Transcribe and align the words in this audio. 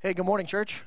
Hey, 0.00 0.14
good 0.14 0.26
morning, 0.26 0.46
church. 0.46 0.84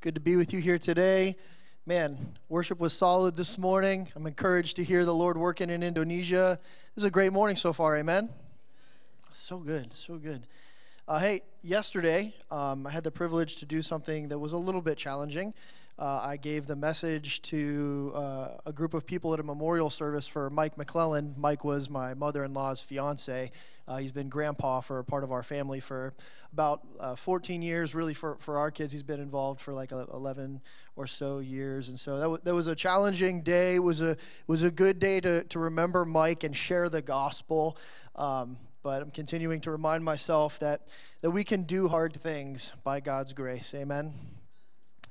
Good 0.00 0.14
to 0.14 0.22
be 0.22 0.36
with 0.36 0.54
you 0.54 0.60
here 0.60 0.78
today. 0.78 1.36
Man, 1.84 2.16
worship 2.48 2.80
was 2.80 2.94
solid 2.94 3.36
this 3.36 3.58
morning. 3.58 4.08
I'm 4.16 4.26
encouraged 4.26 4.76
to 4.76 4.84
hear 4.84 5.04
the 5.04 5.12
Lord 5.12 5.36
working 5.36 5.68
in 5.68 5.82
Indonesia. 5.82 6.58
This 6.94 7.02
is 7.02 7.04
a 7.04 7.10
great 7.10 7.30
morning 7.30 7.56
so 7.56 7.74
far, 7.74 7.94
amen? 7.98 8.30
So 9.32 9.58
good, 9.58 9.92
so 9.92 10.16
good. 10.16 10.46
Uh, 11.06 11.18
hey, 11.18 11.42
yesterday 11.60 12.34
um, 12.50 12.86
I 12.86 12.90
had 12.90 13.04
the 13.04 13.10
privilege 13.10 13.56
to 13.56 13.66
do 13.66 13.82
something 13.82 14.28
that 14.28 14.38
was 14.38 14.52
a 14.52 14.56
little 14.56 14.80
bit 14.80 14.96
challenging. 14.96 15.52
Uh, 16.02 16.20
I 16.20 16.36
gave 16.36 16.66
the 16.66 16.74
message 16.74 17.42
to 17.42 18.10
uh, 18.16 18.48
a 18.66 18.72
group 18.72 18.92
of 18.92 19.06
people 19.06 19.34
at 19.34 19.38
a 19.38 19.44
memorial 19.44 19.88
service 19.88 20.26
for 20.26 20.50
Mike 20.50 20.76
McClellan. 20.76 21.32
Mike 21.38 21.64
was 21.64 21.88
my 21.88 22.12
mother 22.14 22.42
in 22.42 22.52
law's 22.52 22.80
fiance. 22.80 23.52
Uh, 23.86 23.96
he's 23.98 24.10
been 24.10 24.28
grandpa 24.28 24.80
for 24.80 24.98
a 24.98 25.04
part 25.04 25.22
of 25.22 25.30
our 25.30 25.44
family 25.44 25.78
for 25.78 26.12
about 26.52 26.80
uh, 26.98 27.14
14 27.14 27.62
years. 27.62 27.94
Really, 27.94 28.14
for, 28.14 28.36
for 28.40 28.58
our 28.58 28.72
kids, 28.72 28.90
he's 28.90 29.04
been 29.04 29.20
involved 29.20 29.60
for 29.60 29.72
like 29.72 29.92
11 29.92 30.60
or 30.96 31.06
so 31.06 31.38
years. 31.38 31.88
And 31.88 32.00
so 32.00 32.16
that, 32.16 32.22
w- 32.22 32.40
that 32.42 32.54
was 32.54 32.66
a 32.66 32.74
challenging 32.74 33.42
day. 33.42 33.76
It 33.76 33.84
was 33.84 34.00
a, 34.00 34.16
was 34.48 34.64
a 34.64 34.72
good 34.72 34.98
day 34.98 35.20
to, 35.20 35.44
to 35.44 35.58
remember 35.60 36.04
Mike 36.04 36.42
and 36.42 36.56
share 36.56 36.88
the 36.88 37.00
gospel. 37.00 37.76
Um, 38.16 38.56
but 38.82 39.02
I'm 39.02 39.12
continuing 39.12 39.60
to 39.60 39.70
remind 39.70 40.04
myself 40.04 40.58
that, 40.58 40.88
that 41.20 41.30
we 41.30 41.44
can 41.44 41.62
do 41.62 41.86
hard 41.86 42.12
things 42.12 42.72
by 42.82 42.98
God's 42.98 43.32
grace. 43.32 43.72
Amen. 43.72 44.41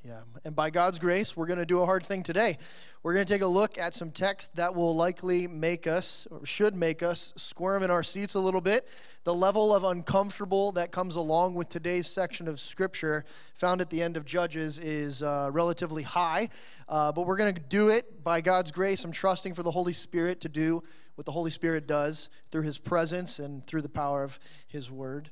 Yeah. 0.03 0.21
And 0.43 0.55
by 0.55 0.71
God's 0.71 0.97
grace, 0.97 1.37
we're 1.37 1.45
going 1.45 1.59
to 1.59 1.65
do 1.65 1.81
a 1.81 1.85
hard 1.85 2.03
thing 2.03 2.23
today. 2.23 2.57
We're 3.03 3.13
going 3.13 3.25
to 3.25 3.31
take 3.31 3.43
a 3.43 3.47
look 3.47 3.77
at 3.77 3.93
some 3.93 4.09
text 4.09 4.55
that 4.55 4.73
will 4.73 4.95
likely 4.95 5.47
make 5.47 5.85
us, 5.85 6.27
or 6.31 6.43
should 6.43 6.75
make 6.75 7.03
us, 7.03 7.33
squirm 7.35 7.83
in 7.83 7.91
our 7.91 8.01
seats 8.01 8.33
a 8.33 8.39
little 8.39 8.61
bit. 8.61 8.87
The 9.25 9.33
level 9.33 9.75
of 9.75 9.83
uncomfortable 9.83 10.71
that 10.71 10.91
comes 10.91 11.17
along 11.17 11.53
with 11.53 11.69
today's 11.69 12.07
section 12.07 12.47
of 12.47 12.59
Scripture 12.59 13.25
found 13.53 13.79
at 13.79 13.91
the 13.91 14.01
end 14.01 14.17
of 14.17 14.25
Judges 14.25 14.79
is 14.79 15.21
uh, 15.21 15.49
relatively 15.51 16.01
high. 16.01 16.49
Uh, 16.89 17.11
but 17.11 17.27
we're 17.27 17.37
going 17.37 17.53
to 17.53 17.61
do 17.61 17.89
it 17.89 18.23
by 18.23 18.41
God's 18.41 18.71
grace. 18.71 19.03
I'm 19.03 19.11
trusting 19.11 19.53
for 19.53 19.61
the 19.61 19.71
Holy 19.71 19.93
Spirit 19.93 20.41
to 20.41 20.49
do 20.49 20.81
what 21.13 21.25
the 21.25 21.31
Holy 21.31 21.51
Spirit 21.51 21.85
does 21.85 22.29
through 22.49 22.63
His 22.63 22.79
presence 22.79 23.37
and 23.37 23.67
through 23.67 23.83
the 23.83 23.89
power 23.89 24.23
of 24.23 24.39
His 24.67 24.89
Word. 24.89 25.29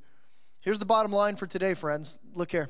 Here's 0.61 0.77
the 0.77 0.85
bottom 0.85 1.11
line 1.11 1.37
for 1.37 1.47
today, 1.47 1.73
friends. 1.73 2.19
Look 2.35 2.51
here. 2.51 2.69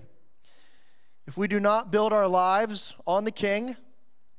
If 1.28 1.38
we 1.38 1.48
do 1.48 1.60
not 1.60 1.92
build 1.92 2.12
our 2.12 2.28
lives 2.28 2.94
on 3.06 3.24
the 3.24 3.32
King, 3.32 3.76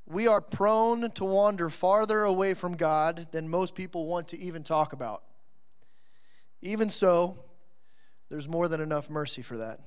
we 0.07 0.27
are 0.27 0.41
prone 0.41 1.11
to 1.13 1.25
wander 1.25 1.71
farther 1.71 2.23
away 2.23 2.55
from 2.55 2.77
God 2.77 3.29
than 3.31 3.49
most 3.49 3.75
people 3.75 4.07
want 4.07 4.29
to 4.29 4.39
even 4.39 4.65
talk 4.65 4.93
about. 4.93 5.23
Even 6.63 6.91
so, 6.91 7.39
there's 8.29 8.49
more 8.49 8.69
than 8.69 8.81
enough 8.81 9.09
mercy 9.09 9.43
for 9.43 9.57
that. 9.59 9.81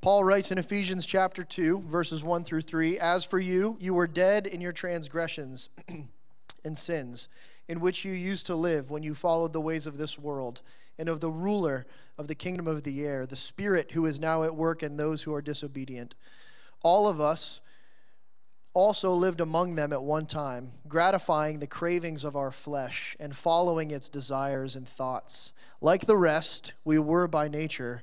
Paul 0.00 0.24
writes 0.24 0.50
in 0.50 0.56
Ephesians 0.56 1.04
chapter 1.04 1.44
2, 1.44 1.84
verses 1.86 2.24
1 2.24 2.44
through 2.44 2.62
3 2.62 2.98
As 2.98 3.24
for 3.24 3.38
you, 3.38 3.76
you 3.80 3.92
were 3.92 4.06
dead 4.06 4.46
in 4.46 4.60
your 4.60 4.72
transgressions 4.72 5.68
and 6.64 6.78
sins, 6.78 7.28
in 7.68 7.80
which 7.80 8.04
you 8.04 8.12
used 8.12 8.46
to 8.46 8.54
live 8.54 8.90
when 8.90 9.02
you 9.02 9.14
followed 9.14 9.52
the 9.52 9.60
ways 9.60 9.86
of 9.86 9.98
this 9.98 10.18
world 10.18 10.62
and 11.00 11.08
of 11.08 11.20
the 11.20 11.30
ruler 11.30 11.86
of 12.18 12.28
the 12.28 12.34
kingdom 12.34 12.66
of 12.66 12.82
the 12.82 13.02
air, 13.02 13.24
the 13.24 13.34
Spirit 13.34 13.92
who 13.92 14.04
is 14.04 14.20
now 14.20 14.42
at 14.42 14.54
work 14.54 14.82
in 14.82 14.98
those 14.98 15.22
who 15.22 15.34
are 15.34 15.40
disobedient. 15.40 16.14
All 16.82 17.08
of 17.08 17.20
us 17.20 17.60
also 18.74 19.10
lived 19.10 19.40
among 19.40 19.74
them 19.74 19.92
at 19.92 20.02
one 20.02 20.26
time, 20.26 20.72
gratifying 20.86 21.58
the 21.58 21.66
cravings 21.66 22.22
of 22.22 22.36
our 22.36 22.52
flesh 22.52 23.16
and 23.18 23.34
following 23.34 23.90
its 23.90 24.08
desires 24.08 24.76
and 24.76 24.86
thoughts. 24.86 25.52
Like 25.80 26.06
the 26.06 26.18
rest, 26.18 26.74
we 26.84 26.98
were 26.98 27.26
by 27.26 27.48
nature 27.48 28.02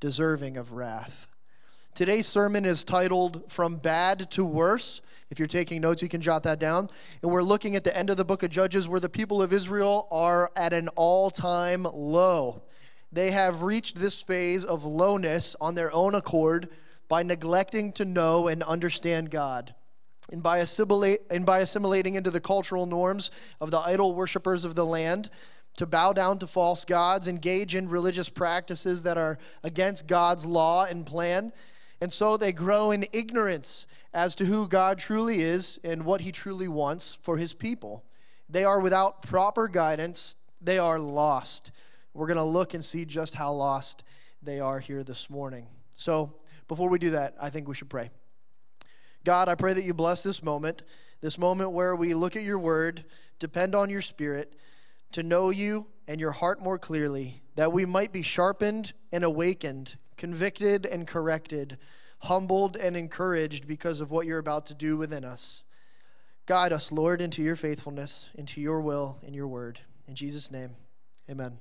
deserving 0.00 0.56
of 0.56 0.72
wrath. 0.72 1.28
Today's 1.94 2.26
sermon 2.26 2.64
is 2.64 2.82
titled 2.82 3.42
From 3.52 3.76
Bad 3.76 4.30
to 4.30 4.44
Worse. 4.44 5.02
If 5.30 5.38
you're 5.38 5.48
taking 5.48 5.82
notes, 5.82 6.02
you 6.02 6.08
can 6.08 6.20
jot 6.20 6.42
that 6.44 6.58
down. 6.58 6.88
And 7.22 7.30
we're 7.30 7.42
looking 7.42 7.76
at 7.76 7.84
the 7.84 7.96
end 7.96 8.10
of 8.10 8.16
the 8.16 8.24
book 8.24 8.42
of 8.42 8.50
Judges 8.50 8.88
where 8.88 9.00
the 9.00 9.08
people 9.08 9.42
of 9.42 9.52
Israel 9.52 10.08
are 10.10 10.50
at 10.56 10.72
an 10.72 10.88
all 10.96 11.30
time 11.30 11.84
low. 11.84 12.62
They 13.12 13.30
have 13.30 13.62
reached 13.62 13.98
this 13.98 14.20
phase 14.20 14.64
of 14.64 14.84
lowness 14.84 15.56
on 15.60 15.74
their 15.74 15.92
own 15.92 16.14
accord 16.14 16.68
by 17.08 17.22
neglecting 17.22 17.92
to 17.92 18.04
know 18.04 18.48
and 18.48 18.62
understand 18.62 19.30
God. 19.30 19.74
And 20.30 20.42
by, 20.42 20.58
assimilate, 20.58 21.20
and 21.30 21.46
by 21.46 21.60
assimilating 21.60 22.14
into 22.14 22.30
the 22.30 22.40
cultural 22.40 22.84
norms 22.84 23.30
of 23.62 23.70
the 23.70 23.80
idol 23.80 24.14
worshippers 24.14 24.66
of 24.66 24.74
the 24.74 24.84
land, 24.84 25.30
to 25.78 25.86
bow 25.86 26.12
down 26.12 26.38
to 26.40 26.46
false 26.46 26.84
gods, 26.84 27.28
engage 27.28 27.74
in 27.74 27.88
religious 27.88 28.28
practices 28.28 29.04
that 29.04 29.16
are 29.16 29.38
against 29.62 30.06
God's 30.06 30.44
law 30.44 30.84
and 30.84 31.06
plan. 31.06 31.52
And 32.00 32.12
so 32.12 32.36
they 32.36 32.52
grow 32.52 32.90
in 32.90 33.06
ignorance 33.12 33.86
as 34.12 34.34
to 34.36 34.44
who 34.46 34.68
God 34.68 34.98
truly 34.98 35.42
is 35.42 35.78
and 35.84 36.04
what 36.04 36.22
he 36.22 36.32
truly 36.32 36.68
wants 36.68 37.18
for 37.22 37.36
his 37.36 37.54
people. 37.54 38.04
They 38.48 38.64
are 38.64 38.80
without 38.80 39.22
proper 39.22 39.68
guidance, 39.68 40.34
they 40.60 40.78
are 40.78 40.98
lost. 40.98 41.70
We're 42.14 42.26
going 42.26 42.38
to 42.38 42.44
look 42.44 42.74
and 42.74 42.84
see 42.84 43.04
just 43.04 43.34
how 43.34 43.52
lost 43.52 44.02
they 44.42 44.60
are 44.60 44.80
here 44.80 45.04
this 45.04 45.28
morning. 45.28 45.66
So, 45.96 46.32
before 46.66 46.88
we 46.88 46.98
do 46.98 47.10
that, 47.10 47.34
I 47.40 47.50
think 47.50 47.68
we 47.68 47.74
should 47.74 47.88
pray. 47.88 48.10
God, 49.24 49.48
I 49.48 49.54
pray 49.54 49.72
that 49.72 49.84
you 49.84 49.94
bless 49.94 50.22
this 50.22 50.42
moment, 50.42 50.82
this 51.20 51.38
moment 51.38 51.72
where 51.72 51.96
we 51.96 52.14
look 52.14 52.36
at 52.36 52.42
your 52.42 52.58
word, 52.58 53.04
depend 53.38 53.74
on 53.74 53.90
your 53.90 54.02
spirit 54.02 54.54
to 55.12 55.22
know 55.22 55.50
you 55.50 55.86
and 56.06 56.20
your 56.20 56.32
heart 56.32 56.62
more 56.62 56.78
clearly, 56.78 57.42
that 57.56 57.72
we 57.72 57.84
might 57.84 58.12
be 58.12 58.22
sharpened 58.22 58.92
and 59.12 59.24
awakened, 59.24 59.96
convicted 60.16 60.86
and 60.86 61.06
corrected, 61.06 61.78
humbled 62.20 62.76
and 62.76 62.96
encouraged 62.96 63.66
because 63.66 64.00
of 64.00 64.10
what 64.10 64.26
you're 64.26 64.38
about 64.38 64.66
to 64.66 64.74
do 64.74 64.96
within 64.96 65.24
us. 65.24 65.62
Guide 66.46 66.72
us, 66.72 66.90
Lord, 66.90 67.20
into 67.20 67.42
your 67.42 67.56
faithfulness, 67.56 68.28
into 68.34 68.60
your 68.60 68.80
will, 68.80 69.18
and 69.24 69.34
your 69.34 69.46
word. 69.46 69.80
In 70.06 70.14
Jesus' 70.14 70.50
name, 70.50 70.76
amen. 71.30 71.58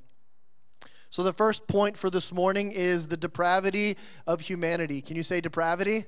So, 1.09 1.23
the 1.23 1.33
first 1.33 1.67
point 1.67 1.97
for 1.97 2.09
this 2.09 2.31
morning 2.31 2.71
is 2.71 3.07
the 3.07 3.17
depravity 3.17 3.97
of 4.25 4.41
humanity. 4.41 5.01
Can 5.01 5.15
you 5.15 5.23
say 5.23 5.41
depravity? 5.41 6.05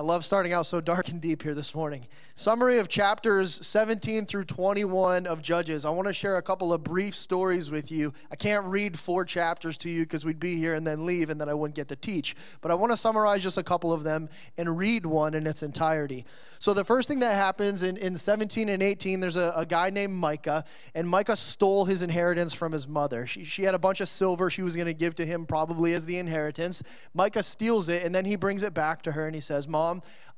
I 0.00 0.02
love 0.02 0.24
starting 0.24 0.54
out 0.54 0.64
so 0.64 0.80
dark 0.80 1.10
and 1.10 1.20
deep 1.20 1.42
here 1.42 1.52
this 1.52 1.74
morning. 1.74 2.06
Summary 2.34 2.78
of 2.78 2.88
chapters 2.88 3.58
17 3.66 4.24
through 4.24 4.44
21 4.44 5.26
of 5.26 5.42
Judges. 5.42 5.84
I 5.84 5.90
want 5.90 6.08
to 6.08 6.14
share 6.14 6.38
a 6.38 6.42
couple 6.42 6.72
of 6.72 6.82
brief 6.82 7.14
stories 7.14 7.70
with 7.70 7.92
you. 7.92 8.14
I 8.32 8.36
can't 8.36 8.64
read 8.64 8.98
four 8.98 9.26
chapters 9.26 9.76
to 9.76 9.90
you 9.90 10.04
because 10.04 10.24
we'd 10.24 10.40
be 10.40 10.56
here 10.56 10.72
and 10.72 10.86
then 10.86 11.04
leave 11.04 11.28
and 11.28 11.38
then 11.38 11.50
I 11.50 11.52
wouldn't 11.52 11.76
get 11.76 11.88
to 11.88 11.96
teach. 11.96 12.34
But 12.62 12.70
I 12.70 12.76
want 12.76 12.92
to 12.92 12.96
summarize 12.96 13.42
just 13.42 13.58
a 13.58 13.62
couple 13.62 13.92
of 13.92 14.02
them 14.02 14.30
and 14.56 14.78
read 14.78 15.04
one 15.04 15.34
in 15.34 15.46
its 15.46 15.62
entirety. 15.62 16.24
So, 16.60 16.74
the 16.74 16.84
first 16.84 17.08
thing 17.08 17.20
that 17.20 17.34
happens 17.34 17.82
in, 17.82 17.96
in 17.96 18.18
17 18.18 18.68
and 18.68 18.82
18, 18.82 19.20
there's 19.20 19.38
a, 19.38 19.50
a 19.56 19.64
guy 19.64 19.88
named 19.88 20.12
Micah, 20.12 20.66
and 20.94 21.08
Micah 21.08 21.36
stole 21.36 21.86
his 21.86 22.02
inheritance 22.02 22.52
from 22.52 22.72
his 22.72 22.86
mother. 22.86 23.26
She, 23.26 23.44
she 23.44 23.62
had 23.62 23.74
a 23.74 23.78
bunch 23.78 24.02
of 24.02 24.10
silver 24.10 24.50
she 24.50 24.60
was 24.60 24.76
going 24.76 24.86
to 24.86 24.92
give 24.92 25.14
to 25.14 25.24
him, 25.24 25.46
probably 25.46 25.94
as 25.94 26.04
the 26.04 26.18
inheritance. 26.18 26.82
Micah 27.14 27.42
steals 27.42 27.88
it 27.88 28.02
and 28.02 28.14
then 28.14 28.26
he 28.26 28.36
brings 28.36 28.62
it 28.62 28.74
back 28.74 29.00
to 29.02 29.12
her 29.12 29.24
and 29.24 29.34
he 29.34 29.40
says, 29.40 29.66
Mom, 29.66 29.89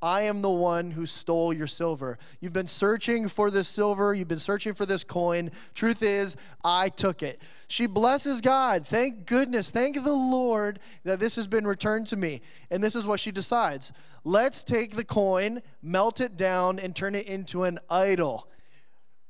I 0.02 0.22
am 0.22 0.42
the 0.42 0.50
one 0.50 0.90
who 0.90 1.06
stole 1.06 1.52
your 1.52 1.68
silver. 1.68 2.18
You've 2.40 2.52
been 2.52 2.66
searching 2.66 3.28
for 3.28 3.50
this 3.50 3.68
silver, 3.68 4.12
you've 4.12 4.28
been 4.28 4.40
searching 4.40 4.74
for 4.74 4.84
this 4.84 5.04
coin. 5.04 5.50
Truth 5.74 6.02
is, 6.02 6.36
I 6.64 6.88
took 6.88 7.22
it. 7.22 7.40
She 7.68 7.86
blesses 7.86 8.40
God. 8.40 8.86
Thank 8.86 9.26
goodness, 9.26 9.70
thank 9.70 10.02
the 10.02 10.12
Lord 10.12 10.80
that 11.04 11.20
this 11.20 11.36
has 11.36 11.46
been 11.46 11.66
returned 11.66 12.08
to 12.08 12.16
me. 12.16 12.42
And 12.70 12.82
this 12.82 12.96
is 12.96 13.06
what 13.06 13.20
she 13.20 13.30
decides 13.30 13.92
let's 14.24 14.62
take 14.62 14.96
the 14.96 15.04
coin, 15.04 15.62
melt 15.82 16.20
it 16.20 16.36
down, 16.36 16.78
and 16.78 16.94
turn 16.94 17.14
it 17.14 17.26
into 17.26 17.64
an 17.64 17.78
idol. 17.88 18.48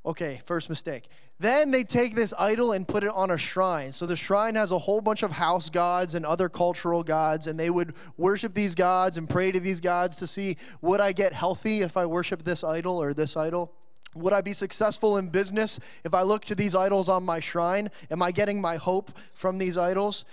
Okay, 0.05 0.41
first 0.45 0.69
mistake. 0.69 1.07
Then 1.43 1.71
they 1.71 1.83
take 1.83 2.15
this 2.15 2.33
idol 2.39 2.71
and 2.71 2.87
put 2.87 3.03
it 3.03 3.09
on 3.09 3.29
a 3.29 3.37
shrine. 3.37 3.91
So 3.91 4.05
the 4.05 4.15
shrine 4.15 4.55
has 4.55 4.71
a 4.71 4.79
whole 4.79 5.01
bunch 5.01 5.23
of 5.23 5.33
house 5.33 5.69
gods 5.69 6.15
and 6.15 6.25
other 6.25 6.47
cultural 6.47 7.03
gods, 7.03 7.47
and 7.47 7.59
they 7.59 7.69
would 7.69 7.95
worship 8.15 8.53
these 8.53 8.75
gods 8.75 9.17
and 9.17 9.29
pray 9.29 9.51
to 9.51 9.59
these 9.59 9.81
gods 9.81 10.15
to 10.17 10.25
see 10.25 10.55
would 10.81 11.01
I 11.01 11.11
get 11.11 11.33
healthy 11.33 11.81
if 11.81 11.97
I 11.97 12.05
worship 12.05 12.45
this 12.45 12.63
idol 12.63 12.97
or 13.01 13.13
this 13.13 13.35
idol? 13.35 13.73
Would 14.15 14.31
I 14.31 14.39
be 14.39 14.53
successful 14.53 15.17
in 15.17 15.27
business 15.27 15.81
if 16.05 16.13
I 16.13 16.21
look 16.21 16.45
to 16.45 16.55
these 16.55 16.75
idols 16.75 17.09
on 17.09 17.25
my 17.25 17.41
shrine? 17.41 17.91
Am 18.09 18.21
I 18.21 18.31
getting 18.31 18.61
my 18.61 18.77
hope 18.77 19.11
from 19.33 19.57
these 19.57 19.77
idols? 19.77 20.23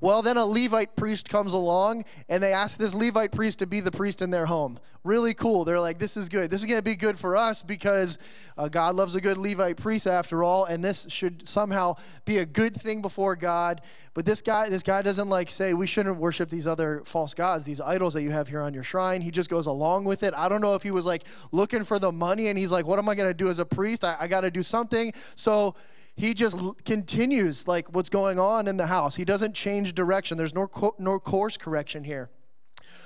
Well, 0.00 0.22
then 0.22 0.36
a 0.36 0.46
Levite 0.46 0.94
priest 0.94 1.28
comes 1.28 1.52
along 1.52 2.04
and 2.28 2.40
they 2.40 2.52
ask 2.52 2.78
this 2.78 2.94
Levite 2.94 3.32
priest 3.32 3.58
to 3.58 3.66
be 3.66 3.80
the 3.80 3.90
priest 3.90 4.22
in 4.22 4.30
their 4.30 4.46
home. 4.46 4.78
Really 5.02 5.34
cool. 5.34 5.64
They're 5.64 5.80
like, 5.80 5.98
this 5.98 6.16
is 6.16 6.28
good. 6.28 6.50
This 6.50 6.60
is 6.60 6.66
going 6.66 6.78
to 6.78 6.82
be 6.82 6.94
good 6.94 7.18
for 7.18 7.36
us 7.36 7.62
because 7.62 8.16
uh, 8.56 8.68
God 8.68 8.94
loves 8.94 9.16
a 9.16 9.20
good 9.20 9.38
Levite 9.38 9.76
priest 9.76 10.06
after 10.06 10.44
all, 10.44 10.66
and 10.66 10.84
this 10.84 11.06
should 11.08 11.48
somehow 11.48 11.96
be 12.24 12.38
a 12.38 12.46
good 12.46 12.76
thing 12.76 13.02
before 13.02 13.34
God. 13.34 13.80
But 14.14 14.24
this 14.24 14.40
guy, 14.40 14.68
this 14.68 14.82
guy 14.82 15.02
doesn't 15.02 15.28
like 15.28 15.50
say 15.50 15.74
we 15.74 15.86
shouldn't 15.86 16.18
worship 16.18 16.48
these 16.48 16.66
other 16.66 17.02
false 17.04 17.34
gods, 17.34 17.64
these 17.64 17.80
idols 17.80 18.14
that 18.14 18.22
you 18.22 18.30
have 18.30 18.48
here 18.48 18.60
on 18.60 18.74
your 18.74 18.84
shrine. 18.84 19.20
He 19.20 19.30
just 19.30 19.50
goes 19.50 19.66
along 19.66 20.04
with 20.04 20.22
it. 20.22 20.32
I 20.34 20.48
don't 20.48 20.60
know 20.60 20.74
if 20.74 20.82
he 20.82 20.90
was 20.92 21.06
like 21.06 21.24
looking 21.50 21.84
for 21.84 21.98
the 21.98 22.12
money 22.12 22.48
and 22.48 22.58
he's 22.58 22.70
like, 22.72 22.86
what 22.86 22.98
am 22.98 23.08
I 23.08 23.14
going 23.14 23.30
to 23.30 23.34
do 23.34 23.48
as 23.48 23.58
a 23.58 23.64
priest? 23.64 24.04
I, 24.04 24.16
I 24.20 24.28
got 24.28 24.42
to 24.42 24.50
do 24.50 24.62
something. 24.62 25.12
So 25.34 25.74
he 26.18 26.34
just 26.34 26.58
continues 26.84 27.68
like 27.68 27.94
what's 27.94 28.08
going 28.08 28.40
on 28.40 28.66
in 28.66 28.76
the 28.76 28.88
house. 28.88 29.14
He 29.14 29.24
doesn't 29.24 29.54
change 29.54 29.94
direction. 29.94 30.36
There's 30.36 30.52
no, 30.52 30.66
co- 30.66 30.96
no 30.98 31.20
course 31.20 31.56
correction 31.56 32.02
here. 32.02 32.28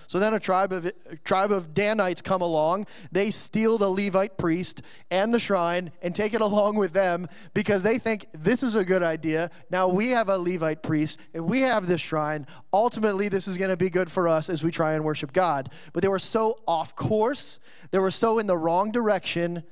So 0.07 0.19
then 0.19 0.33
a 0.33 0.41
tribe 0.41 0.73
of 0.73 0.87
a 0.87 1.17
tribe 1.25 1.53
of 1.53 1.75
Danites 1.75 2.23
come 2.23 2.41
along. 2.41 2.87
They 3.13 3.31
steal 3.31 3.77
the 3.77 3.91
Levite 3.91 4.39
priest 4.39 4.81
and 5.11 5.33
the 5.33 5.39
shrine 5.39 5.93
and 6.01 6.15
take 6.15 6.33
it 6.33 6.41
along 6.49 6.77
with 6.77 6.95
them 6.95 7.29
because 7.53 7.83
they 7.83 7.99
think 7.99 8.27
this 8.33 8.63
is 8.63 8.77
a 8.77 8.85
good 8.85 9.03
idea. 9.03 9.51
Now 9.71 9.89
we 9.89 10.11
have 10.11 10.31
a 10.31 10.39
Levite 10.39 10.83
priest 10.83 11.19
and 11.35 11.45
we 11.45 11.61
have 11.61 11.87
this 11.87 12.01
shrine. 12.01 12.47
Ultimately, 12.73 13.29
this 13.29 13.47
is 13.47 13.59
going 13.59 13.71
to 13.71 13.77
be 13.77 13.91
good 13.91 14.11
for 14.11 14.27
us 14.27 14.49
as 14.49 14.63
we 14.63 14.71
try 14.71 14.95
and 14.95 15.05
worship 15.05 15.35
God. 15.35 15.71
But 15.93 16.03
they 16.03 16.09
were 16.09 16.19
so 16.19 16.61
off 16.67 16.97
course. 16.97 17.61
They 17.91 17.99
were 17.99 18.11
so 18.11 18.39
in 18.39 18.47
the 18.47 18.57
wrong 18.57 18.91
direction. 18.91 19.65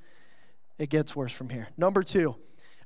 It 0.79 0.91
gets 0.91 1.17
worse 1.17 1.33
from 1.33 1.49
here. 1.49 1.69
Number 1.79 2.03
two 2.03 2.37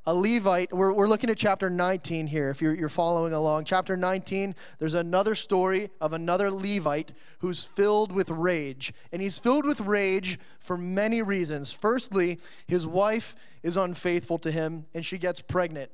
a 0.06 0.14
Levite. 0.14 0.72
We're, 0.72 0.92
we're 0.92 1.06
looking 1.06 1.30
at 1.30 1.38
chapter 1.38 1.70
19 1.70 2.26
here, 2.26 2.50
if 2.50 2.60
you're, 2.60 2.74
you're 2.74 2.88
following 2.88 3.32
along. 3.32 3.64
Chapter 3.64 3.96
19, 3.96 4.54
there's 4.78 4.94
another 4.94 5.34
story 5.34 5.90
of 6.00 6.12
another 6.12 6.50
Levite 6.50 7.12
who's 7.38 7.64
filled 7.64 8.12
with 8.12 8.30
rage. 8.30 8.92
And 9.12 9.22
he's 9.22 9.38
filled 9.38 9.64
with 9.64 9.80
rage 9.80 10.38
for 10.60 10.76
many 10.76 11.22
reasons. 11.22 11.72
Firstly, 11.72 12.38
his 12.66 12.86
wife 12.86 13.34
is 13.62 13.76
unfaithful 13.76 14.38
to 14.38 14.52
him 14.52 14.86
and 14.94 15.04
she 15.04 15.18
gets 15.18 15.40
pregnant. 15.40 15.90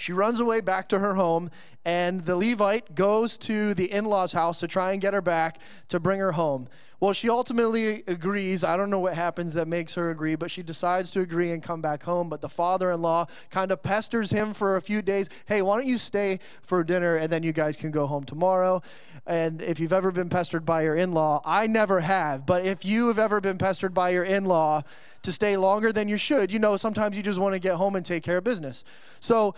She 0.00 0.14
runs 0.14 0.40
away 0.40 0.62
back 0.62 0.88
to 0.88 0.98
her 0.98 1.14
home, 1.16 1.50
and 1.84 2.24
the 2.24 2.34
Levite 2.34 2.94
goes 2.94 3.36
to 3.36 3.74
the 3.74 3.92
in 3.92 4.06
law's 4.06 4.32
house 4.32 4.58
to 4.60 4.66
try 4.66 4.92
and 4.92 5.00
get 5.00 5.12
her 5.12 5.20
back 5.20 5.60
to 5.88 6.00
bring 6.00 6.20
her 6.20 6.32
home. 6.32 6.68
Well, 7.00 7.14
she 7.14 7.30
ultimately 7.30 8.04
agrees. 8.06 8.62
I 8.62 8.76
don't 8.76 8.90
know 8.90 9.00
what 9.00 9.14
happens 9.14 9.54
that 9.54 9.66
makes 9.66 9.94
her 9.94 10.10
agree, 10.10 10.34
but 10.34 10.50
she 10.50 10.62
decides 10.62 11.10
to 11.12 11.20
agree 11.20 11.50
and 11.50 11.62
come 11.62 11.80
back 11.80 12.02
home. 12.02 12.28
But 12.28 12.42
the 12.42 12.48
father 12.50 12.90
in 12.90 13.00
law 13.00 13.26
kind 13.50 13.72
of 13.72 13.82
pesters 13.82 14.30
him 14.30 14.52
for 14.52 14.76
a 14.76 14.82
few 14.82 15.00
days. 15.00 15.30
Hey, 15.46 15.62
why 15.62 15.78
don't 15.78 15.86
you 15.86 15.96
stay 15.96 16.40
for 16.60 16.84
dinner 16.84 17.16
and 17.16 17.32
then 17.32 17.42
you 17.42 17.52
guys 17.52 17.76
can 17.76 17.90
go 17.90 18.06
home 18.06 18.24
tomorrow? 18.24 18.82
And 19.26 19.62
if 19.62 19.80
you've 19.80 19.94
ever 19.94 20.12
been 20.12 20.28
pestered 20.28 20.66
by 20.66 20.82
your 20.82 20.94
in 20.94 21.12
law, 21.12 21.40
I 21.44 21.66
never 21.66 22.00
have, 22.00 22.44
but 22.44 22.66
if 22.66 22.84
you 22.84 23.08
have 23.08 23.18
ever 23.18 23.40
been 23.40 23.58
pestered 23.58 23.94
by 23.94 24.10
your 24.10 24.24
in 24.24 24.44
law 24.44 24.82
to 25.22 25.32
stay 25.32 25.56
longer 25.56 25.92
than 25.92 26.08
you 26.08 26.18
should, 26.18 26.52
you 26.52 26.58
know, 26.58 26.76
sometimes 26.76 27.16
you 27.16 27.22
just 27.22 27.38
want 27.38 27.54
to 27.54 27.58
get 27.58 27.76
home 27.76 27.96
and 27.96 28.04
take 28.04 28.22
care 28.22 28.38
of 28.38 28.44
business. 28.44 28.84
So, 29.20 29.54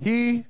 he 0.00 0.46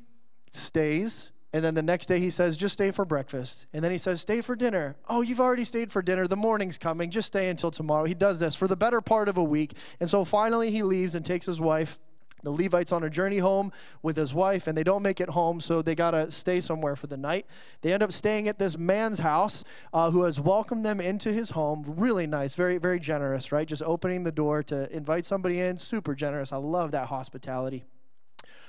stays, 0.50 1.28
and 1.54 1.64
then 1.64 1.76
the 1.76 1.82
next 1.84 2.06
day 2.06 2.18
he 2.18 2.30
says, 2.30 2.56
just 2.56 2.72
stay 2.72 2.90
for 2.90 3.04
breakfast. 3.04 3.66
And 3.72 3.84
then 3.84 3.92
he 3.92 3.98
says, 3.98 4.20
stay 4.20 4.40
for 4.40 4.56
dinner. 4.56 4.96
Oh, 5.08 5.22
you've 5.22 5.38
already 5.38 5.64
stayed 5.64 5.92
for 5.92 6.02
dinner. 6.02 6.26
The 6.26 6.34
morning's 6.34 6.78
coming. 6.78 7.12
Just 7.12 7.28
stay 7.28 7.48
until 7.48 7.70
tomorrow. 7.70 8.06
He 8.06 8.14
does 8.14 8.40
this 8.40 8.56
for 8.56 8.66
the 8.66 8.74
better 8.74 9.00
part 9.00 9.28
of 9.28 9.38
a 9.38 9.44
week. 9.44 9.76
And 10.00 10.10
so 10.10 10.24
finally 10.24 10.72
he 10.72 10.82
leaves 10.82 11.14
and 11.14 11.24
takes 11.24 11.46
his 11.46 11.60
wife. 11.60 12.00
The 12.42 12.50
Levite's 12.50 12.90
on 12.90 13.04
a 13.04 13.08
journey 13.08 13.38
home 13.38 13.70
with 14.02 14.16
his 14.16 14.34
wife, 14.34 14.66
and 14.66 14.76
they 14.76 14.82
don't 14.82 15.00
make 15.00 15.20
it 15.20 15.30
home, 15.30 15.60
so 15.60 15.80
they 15.80 15.94
got 15.94 16.10
to 16.10 16.30
stay 16.32 16.60
somewhere 16.60 16.96
for 16.96 17.06
the 17.06 17.16
night. 17.16 17.46
They 17.82 17.92
end 17.92 18.02
up 18.02 18.12
staying 18.12 18.48
at 18.48 18.58
this 18.58 18.76
man's 18.76 19.20
house 19.20 19.62
uh, 19.92 20.10
who 20.10 20.24
has 20.24 20.40
welcomed 20.40 20.84
them 20.84 21.00
into 21.00 21.32
his 21.32 21.50
home. 21.50 21.84
Really 21.86 22.26
nice, 22.26 22.56
very, 22.56 22.78
very 22.78 22.98
generous, 22.98 23.52
right? 23.52 23.66
Just 23.66 23.82
opening 23.84 24.24
the 24.24 24.32
door 24.32 24.62
to 24.64 24.94
invite 24.94 25.24
somebody 25.24 25.60
in. 25.60 25.78
Super 25.78 26.16
generous. 26.16 26.52
I 26.52 26.56
love 26.56 26.90
that 26.90 27.06
hospitality. 27.06 27.84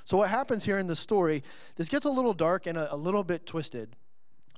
So, 0.06 0.18
what 0.18 0.30
happens 0.30 0.63
here 0.63 0.78
in 0.78 0.86
the 0.86 0.96
story, 0.96 1.44
this 1.78 1.90
gets 1.90 2.06
a 2.06 2.10
little 2.10 2.36
dark 2.36 2.68
and 2.68 2.78
a, 2.78 2.94
a 2.94 2.96
little 2.96 3.24
bit 3.24 3.48
twisted. 3.48 3.96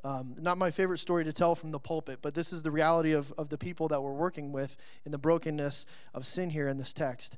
Um, 0.03 0.35
not 0.37 0.57
my 0.57 0.71
favorite 0.71 0.97
story 0.97 1.23
to 1.23 1.31
tell 1.31 1.55
from 1.55 1.71
the 1.71 1.79
pulpit, 1.79 2.19
but 2.21 2.33
this 2.33 2.51
is 2.51 2.63
the 2.63 2.71
reality 2.71 3.13
of, 3.13 3.31
of 3.37 3.47
the 3.47 3.57
people 3.57 3.87
that 3.87 4.03
we're 4.03 4.11
working 4.11 4.51
with 4.51 4.75
in 5.05 5.11
the 5.13 5.17
brokenness 5.17 5.85
of 6.13 6.25
sin 6.25 6.49
here 6.49 6.67
in 6.67 6.77
this 6.77 6.91
text. 6.91 7.37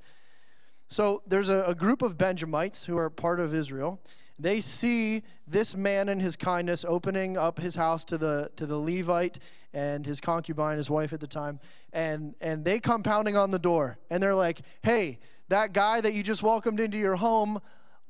So, 0.88 1.21
there's 1.27 1.50
a, 1.50 1.63
a 1.65 1.75
group 1.75 2.01
of 2.01 2.17
Benjamites 2.17 2.85
who 2.85 2.97
are 2.97 3.11
part 3.11 3.39
of 3.39 3.53
Israel. 3.53 4.01
They 4.39 4.59
see 4.59 5.21
this 5.45 5.75
man 5.75 6.09
and 6.09 6.19
his 6.19 6.35
kindness 6.35 6.83
opening 6.88 7.38
up 7.38 7.59
his 7.59 7.75
house 7.75 8.03
to 8.05 8.17
the 8.17 8.50
to 8.55 8.65
the 8.65 8.77
Levite 8.77 9.38
and 9.71 10.03
his 10.03 10.19
concubine, 10.19 10.77
his 10.77 10.89
wife 10.89 11.13
at 11.13 11.19
the 11.19 11.27
time, 11.27 11.59
and 11.94 12.33
and 12.41 12.65
they 12.65 12.79
come 12.79 13.03
pounding 13.03 13.38
on 13.38 13.51
the 13.51 13.59
door 13.59 14.00
and 14.09 14.23
they're 14.23 14.33
like, 14.33 14.62
"Hey, 14.81 15.19
that 15.50 15.73
guy 15.73 16.00
that 16.01 16.13
you 16.13 16.23
just 16.23 16.41
welcomed 16.41 16.79
into 16.79 16.97
your 16.97 17.17
home, 17.17 17.59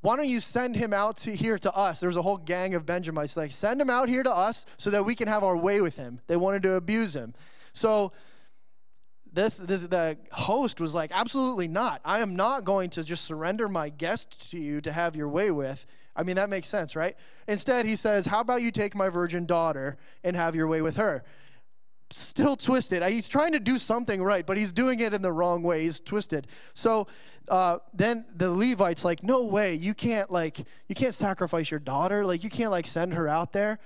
why 0.02 0.16
don't 0.16 0.28
you 0.28 0.40
send 0.40 0.76
him 0.76 0.94
out 0.94 1.18
to 1.18 1.36
here 1.36 1.58
to 1.60 1.74
us? 1.74 2.00
There's 2.00 2.16
a 2.16 2.22
whole 2.22 2.38
gang 2.38 2.74
of 2.74 2.86
Benjamites. 2.86 3.36
Like, 3.36 3.52
send 3.52 3.82
him 3.82 3.90
out 3.90 4.08
here 4.08 4.24
to 4.24 4.32
us 4.32 4.66
so 4.78 4.90
that 4.92 5.06
we 5.06 5.14
can 5.14 5.28
have 5.28 5.44
our 5.44 5.58
way 5.58 5.82
with 5.82 5.98
him. 5.98 6.22
They 6.28 6.38
wanted 6.38 6.64
to 6.64 6.74
abuse 6.74 7.16
him. 7.16 7.34
So 7.74 8.14
this, 9.32 9.56
this 9.56 9.84
the 9.84 10.18
host 10.32 10.80
was 10.80 10.96
like, 10.96 11.12
absolutely 11.14 11.68
not. 11.68 12.02
I 12.06 12.20
am 12.20 12.36
not 12.36 12.64
going 12.64 12.90
to 12.92 13.04
just 13.04 13.26
surrender 13.26 13.68
my 13.68 13.90
guest 13.90 14.50
to 14.52 14.60
you 14.60 14.80
to 14.82 14.92
have 14.92 15.16
your 15.16 15.28
way 15.28 15.52
with. 15.52 15.86
I 16.16 16.24
mean, 16.24 16.38
that 16.38 16.50
makes 16.50 16.68
sense, 16.68 16.96
right? 16.96 17.16
Instead, 17.48 17.86
he 17.86 17.96
says, 17.96 18.26
How 18.26 18.42
about 18.42 18.62
you 18.62 18.72
take 18.72 18.96
my 18.96 19.10
virgin 19.10 19.46
daughter 19.46 19.98
and 20.24 20.36
have 20.36 20.56
your 20.56 20.68
way 20.68 20.82
with 20.82 20.98
her? 20.98 21.24
Still 22.12 22.56
twisted. 22.56 23.04
He's 23.04 23.28
trying 23.28 23.54
to 23.54 23.60
do 23.60 23.78
something 23.78 24.22
right, 24.22 24.46
but 24.46 24.58
he's 24.58 24.72
doing 24.72 25.00
it 25.00 25.14
in 25.14 25.22
the 25.22 25.32
wrong 25.32 25.64
way. 25.64 25.84
He's 25.84 26.00
twisted. 26.00 26.48
So 26.74 27.08
uh, 27.48 27.80
then 27.94 28.26
the 28.36 28.50
Levites 28.52 29.04
like, 29.04 29.24
no 29.24 29.44
way, 29.44 29.76
you 29.76 29.94
can't 29.94 30.32
like, 30.32 30.60
you 30.88 30.96
can't 30.96 31.14
sacrifice 31.14 31.72
your 31.72 31.80
daughter. 31.80 32.26
Like 32.26 32.44
you 32.44 32.50
can't 32.50 32.72
like 32.72 32.88
send 32.88 33.14
her 33.14 33.28
out 33.28 33.54
there. 33.54 33.80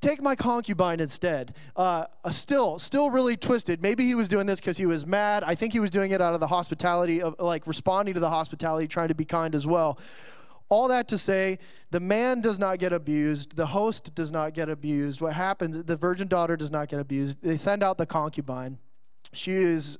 Take 0.00 0.20
my 0.20 0.34
concubine 0.34 0.98
instead. 0.98 1.54
Uh, 1.76 2.06
still, 2.32 2.80
still 2.80 3.08
really 3.08 3.36
twisted. 3.36 3.80
Maybe 3.80 4.04
he 4.04 4.16
was 4.16 4.26
doing 4.26 4.46
this 4.46 4.58
because 4.58 4.76
he 4.76 4.84
was 4.84 5.06
mad. 5.06 5.44
I 5.44 5.54
think 5.54 5.72
he 5.72 5.78
was 5.78 5.90
doing 5.90 6.10
it 6.10 6.20
out 6.20 6.34
of 6.34 6.40
the 6.40 6.48
hospitality 6.48 7.22
of 7.22 7.36
like 7.38 7.68
responding 7.68 8.14
to 8.14 8.20
the 8.20 8.28
hospitality, 8.28 8.88
trying 8.88 9.08
to 9.08 9.14
be 9.14 9.24
kind 9.24 9.54
as 9.54 9.64
well. 9.64 9.98
All 10.72 10.88
that 10.88 11.06
to 11.08 11.18
say, 11.18 11.58
the 11.90 12.00
man 12.00 12.40
does 12.40 12.58
not 12.58 12.78
get 12.78 12.94
abused. 12.94 13.56
The 13.56 13.66
host 13.66 14.14
does 14.14 14.32
not 14.32 14.54
get 14.54 14.70
abused. 14.70 15.20
What 15.20 15.34
happens, 15.34 15.84
the 15.84 15.98
virgin 15.98 16.28
daughter 16.28 16.56
does 16.56 16.70
not 16.70 16.88
get 16.88 16.98
abused. 16.98 17.42
They 17.42 17.58
send 17.58 17.82
out 17.82 17.98
the 17.98 18.06
concubine. 18.06 18.78
She 19.34 19.52
is 19.52 19.98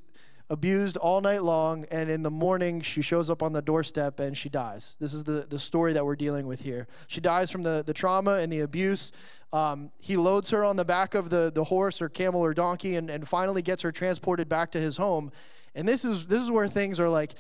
abused 0.48 0.96
all 0.96 1.20
night 1.20 1.42
long, 1.42 1.84
and 1.90 2.08
in 2.08 2.22
the 2.22 2.30
morning, 2.30 2.80
she 2.80 3.02
shows 3.02 3.28
up 3.28 3.42
on 3.42 3.52
the 3.52 3.60
doorstep 3.60 4.18
and 4.18 4.34
she 4.34 4.48
dies. 4.48 4.96
This 4.98 5.12
is 5.12 5.24
the, 5.24 5.46
the 5.46 5.58
story 5.58 5.92
that 5.92 6.06
we're 6.06 6.16
dealing 6.16 6.46
with 6.46 6.62
here. 6.62 6.88
She 7.06 7.20
dies 7.20 7.50
from 7.50 7.64
the, 7.64 7.84
the 7.86 7.92
trauma 7.92 8.36
and 8.36 8.50
the 8.50 8.60
abuse. 8.60 9.12
Um, 9.52 9.90
he 10.00 10.16
loads 10.16 10.48
her 10.48 10.64
on 10.64 10.76
the 10.76 10.86
back 10.86 11.14
of 11.14 11.28
the, 11.28 11.52
the 11.54 11.64
horse 11.64 12.00
or 12.00 12.08
camel 12.08 12.40
or 12.40 12.54
donkey 12.54 12.96
and, 12.96 13.10
and 13.10 13.28
finally 13.28 13.60
gets 13.60 13.82
her 13.82 13.92
transported 13.92 14.48
back 14.48 14.70
to 14.72 14.80
his 14.80 14.96
home. 14.96 15.32
And 15.74 15.86
this 15.86 16.02
is, 16.02 16.28
this 16.28 16.40
is 16.40 16.50
where 16.50 16.66
things 16.66 16.98
are 16.98 17.10
like, 17.10 17.34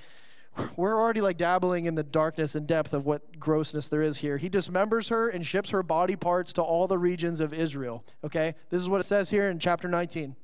we're 0.76 0.98
already 0.98 1.20
like 1.20 1.36
dabbling 1.36 1.86
in 1.86 1.94
the 1.94 2.02
darkness 2.02 2.54
and 2.54 2.66
depth 2.66 2.92
of 2.92 3.06
what 3.06 3.38
grossness 3.38 3.88
there 3.88 4.02
is 4.02 4.18
here. 4.18 4.36
He 4.36 4.50
dismembers 4.50 5.08
her 5.10 5.28
and 5.28 5.46
ships 5.46 5.70
her 5.70 5.82
body 5.82 6.16
parts 6.16 6.52
to 6.54 6.62
all 6.62 6.86
the 6.86 6.98
regions 6.98 7.40
of 7.40 7.52
Israel. 7.52 8.04
Okay? 8.22 8.54
This 8.70 8.82
is 8.82 8.88
what 8.88 9.00
it 9.00 9.04
says 9.04 9.30
here 9.30 9.48
in 9.48 9.58
chapter 9.58 9.88
19. 9.88 10.36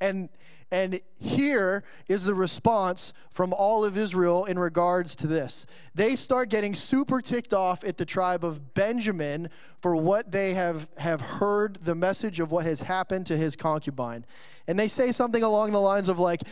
And 0.00 0.28
and 0.74 1.00
here 1.18 1.84
is 2.08 2.24
the 2.24 2.34
response 2.34 3.12
from 3.30 3.52
all 3.52 3.84
of 3.84 3.96
Israel 3.96 4.44
in 4.44 4.58
regards 4.58 5.14
to 5.16 5.28
this. 5.28 5.66
They 5.94 6.16
start 6.16 6.48
getting 6.48 6.74
super 6.74 7.20
ticked 7.20 7.54
off 7.54 7.84
at 7.84 7.96
the 7.96 8.04
tribe 8.04 8.44
of 8.44 8.74
Benjamin 8.74 9.50
for 9.80 9.94
what 9.94 10.32
they 10.32 10.54
have, 10.54 10.88
have 10.96 11.20
heard 11.20 11.78
the 11.84 11.94
message 11.94 12.40
of 12.40 12.50
what 12.50 12.64
has 12.64 12.80
happened 12.80 13.26
to 13.26 13.36
his 13.36 13.54
concubine. 13.54 14.26
And 14.66 14.76
they 14.76 14.88
say 14.88 15.12
something 15.12 15.44
along 15.44 15.70
the 15.70 15.80
lines 15.80 16.08
of, 16.08 16.18
like, 16.18 16.42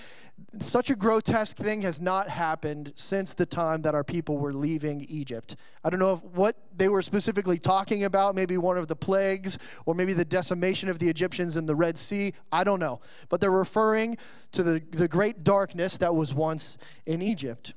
such 0.61 0.91
a 0.91 0.97
grotesque 0.97 1.57
thing 1.57 1.83
has 1.83 2.01
not 2.01 2.29
happened 2.29 2.93
since 2.95 3.35
the 3.35 3.47
time 3.47 3.83
that 3.83 3.95
our 3.95 4.05
people 4.05 4.39
were 4.39 4.53
leaving 4.53 5.03
Egypt. 5.09 5.57
I 5.85 5.91
don't 5.91 6.01
know 6.01 6.17
what 6.35 6.57
they 6.77 6.89
were 6.89 7.03
specifically 7.03 7.59
talking 7.59 8.05
about, 8.05 8.35
maybe 8.35 8.57
one 8.59 8.79
of 8.79 8.89
the 8.89 8.97
plagues 8.97 9.59
or 9.87 9.95
maybe 9.95 10.13
the 10.13 10.25
decimation 10.25 10.89
of 10.89 10.99
the 10.99 11.09
Egyptians 11.09 11.57
in 11.57 11.67
the 11.67 11.75
Red 11.75 11.99
Sea. 11.99 12.35
I 12.51 12.65
don't 12.65 12.81
know. 12.81 13.01
But 13.29 13.41
they're 13.41 13.51
referring 13.51 14.19
to 14.53 14.63
the, 14.63 14.83
the 14.91 15.09
great 15.09 15.45
darkness 15.45 15.97
that 15.99 16.15
was 16.15 16.35
once 16.35 16.77
in 17.07 17.23
Egypt. 17.23 17.75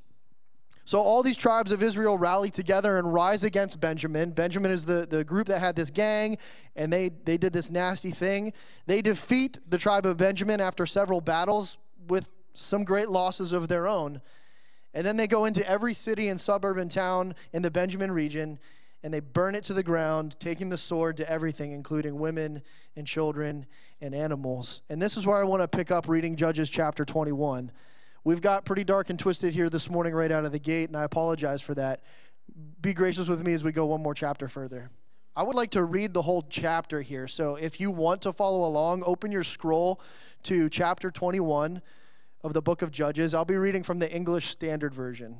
So 0.86 1.00
all 1.00 1.24
these 1.24 1.36
tribes 1.36 1.72
of 1.72 1.82
Israel 1.82 2.16
rally 2.16 2.48
together 2.48 2.96
and 2.96 3.12
rise 3.12 3.42
against 3.42 3.80
Benjamin. 3.80 4.30
Benjamin 4.30 4.70
is 4.70 4.86
the, 4.86 5.04
the 5.04 5.24
group 5.24 5.48
that 5.48 5.58
had 5.58 5.74
this 5.74 5.90
gang, 5.90 6.38
and 6.76 6.92
they, 6.92 7.10
they 7.24 7.36
did 7.36 7.52
this 7.52 7.72
nasty 7.72 8.12
thing. 8.12 8.52
They 8.86 9.02
defeat 9.02 9.58
the 9.68 9.78
tribe 9.78 10.06
of 10.06 10.16
Benjamin 10.16 10.60
after 10.60 10.86
several 10.86 11.20
battles 11.20 11.76
with 12.06 12.28
some 12.58 12.84
great 12.84 13.08
losses 13.08 13.52
of 13.52 13.68
their 13.68 13.86
own. 13.86 14.20
And 14.94 15.06
then 15.06 15.16
they 15.16 15.26
go 15.26 15.44
into 15.44 15.66
every 15.68 15.94
city 15.94 16.28
and 16.28 16.40
suburb 16.40 16.78
and 16.78 16.90
town 16.90 17.34
in 17.52 17.62
the 17.62 17.70
Benjamin 17.70 18.10
region 18.10 18.58
and 19.06 19.14
they 19.14 19.20
burn 19.20 19.54
it 19.54 19.62
to 19.62 19.72
the 19.72 19.84
ground, 19.84 20.34
taking 20.40 20.68
the 20.68 20.76
sword 20.76 21.16
to 21.18 21.30
everything, 21.30 21.70
including 21.70 22.18
women 22.18 22.60
and 22.96 23.06
children 23.06 23.66
and 24.00 24.16
animals. 24.16 24.82
And 24.90 25.00
this 25.00 25.16
is 25.16 25.24
where 25.24 25.36
I 25.36 25.44
want 25.44 25.62
to 25.62 25.68
pick 25.68 25.92
up 25.92 26.08
reading 26.08 26.34
Judges 26.34 26.68
chapter 26.68 27.04
21. 27.04 27.70
We've 28.24 28.40
got 28.40 28.64
pretty 28.64 28.82
dark 28.82 29.08
and 29.08 29.16
twisted 29.16 29.54
here 29.54 29.70
this 29.70 29.88
morning, 29.88 30.12
right 30.12 30.32
out 30.32 30.44
of 30.44 30.50
the 30.50 30.58
gate, 30.58 30.88
and 30.88 30.96
I 30.96 31.04
apologize 31.04 31.62
for 31.62 31.72
that. 31.74 32.02
Be 32.82 32.92
gracious 32.92 33.28
with 33.28 33.44
me 33.44 33.52
as 33.52 33.62
we 33.62 33.70
go 33.70 33.86
one 33.86 34.02
more 34.02 34.12
chapter 34.12 34.48
further. 34.48 34.90
I 35.36 35.44
would 35.44 35.54
like 35.54 35.70
to 35.70 35.84
read 35.84 36.12
the 36.12 36.22
whole 36.22 36.42
chapter 36.42 37.00
here. 37.00 37.28
So 37.28 37.54
if 37.54 37.78
you 37.78 37.92
want 37.92 38.22
to 38.22 38.32
follow 38.32 38.66
along, 38.66 39.04
open 39.06 39.30
your 39.30 39.44
scroll 39.44 40.00
to 40.44 40.68
chapter 40.68 41.12
21 41.12 41.80
of 42.46 42.54
the 42.54 42.62
book 42.62 42.80
of 42.80 42.92
Judges. 42.92 43.34
I'll 43.34 43.44
be 43.44 43.56
reading 43.56 43.82
from 43.82 43.98
the 43.98 44.10
English 44.10 44.50
Standard 44.50 44.94
Version. 44.94 45.36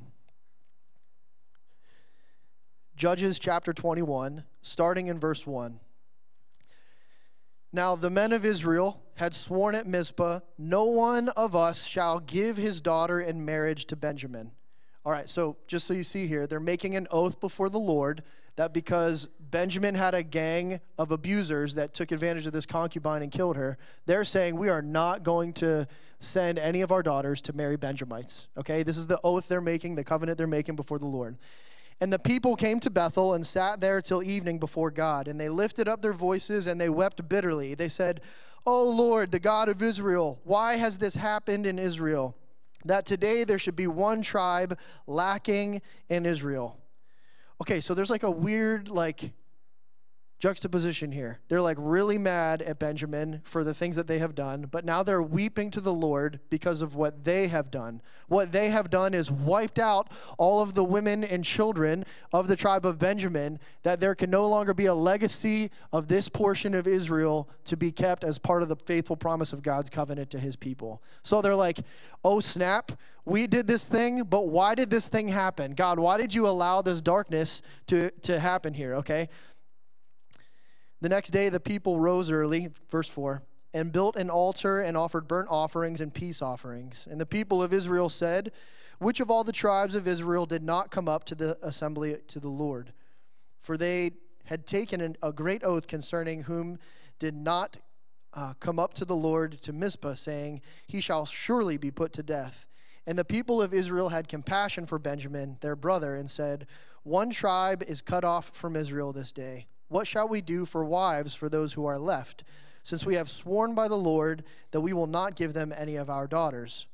Judges 2.96 3.38
chapter 3.38 3.72
21, 3.72 4.42
starting 4.60 5.06
in 5.06 5.20
verse 5.20 5.46
1. 5.46 5.78
Now 7.72 7.94
the 7.94 8.10
men 8.10 8.32
of 8.32 8.44
Israel 8.44 9.02
had 9.14 9.34
sworn 9.34 9.76
at 9.76 9.86
Mizpah, 9.86 10.40
No 10.58 10.84
one 10.84 11.28
of 11.30 11.54
us 11.54 11.84
shall 11.84 12.18
give 12.18 12.56
his 12.56 12.80
daughter 12.80 13.20
in 13.20 13.44
marriage 13.44 13.86
to 13.86 13.96
Benjamin. 13.96 14.50
All 15.06 15.12
right, 15.12 15.28
so 15.28 15.56
just 15.68 15.86
so 15.86 15.94
you 15.94 16.02
see 16.02 16.26
here, 16.26 16.48
they're 16.48 16.58
making 16.58 16.96
an 16.96 17.06
oath 17.12 17.38
before 17.38 17.68
the 17.68 17.78
Lord 17.78 18.24
that 18.56 18.74
because 18.74 19.28
Benjamin 19.38 19.94
had 19.94 20.16
a 20.16 20.22
gang 20.24 20.80
of 20.98 21.12
abusers 21.12 21.76
that 21.76 21.94
took 21.94 22.10
advantage 22.10 22.44
of 22.44 22.52
this 22.52 22.66
concubine 22.66 23.22
and 23.22 23.30
killed 23.30 23.56
her, 23.56 23.78
they're 24.06 24.24
saying 24.24 24.56
we 24.56 24.68
are 24.68 24.82
not 24.82 25.22
going 25.22 25.52
to 25.52 25.86
send 26.18 26.58
any 26.58 26.80
of 26.80 26.90
our 26.90 27.04
daughters 27.04 27.40
to 27.42 27.52
marry 27.52 27.76
Benjamites. 27.76 28.48
Okay, 28.58 28.82
this 28.82 28.96
is 28.96 29.06
the 29.06 29.20
oath 29.22 29.46
they're 29.46 29.60
making, 29.60 29.94
the 29.94 30.02
covenant 30.02 30.38
they're 30.38 30.48
making 30.48 30.74
before 30.74 30.98
the 30.98 31.06
Lord. 31.06 31.36
And 32.00 32.12
the 32.12 32.18
people 32.18 32.56
came 32.56 32.80
to 32.80 32.90
Bethel 32.90 33.34
and 33.34 33.46
sat 33.46 33.80
there 33.80 34.02
till 34.02 34.24
evening 34.24 34.58
before 34.58 34.90
God. 34.90 35.28
And 35.28 35.40
they 35.40 35.48
lifted 35.48 35.86
up 35.86 36.02
their 36.02 36.12
voices 36.12 36.66
and 36.66 36.80
they 36.80 36.88
wept 36.88 37.28
bitterly. 37.28 37.76
They 37.76 37.88
said, 37.88 38.22
O 38.66 38.82
Lord, 38.82 39.30
the 39.30 39.38
God 39.38 39.68
of 39.68 39.80
Israel, 39.82 40.40
why 40.42 40.78
has 40.78 40.98
this 40.98 41.14
happened 41.14 41.64
in 41.64 41.78
Israel? 41.78 42.34
That 42.86 43.06
today 43.06 43.44
there 43.44 43.58
should 43.58 43.76
be 43.76 43.86
one 43.86 44.22
tribe 44.22 44.78
lacking 45.06 45.82
in 46.08 46.26
Israel. 46.26 46.78
Okay, 47.60 47.80
so 47.80 47.94
there's 47.94 48.10
like 48.10 48.22
a 48.22 48.30
weird, 48.30 48.88
like, 48.88 49.32
juxtaposition 50.38 51.12
here. 51.12 51.40
They're 51.48 51.62
like 51.62 51.78
really 51.80 52.18
mad 52.18 52.60
at 52.60 52.78
Benjamin 52.78 53.40
for 53.44 53.64
the 53.64 53.72
things 53.72 53.96
that 53.96 54.06
they 54.06 54.18
have 54.18 54.34
done, 54.34 54.66
but 54.70 54.84
now 54.84 55.02
they're 55.02 55.22
weeping 55.22 55.70
to 55.70 55.80
the 55.80 55.92
Lord 55.92 56.40
because 56.50 56.82
of 56.82 56.94
what 56.94 57.24
they 57.24 57.48
have 57.48 57.70
done. 57.70 58.02
What 58.28 58.52
they 58.52 58.68
have 58.68 58.90
done 58.90 59.14
is 59.14 59.30
wiped 59.30 59.78
out 59.78 60.10
all 60.36 60.60
of 60.60 60.74
the 60.74 60.84
women 60.84 61.24
and 61.24 61.42
children 61.42 62.04
of 62.32 62.48
the 62.48 62.56
tribe 62.56 62.84
of 62.84 62.98
Benjamin, 62.98 63.58
that 63.82 64.00
there 64.00 64.14
can 64.14 64.30
no 64.30 64.46
longer 64.46 64.74
be 64.74 64.86
a 64.86 64.94
legacy 64.94 65.70
of 65.90 66.08
this 66.08 66.28
portion 66.28 66.74
of 66.74 66.86
Israel 66.86 67.48
to 67.64 67.76
be 67.76 67.90
kept 67.90 68.22
as 68.22 68.38
part 68.38 68.62
of 68.62 68.68
the 68.68 68.76
faithful 68.76 69.16
promise 69.16 69.54
of 69.54 69.62
God's 69.62 69.88
covenant 69.88 70.28
to 70.30 70.38
his 70.38 70.54
people. 70.56 71.02
So 71.22 71.40
they're 71.40 71.54
like, 71.54 71.80
oh 72.22 72.40
snap, 72.40 72.92
we 73.24 73.46
did 73.46 73.66
this 73.66 73.86
thing, 73.86 74.22
but 74.22 74.48
why 74.48 74.74
did 74.74 74.90
this 74.90 75.08
thing 75.08 75.28
happen? 75.28 75.74
God, 75.74 75.98
why 75.98 76.18
did 76.18 76.34
you 76.34 76.46
allow 76.46 76.82
this 76.82 77.00
darkness 77.00 77.62
to, 77.86 78.10
to 78.22 78.38
happen 78.38 78.74
here, 78.74 78.94
okay? 78.96 79.28
The 81.00 81.08
next 81.08 81.30
day, 81.30 81.48
the 81.48 81.60
people 81.60 82.00
rose 82.00 82.30
early, 82.30 82.68
verse 82.90 83.08
4, 83.08 83.42
and 83.74 83.92
built 83.92 84.16
an 84.16 84.30
altar 84.30 84.80
and 84.80 84.96
offered 84.96 85.28
burnt 85.28 85.48
offerings 85.50 86.00
and 86.00 86.12
peace 86.12 86.40
offerings. 86.40 87.06
And 87.10 87.20
the 87.20 87.26
people 87.26 87.62
of 87.62 87.72
Israel 87.72 88.08
said, 88.08 88.50
Which 88.98 89.20
of 89.20 89.30
all 89.30 89.44
the 89.44 89.52
tribes 89.52 89.94
of 89.94 90.08
Israel 90.08 90.46
did 90.46 90.62
not 90.62 90.90
come 90.90 91.08
up 91.08 91.24
to 91.24 91.34
the 91.34 91.58
assembly 91.62 92.16
to 92.28 92.40
the 92.40 92.48
Lord? 92.48 92.92
For 93.58 93.76
they 93.76 94.12
had 94.44 94.66
taken 94.66 95.00
an, 95.00 95.16
a 95.22 95.32
great 95.32 95.62
oath 95.62 95.86
concerning 95.86 96.44
whom 96.44 96.78
did 97.18 97.34
not 97.34 97.76
uh, 98.32 98.54
come 98.60 98.78
up 98.78 98.94
to 98.94 99.04
the 99.04 99.16
Lord 99.16 99.60
to 99.62 99.72
Mizpah, 99.72 100.14
saying, 100.14 100.62
He 100.86 101.00
shall 101.00 101.26
surely 101.26 101.76
be 101.76 101.90
put 101.90 102.12
to 102.14 102.22
death. 102.22 102.66
And 103.06 103.18
the 103.18 103.24
people 103.24 103.60
of 103.60 103.74
Israel 103.74 104.08
had 104.08 104.28
compassion 104.28 104.86
for 104.86 104.98
Benjamin, 104.98 105.58
their 105.60 105.76
brother, 105.76 106.14
and 106.14 106.30
said, 106.30 106.66
One 107.02 107.30
tribe 107.30 107.84
is 107.86 108.00
cut 108.00 108.24
off 108.24 108.50
from 108.54 108.76
Israel 108.76 109.12
this 109.12 109.32
day. 109.32 109.66
What 109.88 110.06
shall 110.06 110.28
we 110.28 110.40
do 110.40 110.64
for 110.64 110.84
wives 110.84 111.34
for 111.34 111.48
those 111.48 111.74
who 111.74 111.86
are 111.86 111.98
left, 111.98 112.44
since 112.82 113.04
we 113.04 113.14
have 113.14 113.28
sworn 113.28 113.74
by 113.74 113.88
the 113.88 113.96
Lord 113.96 114.44
that 114.70 114.80
we 114.80 114.92
will 114.92 115.06
not 115.06 115.36
give 115.36 115.52
them 115.52 115.72
any 115.76 115.96
of 115.96 116.10
our 116.10 116.26
daughters? 116.26 116.86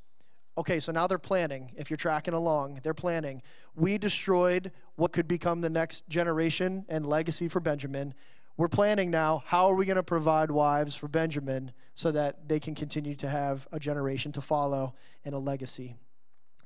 Okay, 0.58 0.80
so 0.80 0.92
now 0.92 1.06
they're 1.06 1.18
planning. 1.18 1.72
If 1.76 1.88
you're 1.88 1.96
tracking 1.96 2.34
along, 2.34 2.80
they're 2.82 2.92
planning. 2.92 3.42
We 3.74 3.96
destroyed 3.96 4.70
what 4.96 5.12
could 5.12 5.26
become 5.26 5.62
the 5.62 5.70
next 5.70 6.06
generation 6.08 6.84
and 6.88 7.06
legacy 7.06 7.48
for 7.48 7.60
Benjamin. 7.60 8.12
We're 8.58 8.68
planning 8.68 9.10
now 9.10 9.42
how 9.46 9.68
are 9.68 9.74
we 9.74 9.86
going 9.86 9.96
to 9.96 10.02
provide 10.02 10.50
wives 10.50 10.94
for 10.94 11.08
Benjamin 11.08 11.72
so 11.94 12.12
that 12.12 12.48
they 12.48 12.60
can 12.60 12.74
continue 12.74 13.14
to 13.16 13.28
have 13.30 13.66
a 13.72 13.80
generation 13.80 14.30
to 14.32 14.42
follow 14.42 14.94
and 15.24 15.34
a 15.34 15.38
legacy. 15.38 15.96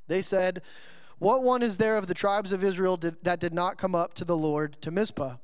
They 0.09 0.21
said, 0.21 0.63
What 1.19 1.45
one 1.45 1.63
is 1.63 1.79
there 1.79 1.97
of 1.97 2.09
the 2.09 2.15
tribes 2.15 2.53
of 2.53 2.65
Israel 2.65 2.97
that 2.97 3.39
did 3.39 3.55
not 3.55 3.79
come 3.79 3.95
up 3.95 4.15
to 4.15 4.25
the 4.25 4.37
Lord 4.37 4.83
to 4.83 4.91
Mizpah? 4.91 5.37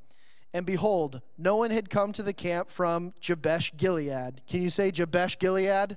And 0.55 0.67
behold, 0.67 1.23
no 1.39 1.57
one 1.57 1.71
had 1.71 1.89
come 1.89 2.13
to 2.13 2.23
the 2.23 2.33
camp 2.33 2.71
from 2.71 3.15
Jabesh 3.21 3.73
Gilead. 3.77 4.43
Can 4.47 4.63
you 4.63 4.71
say 4.71 4.91
Jabesh 4.91 5.39
Gilead? 5.39 5.97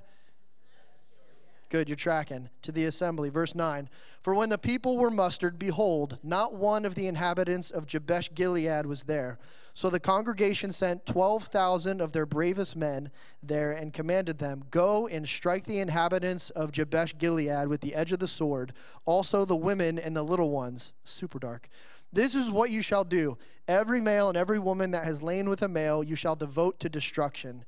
Good, 1.68 1.88
you're 1.88 1.96
tracking. 1.96 2.48
To 2.62 2.72
the 2.72 2.84
assembly. 2.84 3.28
Verse 3.28 3.54
9. 3.54 3.88
For 4.22 4.34
when 4.34 4.48
the 4.48 4.58
people 4.58 4.96
were 4.96 5.10
mustered, 5.10 5.58
behold, 5.58 6.18
not 6.22 6.54
one 6.54 6.84
of 6.84 6.94
the 6.94 7.06
inhabitants 7.06 7.70
of 7.70 7.86
Jabesh 7.86 8.32
Gilead 8.34 8.86
was 8.86 9.04
there. 9.04 9.38
So 9.74 9.90
the 9.90 10.00
congregation 10.00 10.72
sent 10.72 11.04
12,000 11.04 12.00
of 12.00 12.12
their 12.12 12.24
bravest 12.24 12.76
men 12.76 13.10
there 13.42 13.72
and 13.72 13.92
commanded 13.92 14.38
them, 14.38 14.64
Go 14.70 15.06
and 15.06 15.28
strike 15.28 15.66
the 15.66 15.80
inhabitants 15.80 16.48
of 16.50 16.72
Jabesh 16.72 17.18
Gilead 17.18 17.68
with 17.68 17.82
the 17.82 17.94
edge 17.94 18.10
of 18.10 18.20
the 18.20 18.26
sword, 18.26 18.72
also 19.04 19.44
the 19.44 19.54
women 19.54 19.98
and 19.98 20.16
the 20.16 20.22
little 20.22 20.50
ones. 20.50 20.94
Super 21.04 21.38
dark. 21.38 21.68
This 22.10 22.34
is 22.34 22.48
what 22.48 22.70
you 22.70 22.80
shall 22.80 23.04
do. 23.04 23.36
Every 23.68 24.00
male 24.00 24.28
and 24.28 24.36
every 24.36 24.58
woman 24.58 24.92
that 24.92 25.04
has 25.04 25.22
lain 25.22 25.48
with 25.48 25.62
a 25.62 25.68
male 25.68 26.04
you 26.04 26.14
shall 26.14 26.36
devote 26.36 26.78
to 26.80 26.88
destruction. 26.88 27.64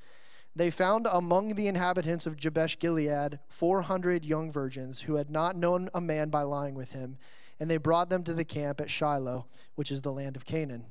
They 0.54 0.70
found 0.70 1.06
among 1.10 1.54
the 1.54 1.66
inhabitants 1.66 2.26
of 2.26 2.36
Jabesh 2.36 2.78
Gilead 2.78 3.40
400 3.48 4.24
young 4.24 4.52
virgins 4.52 5.00
who 5.02 5.16
had 5.16 5.30
not 5.30 5.56
known 5.56 5.88
a 5.94 6.00
man 6.00 6.30
by 6.30 6.42
lying 6.42 6.74
with 6.74 6.92
him, 6.92 7.16
and 7.58 7.70
they 7.70 7.76
brought 7.76 8.10
them 8.10 8.22
to 8.24 8.34
the 8.34 8.44
camp 8.44 8.80
at 8.80 8.90
Shiloh, 8.90 9.46
which 9.74 9.90
is 9.90 10.02
the 10.02 10.12
land 10.12 10.36
of 10.36 10.44
Canaan. 10.44 10.86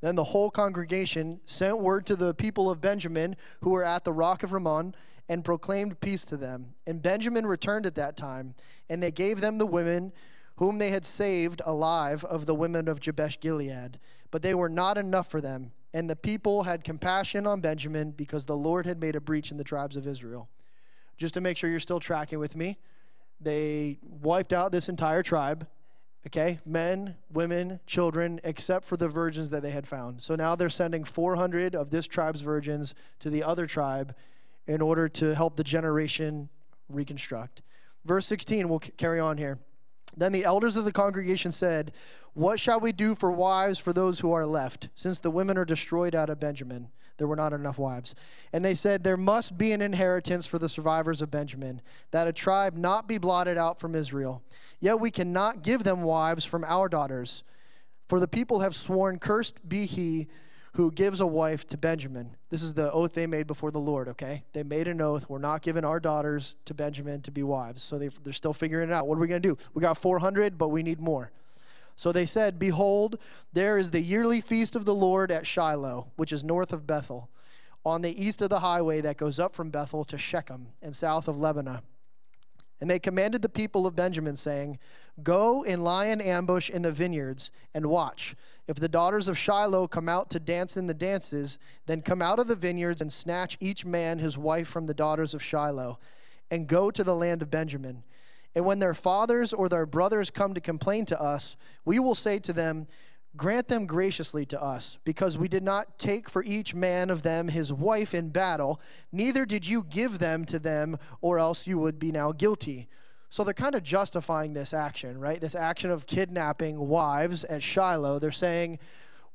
Then 0.00 0.16
the 0.16 0.24
whole 0.24 0.50
congregation 0.50 1.40
sent 1.46 1.78
word 1.78 2.04
to 2.06 2.16
the 2.16 2.34
people 2.34 2.70
of 2.70 2.80
Benjamin 2.80 3.36
who 3.60 3.70
were 3.70 3.84
at 3.84 4.04
the 4.04 4.12
rock 4.12 4.42
of 4.42 4.52
Rimmon 4.52 4.94
and 5.28 5.44
proclaimed 5.44 6.00
peace 6.00 6.24
to 6.26 6.36
them. 6.36 6.74
And 6.86 7.00
Benjamin 7.00 7.46
returned 7.46 7.86
at 7.86 7.94
that 7.94 8.16
time, 8.16 8.54
and 8.90 9.02
they 9.02 9.12
gave 9.12 9.40
them 9.40 9.58
the 9.58 9.66
women 9.66 10.12
whom 10.62 10.78
they 10.78 10.90
had 10.90 11.04
saved 11.04 11.60
alive 11.66 12.24
of 12.24 12.46
the 12.46 12.54
women 12.54 12.86
of 12.86 13.00
Jabesh 13.00 13.40
Gilead. 13.40 13.98
But 14.30 14.42
they 14.42 14.54
were 14.54 14.68
not 14.68 14.96
enough 14.96 15.28
for 15.28 15.40
them, 15.40 15.72
and 15.92 16.08
the 16.08 16.14
people 16.14 16.62
had 16.62 16.84
compassion 16.84 17.48
on 17.48 17.60
Benjamin 17.60 18.12
because 18.12 18.46
the 18.46 18.56
Lord 18.56 18.86
had 18.86 19.00
made 19.00 19.16
a 19.16 19.20
breach 19.20 19.50
in 19.50 19.56
the 19.56 19.64
tribes 19.64 19.96
of 19.96 20.06
Israel. 20.06 20.48
Just 21.16 21.34
to 21.34 21.40
make 21.40 21.56
sure 21.56 21.68
you're 21.68 21.80
still 21.80 21.98
tracking 21.98 22.38
with 22.38 22.54
me, 22.54 22.78
they 23.40 23.98
wiped 24.02 24.52
out 24.52 24.70
this 24.70 24.88
entire 24.88 25.24
tribe 25.24 25.66
Okay, 26.24 26.60
men, 26.64 27.16
women, 27.32 27.80
children, 27.84 28.38
except 28.44 28.84
for 28.84 28.96
the 28.96 29.08
virgins 29.08 29.50
that 29.50 29.62
they 29.62 29.72
had 29.72 29.88
found. 29.88 30.22
So 30.22 30.36
now 30.36 30.54
they're 30.54 30.70
sending 30.70 31.02
400 31.02 31.74
of 31.74 31.90
this 31.90 32.06
tribe's 32.06 32.42
virgins 32.42 32.94
to 33.18 33.28
the 33.28 33.42
other 33.42 33.66
tribe 33.66 34.14
in 34.68 34.80
order 34.80 35.08
to 35.08 35.34
help 35.34 35.56
the 35.56 35.64
generation 35.64 36.48
reconstruct. 36.88 37.62
Verse 38.04 38.24
16, 38.28 38.68
we'll 38.68 38.78
carry 38.78 39.18
on 39.18 39.36
here. 39.36 39.58
Then 40.16 40.32
the 40.32 40.44
elders 40.44 40.76
of 40.76 40.84
the 40.84 40.92
congregation 40.92 41.52
said, 41.52 41.92
What 42.34 42.60
shall 42.60 42.80
we 42.80 42.92
do 42.92 43.14
for 43.14 43.32
wives 43.32 43.78
for 43.78 43.92
those 43.92 44.20
who 44.20 44.32
are 44.32 44.46
left, 44.46 44.88
since 44.94 45.18
the 45.18 45.30
women 45.30 45.56
are 45.56 45.64
destroyed 45.64 46.14
out 46.14 46.30
of 46.30 46.40
Benjamin? 46.40 46.88
there 47.22 47.28
were 47.28 47.36
not 47.36 47.52
enough 47.52 47.78
wives. 47.78 48.16
And 48.52 48.64
they 48.64 48.74
said, 48.74 49.04
There 49.04 49.16
must 49.16 49.56
be 49.56 49.70
an 49.70 49.80
inheritance 49.80 50.46
for 50.46 50.58
the 50.58 50.68
survivors 50.68 51.22
of 51.22 51.30
Benjamin, 51.30 51.80
that 52.10 52.26
a 52.26 52.32
tribe 52.32 52.76
not 52.76 53.06
be 53.06 53.16
blotted 53.16 53.56
out 53.56 53.78
from 53.78 53.94
Israel. 53.94 54.42
Yet 54.80 54.98
we 54.98 55.12
cannot 55.12 55.62
give 55.62 55.84
them 55.84 56.02
wives 56.02 56.44
from 56.44 56.64
our 56.64 56.88
daughters. 56.88 57.44
For 58.08 58.18
the 58.18 58.26
people 58.26 58.58
have 58.60 58.74
sworn, 58.74 59.20
Cursed 59.20 59.68
be 59.68 59.86
he 59.86 60.26
who 60.74 60.90
gives 60.90 61.20
a 61.20 61.26
wife 61.26 61.66
to 61.66 61.76
Benjamin. 61.76 62.36
This 62.48 62.62
is 62.62 62.74
the 62.74 62.90
oath 62.92 63.12
they 63.12 63.26
made 63.26 63.46
before 63.46 63.70
the 63.70 63.78
Lord, 63.78 64.08
okay? 64.08 64.44
They 64.54 64.62
made 64.62 64.88
an 64.88 65.02
oath. 65.02 65.28
We're 65.28 65.38
not 65.38 65.60
giving 65.60 65.84
our 65.84 66.00
daughters 66.00 66.54
to 66.64 66.72
Benjamin 66.72 67.20
to 67.22 67.30
be 67.30 67.42
wives. 67.42 67.82
So 67.82 67.98
they, 67.98 68.08
they're 68.22 68.32
still 68.32 68.54
figuring 68.54 68.88
it 68.88 68.92
out. 68.92 69.06
What 69.06 69.18
are 69.18 69.20
we 69.20 69.28
going 69.28 69.42
to 69.42 69.48
do? 69.48 69.58
We 69.74 69.82
got 69.82 69.98
400, 69.98 70.56
but 70.56 70.68
we 70.68 70.82
need 70.82 70.98
more. 70.98 71.30
So 71.94 72.10
they 72.10 72.24
said, 72.24 72.58
Behold, 72.58 73.18
there 73.52 73.76
is 73.76 73.90
the 73.90 74.00
yearly 74.00 74.40
feast 74.40 74.74
of 74.74 74.86
the 74.86 74.94
Lord 74.94 75.30
at 75.30 75.46
Shiloh, 75.46 76.08
which 76.16 76.32
is 76.32 76.42
north 76.42 76.72
of 76.72 76.86
Bethel, 76.86 77.28
on 77.84 78.00
the 78.00 78.22
east 78.22 78.40
of 78.40 78.48
the 78.48 78.60
highway 78.60 79.02
that 79.02 79.18
goes 79.18 79.38
up 79.38 79.54
from 79.54 79.68
Bethel 79.68 80.04
to 80.04 80.16
Shechem 80.16 80.68
and 80.80 80.96
south 80.96 81.28
of 81.28 81.36
Lebonah. 81.36 81.82
And 82.80 82.90
they 82.90 82.98
commanded 82.98 83.42
the 83.42 83.48
people 83.48 83.86
of 83.86 83.94
Benjamin, 83.94 84.36
saying, 84.36 84.78
Go 85.22 85.62
and 85.64 85.84
lie 85.84 86.06
in 86.06 86.20
ambush 86.20 86.70
in 86.70 86.82
the 86.82 86.92
vineyards 86.92 87.50
and 87.74 87.86
watch. 87.86 88.34
If 88.66 88.76
the 88.76 88.88
daughters 88.88 89.28
of 89.28 89.36
Shiloh 89.36 89.86
come 89.86 90.08
out 90.08 90.30
to 90.30 90.40
dance 90.40 90.76
in 90.76 90.86
the 90.86 90.94
dances, 90.94 91.58
then 91.86 92.02
come 92.02 92.22
out 92.22 92.38
of 92.38 92.48
the 92.48 92.56
vineyards 92.56 93.02
and 93.02 93.12
snatch 93.12 93.56
each 93.60 93.84
man 93.84 94.18
his 94.18 94.38
wife 94.38 94.68
from 94.68 94.86
the 94.86 94.94
daughters 94.94 95.34
of 95.34 95.42
Shiloh, 95.42 95.98
and 96.50 96.66
go 96.66 96.90
to 96.90 97.04
the 97.04 97.14
land 97.14 97.42
of 97.42 97.50
Benjamin. 97.50 98.04
And 98.54 98.64
when 98.64 98.78
their 98.78 98.94
fathers 98.94 99.52
or 99.52 99.68
their 99.68 99.86
brothers 99.86 100.30
come 100.30 100.54
to 100.54 100.60
complain 100.60 101.04
to 101.06 101.20
us, 101.20 101.56
we 101.84 101.98
will 101.98 102.14
say 102.14 102.38
to 102.40 102.52
them, 102.52 102.86
Grant 103.34 103.68
them 103.68 103.86
graciously 103.86 104.44
to 104.46 104.62
us, 104.62 104.98
because 105.04 105.38
we 105.38 105.48
did 105.48 105.62
not 105.62 105.98
take 105.98 106.28
for 106.28 106.44
each 106.44 106.74
man 106.74 107.08
of 107.08 107.22
them 107.22 107.48
his 107.48 107.72
wife 107.72 108.12
in 108.12 108.28
battle, 108.28 108.78
neither 109.10 109.46
did 109.46 109.66
you 109.66 109.84
give 109.84 110.18
them 110.18 110.44
to 110.44 110.58
them, 110.58 110.98
or 111.22 111.38
else 111.38 111.66
you 111.66 111.78
would 111.78 111.98
be 111.98 112.12
now 112.12 112.32
guilty. 112.32 112.88
So 113.30 113.42
they're 113.42 113.54
kind 113.54 113.74
of 113.74 113.82
justifying 113.82 114.52
this 114.52 114.74
action, 114.74 115.18
right? 115.18 115.40
This 115.40 115.54
action 115.54 115.90
of 115.90 116.06
kidnapping 116.06 116.78
wives 116.78 117.44
at 117.44 117.62
Shiloh. 117.62 118.18
They're 118.18 118.30
saying, 118.30 118.78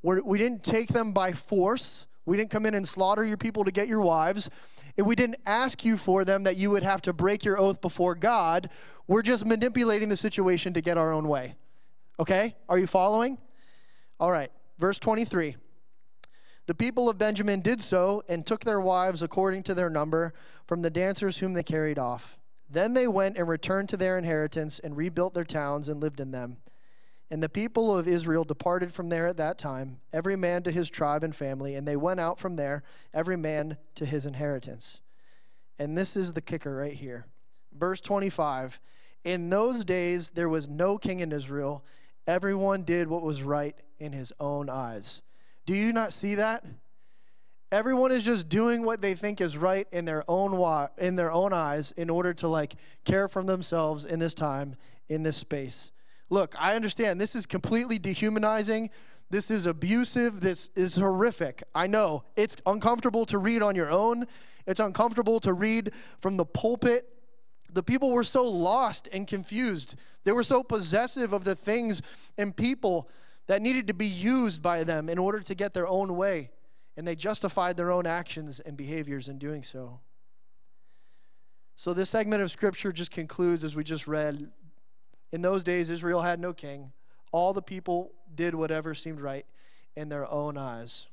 We're, 0.02 0.22
we 0.22 0.38
did 0.38 0.52
not 0.52 0.62
take 0.62 0.90
them 0.90 1.10
by 1.10 1.32
force. 1.32 2.06
We 2.24 2.36
didn't 2.36 2.50
come 2.50 2.66
in 2.66 2.74
and 2.74 2.86
slaughter 2.86 3.24
your 3.24 3.36
people 3.36 3.64
to 3.64 3.72
get 3.72 3.88
your 3.88 4.00
wives. 4.00 4.48
And 4.96 5.04
we 5.04 5.16
didn't 5.16 5.40
ask 5.46 5.84
you 5.84 5.96
for 5.96 6.24
them 6.24 6.44
that 6.44 6.56
you 6.56 6.70
would 6.70 6.84
have 6.84 7.02
to 7.02 7.12
break 7.12 7.44
your 7.44 7.58
oath 7.58 7.80
before 7.80 8.14
God. 8.14 8.70
We're 9.08 9.22
just 9.22 9.44
manipulating 9.44 10.08
the 10.08 10.16
situation 10.16 10.74
to 10.74 10.80
get 10.80 10.96
our 10.96 11.12
own 11.12 11.26
way. 11.26 11.56
Okay? 12.20 12.54
Are 12.68 12.78
you 12.78 12.86
following? 12.86 13.38
All 14.20 14.30
right. 14.30 14.50
Verse 14.78 14.98
23. 14.98 15.56
The 16.66 16.74
people 16.74 17.08
of 17.08 17.18
Benjamin 17.18 17.60
did 17.60 17.80
so 17.80 18.22
and 18.28 18.44
took 18.44 18.64
their 18.64 18.80
wives 18.80 19.22
according 19.22 19.62
to 19.64 19.74
their 19.74 19.88
number 19.88 20.34
from 20.66 20.82
the 20.82 20.90
dancers 20.90 21.38
whom 21.38 21.54
they 21.54 21.62
carried 21.62 21.98
off. 21.98 22.38
Then 22.68 22.92
they 22.92 23.08
went 23.08 23.38
and 23.38 23.48
returned 23.48 23.88
to 23.88 23.96
their 23.96 24.18
inheritance 24.18 24.78
and 24.78 24.96
rebuilt 24.96 25.32
their 25.32 25.44
towns 25.44 25.88
and 25.88 26.00
lived 26.00 26.20
in 26.20 26.30
them. 26.30 26.58
And 27.30 27.42
the 27.42 27.48
people 27.48 27.96
of 27.96 28.08
Israel 28.08 28.44
departed 28.44 28.92
from 28.92 29.08
there 29.08 29.26
at 29.26 29.36
that 29.36 29.58
time, 29.58 30.00
every 30.12 30.36
man 30.36 30.62
to 30.62 30.70
his 30.70 30.90
tribe 30.90 31.22
and 31.22 31.34
family, 31.34 31.74
and 31.74 31.86
they 31.86 31.96
went 31.96 32.20
out 32.20 32.38
from 32.38 32.56
there, 32.56 32.82
every 33.12 33.36
man 33.36 33.76
to 33.94 34.06
his 34.06 34.26
inheritance. 34.26 35.00
And 35.78 35.96
this 35.96 36.16
is 36.16 36.32
the 36.32 36.40
kicker 36.40 36.76
right 36.76 36.94
here. 36.94 37.26
Verse 37.72 38.00
25 38.00 38.80
In 39.24 39.50
those 39.50 39.84
days 39.84 40.30
there 40.30 40.48
was 40.48 40.68
no 40.68 40.98
king 40.98 41.20
in 41.20 41.32
Israel, 41.32 41.84
everyone 42.28 42.82
did 42.82 43.08
what 43.08 43.22
was 43.22 43.42
right 43.42 43.74
in 43.98 44.12
his 44.12 44.32
own 44.38 44.68
eyes. 44.68 45.22
Do 45.66 45.74
you 45.74 45.92
not 45.92 46.12
see 46.12 46.36
that? 46.36 46.64
Everyone 47.72 48.12
is 48.12 48.24
just 48.24 48.48
doing 48.48 48.84
what 48.84 49.02
they 49.02 49.14
think 49.14 49.40
is 49.40 49.56
right 49.56 49.86
in 49.90 50.04
their 50.04 50.24
own 50.28 50.56
wa- 50.56 50.88
in 50.96 51.16
their 51.16 51.32
own 51.32 51.52
eyes 51.52 51.92
in 51.96 52.08
order 52.08 52.32
to 52.34 52.48
like 52.48 52.74
care 53.04 53.28
for 53.28 53.42
themselves 53.42 54.04
in 54.04 54.18
this 54.18 54.34
time 54.34 54.76
in 55.08 55.22
this 55.22 55.36
space. 55.36 55.90
Look, 56.30 56.54
I 56.58 56.76
understand 56.76 57.20
this 57.20 57.34
is 57.34 57.46
completely 57.46 57.98
dehumanizing. 57.98 58.90
This 59.30 59.50
is 59.50 59.66
abusive. 59.66 60.40
This 60.40 60.70
is 60.74 60.94
horrific. 60.94 61.62
I 61.74 61.86
know. 61.86 62.24
It's 62.36 62.56
uncomfortable 62.66 63.26
to 63.26 63.38
read 63.38 63.62
on 63.62 63.74
your 63.74 63.90
own. 63.90 64.26
It's 64.66 64.80
uncomfortable 64.80 65.40
to 65.40 65.52
read 65.52 65.92
from 66.20 66.36
the 66.36 66.44
pulpit. 66.44 67.06
The 67.72 67.82
people 67.82 68.10
were 68.12 68.24
so 68.24 68.44
lost 68.44 69.08
and 69.12 69.26
confused. 69.26 69.94
They 70.24 70.32
were 70.32 70.42
so 70.42 70.62
possessive 70.62 71.32
of 71.32 71.44
the 71.44 71.54
things 71.54 72.02
and 72.36 72.56
people 72.56 73.08
that 73.46 73.62
needed 73.62 73.86
to 73.88 73.94
be 73.94 74.06
used 74.06 74.62
by 74.62 74.84
them 74.84 75.08
in 75.08 75.18
order 75.18 75.40
to 75.40 75.54
get 75.54 75.74
their 75.74 75.86
own 75.86 76.16
way 76.16 76.50
and 76.98 77.06
they 77.06 77.14
justified 77.14 77.76
their 77.76 77.92
own 77.92 78.06
actions 78.06 78.58
and 78.58 78.76
behaviors 78.76 79.28
in 79.28 79.38
doing 79.38 79.62
so. 79.62 80.00
So, 81.76 81.94
this 81.94 82.10
segment 82.10 82.42
of 82.42 82.50
scripture 82.50 82.90
just 82.90 83.12
concludes 83.12 83.62
as 83.62 83.76
we 83.76 83.84
just 83.84 84.08
read. 84.08 84.50
In 85.30 85.40
those 85.40 85.62
days, 85.62 85.90
Israel 85.90 86.22
had 86.22 86.40
no 86.40 86.52
king. 86.52 86.90
All 87.30 87.52
the 87.52 87.62
people 87.62 88.10
did 88.34 88.52
whatever 88.56 88.94
seemed 88.94 89.20
right 89.20 89.46
in 89.94 90.08
their 90.08 90.28
own 90.28 90.58
eyes. 90.58 91.06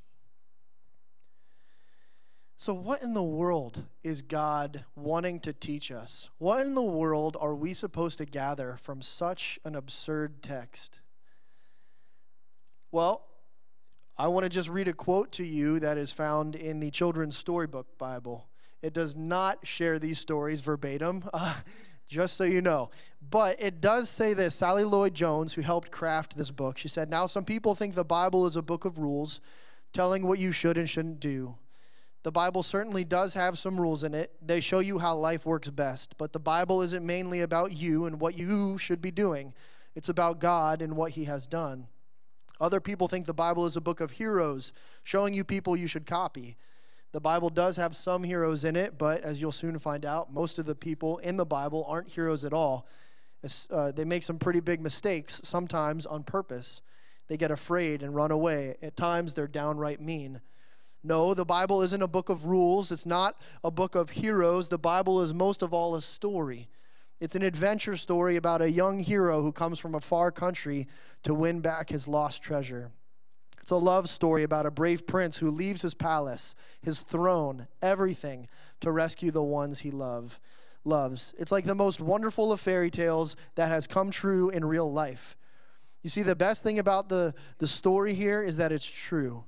So, 2.58 2.74
what 2.74 3.04
in 3.04 3.14
the 3.14 3.24
world 3.24 3.84
is 4.02 4.22
God 4.22 4.86
wanting 4.96 5.42
to 5.42 5.52
teach 5.52 5.92
us? 5.92 6.30
What 6.38 6.66
in 6.66 6.74
the 6.74 6.82
world 6.82 7.36
are 7.40 7.54
we 7.54 7.74
supposed 7.74 8.18
to 8.20 8.26
gather 8.26 8.78
from 8.82 9.02
such 9.02 9.60
an 9.66 9.76
absurd 9.76 10.42
text? 10.42 11.00
Well, 12.92 13.26
I 14.18 14.28
want 14.30 14.46
to 14.46 14.50
just 14.50 14.70
read 14.70 14.88
a 14.88 14.94
quote 14.94 15.34
to 15.34 15.44
you 15.44 15.80
that 15.80 15.98
is 15.98 16.14
found 16.14 16.56
in 16.56 16.80
the 16.80 16.92
Children's 16.92 17.38
Storybook 17.38 17.98
Bible. 17.98 18.48
It 18.82 18.94
does 18.94 19.18
not 19.18 19.68
share 19.68 20.00
these 20.00 20.18
stories 20.18 20.62
verbatim, 20.62 21.30
uh, 21.34 21.56
just 22.08 22.38
so 22.38 22.46
you 22.46 22.62
know. 22.62 22.90
But 23.30 23.62
it 23.62 23.82
does 23.82 24.10
say 24.10 24.34
this 24.34 24.56
Sally 24.56 24.86
Lloyd 24.86 25.14
Jones, 25.14 25.56
who 25.56 25.62
helped 25.62 25.92
craft 25.92 26.38
this 26.38 26.52
book, 26.52 26.78
she 26.78 26.88
said, 26.88 27.10
Now, 27.10 27.26
some 27.26 27.44
people 27.44 27.76
think 27.76 27.96
the 27.96 28.06
Bible 28.06 28.46
is 28.46 28.56
a 28.56 28.62
book 28.62 28.86
of 28.86 28.98
rules 28.98 29.42
telling 29.92 30.26
what 30.26 30.40
you 30.40 30.54
should 30.54 30.78
and 30.78 30.90
shouldn't 30.90 31.20
do. 31.20 31.56
The 32.26 32.32
Bible 32.32 32.64
certainly 32.64 33.04
does 33.04 33.36
have 33.36 33.56
some 33.56 33.80
rules 33.80 34.02
in 34.02 34.16
it. 34.16 34.32
They 34.42 34.60
show 34.60 34.80
you 34.80 34.98
how 34.98 35.16
life 35.16 35.46
works 35.46 35.70
best. 35.70 36.18
But 36.18 36.34
the 36.34 36.40
Bible 36.40 36.82
isn't 36.82 37.06
mainly 37.06 37.42
about 37.42 37.74
you 37.74 38.06
and 38.06 38.20
what 38.20 38.36
you 38.36 38.80
should 38.80 39.00
be 39.00 39.12
doing, 39.12 39.54
it's 39.94 40.10
about 40.10 40.40
God 40.40 40.82
and 40.82 40.96
what 40.96 41.12
He 41.12 41.26
has 41.26 41.46
done. 41.46 41.86
Other 42.60 42.80
people 42.80 43.08
think 43.08 43.28
the 43.28 43.34
Bible 43.36 43.68
is 43.68 43.76
a 43.76 43.82
book 43.82 44.02
of 44.02 44.10
heroes, 44.10 44.72
showing 45.04 45.36
you 45.36 45.44
people 45.44 45.78
you 45.78 45.86
should 45.86 46.08
copy. 46.08 46.58
The 47.12 47.22
Bible 47.22 47.52
does 47.52 47.78
have 47.78 47.96
some 47.96 48.24
heroes 48.24 48.66
in 48.66 48.76
it, 48.76 48.98
but 48.98 49.22
as 49.22 49.40
you'll 49.40 49.52
soon 49.52 49.78
find 49.78 50.04
out, 50.04 50.34
most 50.34 50.58
of 50.58 50.66
the 50.66 50.74
people 50.74 51.20
in 51.20 51.38
the 51.38 51.46
Bible 51.46 51.86
aren't 51.88 52.10
heroes 52.10 52.44
at 52.44 52.54
all. 52.54 52.88
Uh, 53.70 53.92
they 53.92 54.04
make 54.04 54.24
some 54.24 54.40
pretty 54.40 54.62
big 54.62 54.82
mistakes, 54.82 55.42
sometimes 55.44 56.08
on 56.08 56.24
purpose. 56.24 56.82
They 57.28 57.38
get 57.38 57.52
afraid 57.52 58.02
and 58.02 58.16
run 58.16 58.32
away. 58.32 58.78
At 58.82 58.98
times, 58.98 59.36
they're 59.36 59.48
downright 59.48 60.02
mean. 60.02 60.42
No, 61.06 61.36
the 61.36 61.46
Bible 61.46 61.84
isn't 61.84 62.02
a 62.02 62.08
book 62.08 62.30
of 62.30 62.46
rules. 62.46 62.92
It's 62.92 63.06
not 63.06 63.40
a 63.64 63.70
book 63.70 63.94
of 63.94 64.10
heroes. 64.10 64.70
The 64.70 64.80
Bible 64.80 65.22
is 65.22 65.36
most 65.36 65.62
of 65.62 65.72
all 65.72 65.94
a 65.94 66.02
story. 66.02 66.68
It's 67.20 67.36
an 67.36 67.44
adventure 67.44 67.96
story 67.96 68.38
about 68.38 68.64
a 68.64 68.72
young 68.72 68.98
hero 68.98 69.44
who 69.44 69.52
comes 69.52 69.78
from 69.78 69.94
a 69.94 70.02
far 70.02 70.32
country 70.32 70.88
to 71.22 71.36
win 71.36 71.60
back 71.60 71.90
his 71.90 72.08
lost 72.08 72.42
treasure. 72.42 72.90
It's 73.62 73.70
a 73.70 73.76
love 73.76 74.10
story 74.10 74.42
about 74.42 74.66
a 74.66 74.72
brave 74.72 75.06
prince 75.06 75.38
who 75.38 75.52
leaves 75.52 75.84
his 75.84 75.94
palace, 75.94 76.56
his 76.82 77.02
throne, 77.02 77.68
everything 77.84 78.48
to 78.82 78.92
rescue 78.92 79.30
the 79.30 79.44
ones 79.44 79.82
he 79.82 79.92
love, 79.92 80.40
loves. 80.84 81.36
It's 81.38 81.52
like 81.52 81.66
the 81.66 81.76
most 81.76 82.02
wonderful 82.02 82.52
of 82.52 82.60
fairy 82.60 82.90
tales 82.90 83.36
that 83.54 83.70
has 83.70 83.86
come 83.86 84.10
true 84.10 84.50
in 84.50 84.66
real 84.66 84.92
life. 84.92 85.38
You 86.02 86.10
see, 86.10 86.24
the 86.24 86.36
best 86.36 86.64
thing 86.64 86.80
about 86.80 87.10
the, 87.10 87.36
the 87.60 87.68
story 87.68 88.16
here 88.16 88.42
is 88.42 88.58
that 88.58 88.72
it's 88.72 88.86
true. 88.86 89.44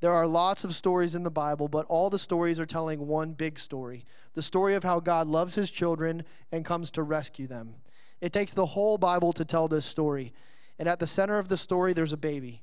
There 0.00 0.12
are 0.12 0.26
lots 0.26 0.62
of 0.62 0.74
stories 0.74 1.14
in 1.14 1.22
the 1.22 1.30
Bible, 1.30 1.68
but 1.68 1.86
all 1.86 2.10
the 2.10 2.18
stories 2.18 2.60
are 2.60 2.66
telling 2.66 3.06
one 3.06 3.32
big 3.32 3.58
story 3.58 4.04
the 4.34 4.42
story 4.42 4.74
of 4.74 4.84
how 4.84 5.00
God 5.00 5.26
loves 5.26 5.54
his 5.54 5.70
children 5.70 6.22
and 6.52 6.62
comes 6.64 6.90
to 6.90 7.02
rescue 7.02 7.46
them. 7.46 7.76
It 8.20 8.34
takes 8.34 8.52
the 8.52 8.66
whole 8.66 8.98
Bible 8.98 9.32
to 9.32 9.46
tell 9.46 9.66
this 9.66 9.86
story. 9.86 10.34
And 10.78 10.88
at 10.88 10.98
the 10.98 11.06
center 11.06 11.38
of 11.38 11.48
the 11.48 11.56
story, 11.56 11.94
there's 11.94 12.12
a 12.12 12.18
baby. 12.18 12.60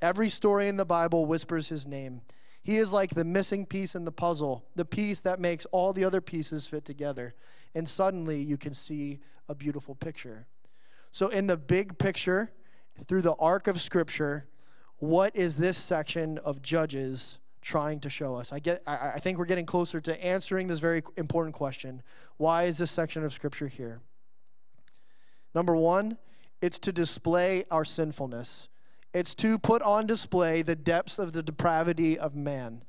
Every 0.00 0.30
story 0.30 0.66
in 0.66 0.78
the 0.78 0.86
Bible 0.86 1.26
whispers 1.26 1.68
his 1.68 1.86
name. 1.86 2.22
He 2.62 2.78
is 2.78 2.92
like 2.92 3.10
the 3.10 3.24
missing 3.24 3.66
piece 3.66 3.94
in 3.94 4.06
the 4.06 4.12
puzzle, 4.12 4.64
the 4.76 4.84
piece 4.86 5.20
that 5.20 5.40
makes 5.40 5.66
all 5.66 5.92
the 5.92 6.04
other 6.04 6.20
pieces 6.20 6.66
fit 6.66 6.86
together. 6.86 7.34
And 7.74 7.86
suddenly 7.88 8.42
you 8.42 8.56
can 8.56 8.72
see 8.72 9.20
a 9.48 9.54
beautiful 9.54 9.94
picture. 9.94 10.46
So, 11.12 11.28
in 11.28 11.46
the 11.48 11.56
big 11.56 11.98
picture, 11.98 12.52
through 13.06 13.22
the 13.22 13.34
arc 13.34 13.66
of 13.66 13.80
Scripture, 13.80 14.46
what 15.00 15.34
is 15.34 15.56
this 15.56 15.76
section 15.76 16.38
of 16.38 16.62
Judges 16.62 17.38
trying 17.62 18.00
to 18.00 18.10
show 18.10 18.36
us? 18.36 18.52
I, 18.52 18.58
get, 18.58 18.82
I, 18.86 19.12
I 19.14 19.18
think 19.18 19.38
we're 19.38 19.46
getting 19.46 19.66
closer 19.66 20.00
to 20.00 20.24
answering 20.24 20.68
this 20.68 20.78
very 20.78 21.02
important 21.16 21.54
question. 21.54 22.02
Why 22.36 22.64
is 22.64 22.78
this 22.78 22.90
section 22.90 23.24
of 23.24 23.32
Scripture 23.32 23.68
here? 23.68 24.00
Number 25.54 25.74
one, 25.74 26.18
it's 26.62 26.78
to 26.80 26.92
display 26.92 27.64
our 27.70 27.84
sinfulness. 27.84 28.68
It's 29.12 29.34
to 29.36 29.58
put 29.58 29.82
on 29.82 30.06
display 30.06 30.62
the 30.62 30.76
depths 30.76 31.18
of 31.18 31.32
the 31.32 31.42
depravity 31.42 32.18
of 32.18 32.36
man. 32.36 32.82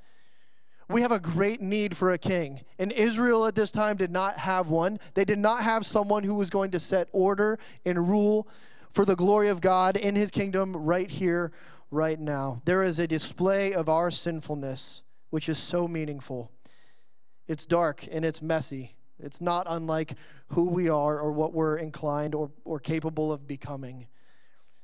We 0.89 1.02
have 1.02 1.12
a 1.13 1.19
great 1.19 1.62
need 1.62 1.95
for 1.95 2.12
a 2.12 2.17
king. 2.17 2.62
And 2.78 2.91
Israel 2.91 3.45
at 3.45 3.56
this 3.56 3.71
time 3.71 3.95
did 3.95 4.12
not 4.12 4.38
have 4.39 4.69
one. 4.69 5.00
They 5.13 5.24
did 5.24 5.39
not 5.39 5.63
have 5.63 5.86
someone 5.86 6.24
who 6.24 6.36
was 6.36 6.50
going 6.50 6.71
to 6.71 6.80
set 6.80 7.08
order 7.13 7.58
and 7.86 8.10
rule 8.10 8.47
for 8.91 9.06
the 9.06 9.15
glory 9.15 9.47
of 9.47 9.62
God 9.62 9.95
in 9.95 10.15
his 10.15 10.32
kingdom 10.32 10.76
right 10.76 11.10
here, 11.10 11.54
right 11.91 12.19
now. 12.19 12.62
There 12.65 12.82
is 12.82 12.97
a 12.97 13.08
display 13.08 13.73
of 13.73 13.89
our 13.89 14.10
sinfulness, 14.10 15.04
which 15.30 15.47
is 15.47 15.58
so 15.58 15.88
meaningful. 15.88 16.51
It's 17.47 17.65
dark 17.65 18.08
and 18.10 18.25
it's 18.25 18.41
messy. 18.41 18.95
It's 19.19 19.41
not 19.41 19.67
unlike 19.69 20.15
who 20.47 20.65
we 20.65 20.89
are 20.89 21.19
or 21.19 21.32
what 21.32 21.54
we're 21.54 21.75
inclined 21.75 22.34
or, 22.34 22.49
or 22.65 22.80
capable 22.80 23.32
of 23.32 23.45
becoming. 23.45 24.08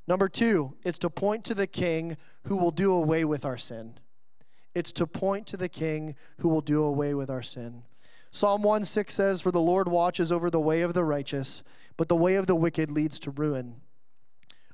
Number 0.07 0.29
two, 0.29 0.75
it's 0.83 0.99
to 0.99 1.09
point 1.09 1.43
to 1.45 1.55
the 1.55 1.67
king 1.67 2.17
who 2.43 2.55
will 2.55 2.71
do 2.71 2.93
away 2.93 3.25
with 3.25 3.45
our 3.45 3.57
sin. 3.57 3.99
It's 4.75 4.91
to 4.93 5.07
point 5.07 5.47
to 5.47 5.57
the 5.57 5.69
king 5.69 6.15
who 6.39 6.49
will 6.49 6.61
do 6.61 6.83
away 6.83 7.13
with 7.13 7.29
our 7.29 7.41
sin. 7.41 7.83
Psalm 8.29 8.61
1 8.61 8.85
6 8.85 9.13
says, 9.13 9.41
For 9.41 9.51
the 9.51 9.59
Lord 9.59 9.87
watches 9.87 10.31
over 10.31 10.49
the 10.49 10.59
way 10.59 10.81
of 10.81 10.93
the 10.93 11.03
righteous, 11.03 11.63
but 11.97 12.09
the 12.09 12.15
way 12.15 12.35
of 12.35 12.45
the 12.45 12.55
wicked 12.55 12.91
leads 12.91 13.19
to 13.19 13.31
ruin. 13.31 13.81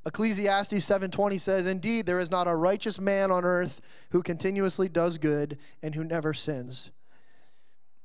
Ecclesiastes 0.06 0.84
7:20 0.84 1.38
says, 1.38 1.66
"Indeed, 1.66 2.06
there 2.06 2.20
is 2.20 2.30
not 2.30 2.48
a 2.48 2.56
righteous 2.56 3.00
man 3.00 3.32
on 3.32 3.46
earth 3.46 3.80
who 4.12 4.22
continuously 4.22 4.90
does 4.90 5.18
good 5.18 5.58
and 5.82 5.96
who 5.96 6.04
never 6.04 6.34
sins." 6.34 6.92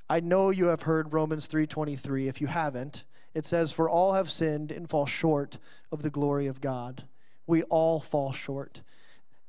I 0.09 0.21
know 0.21 0.51
you 0.51 0.67
have 0.67 0.83
heard 0.83 1.13
Romans 1.13 1.47
3:23. 1.47 2.29
If 2.29 2.41
you 2.41 2.47
haven't, 2.47 3.05
it 3.35 3.45
says 3.45 3.73
for 3.73 3.91
all 3.91 4.15
have 4.15 4.31
sinned 4.31 4.71
and 4.73 4.89
fall 4.89 5.07
short 5.07 5.59
of 5.93 6.03
the 6.03 6.11
glory 6.11 6.47
of 6.47 6.61
God. 6.61 7.09
We 7.47 7.63
all 7.65 8.01
fall 8.01 8.33
short. 8.33 8.83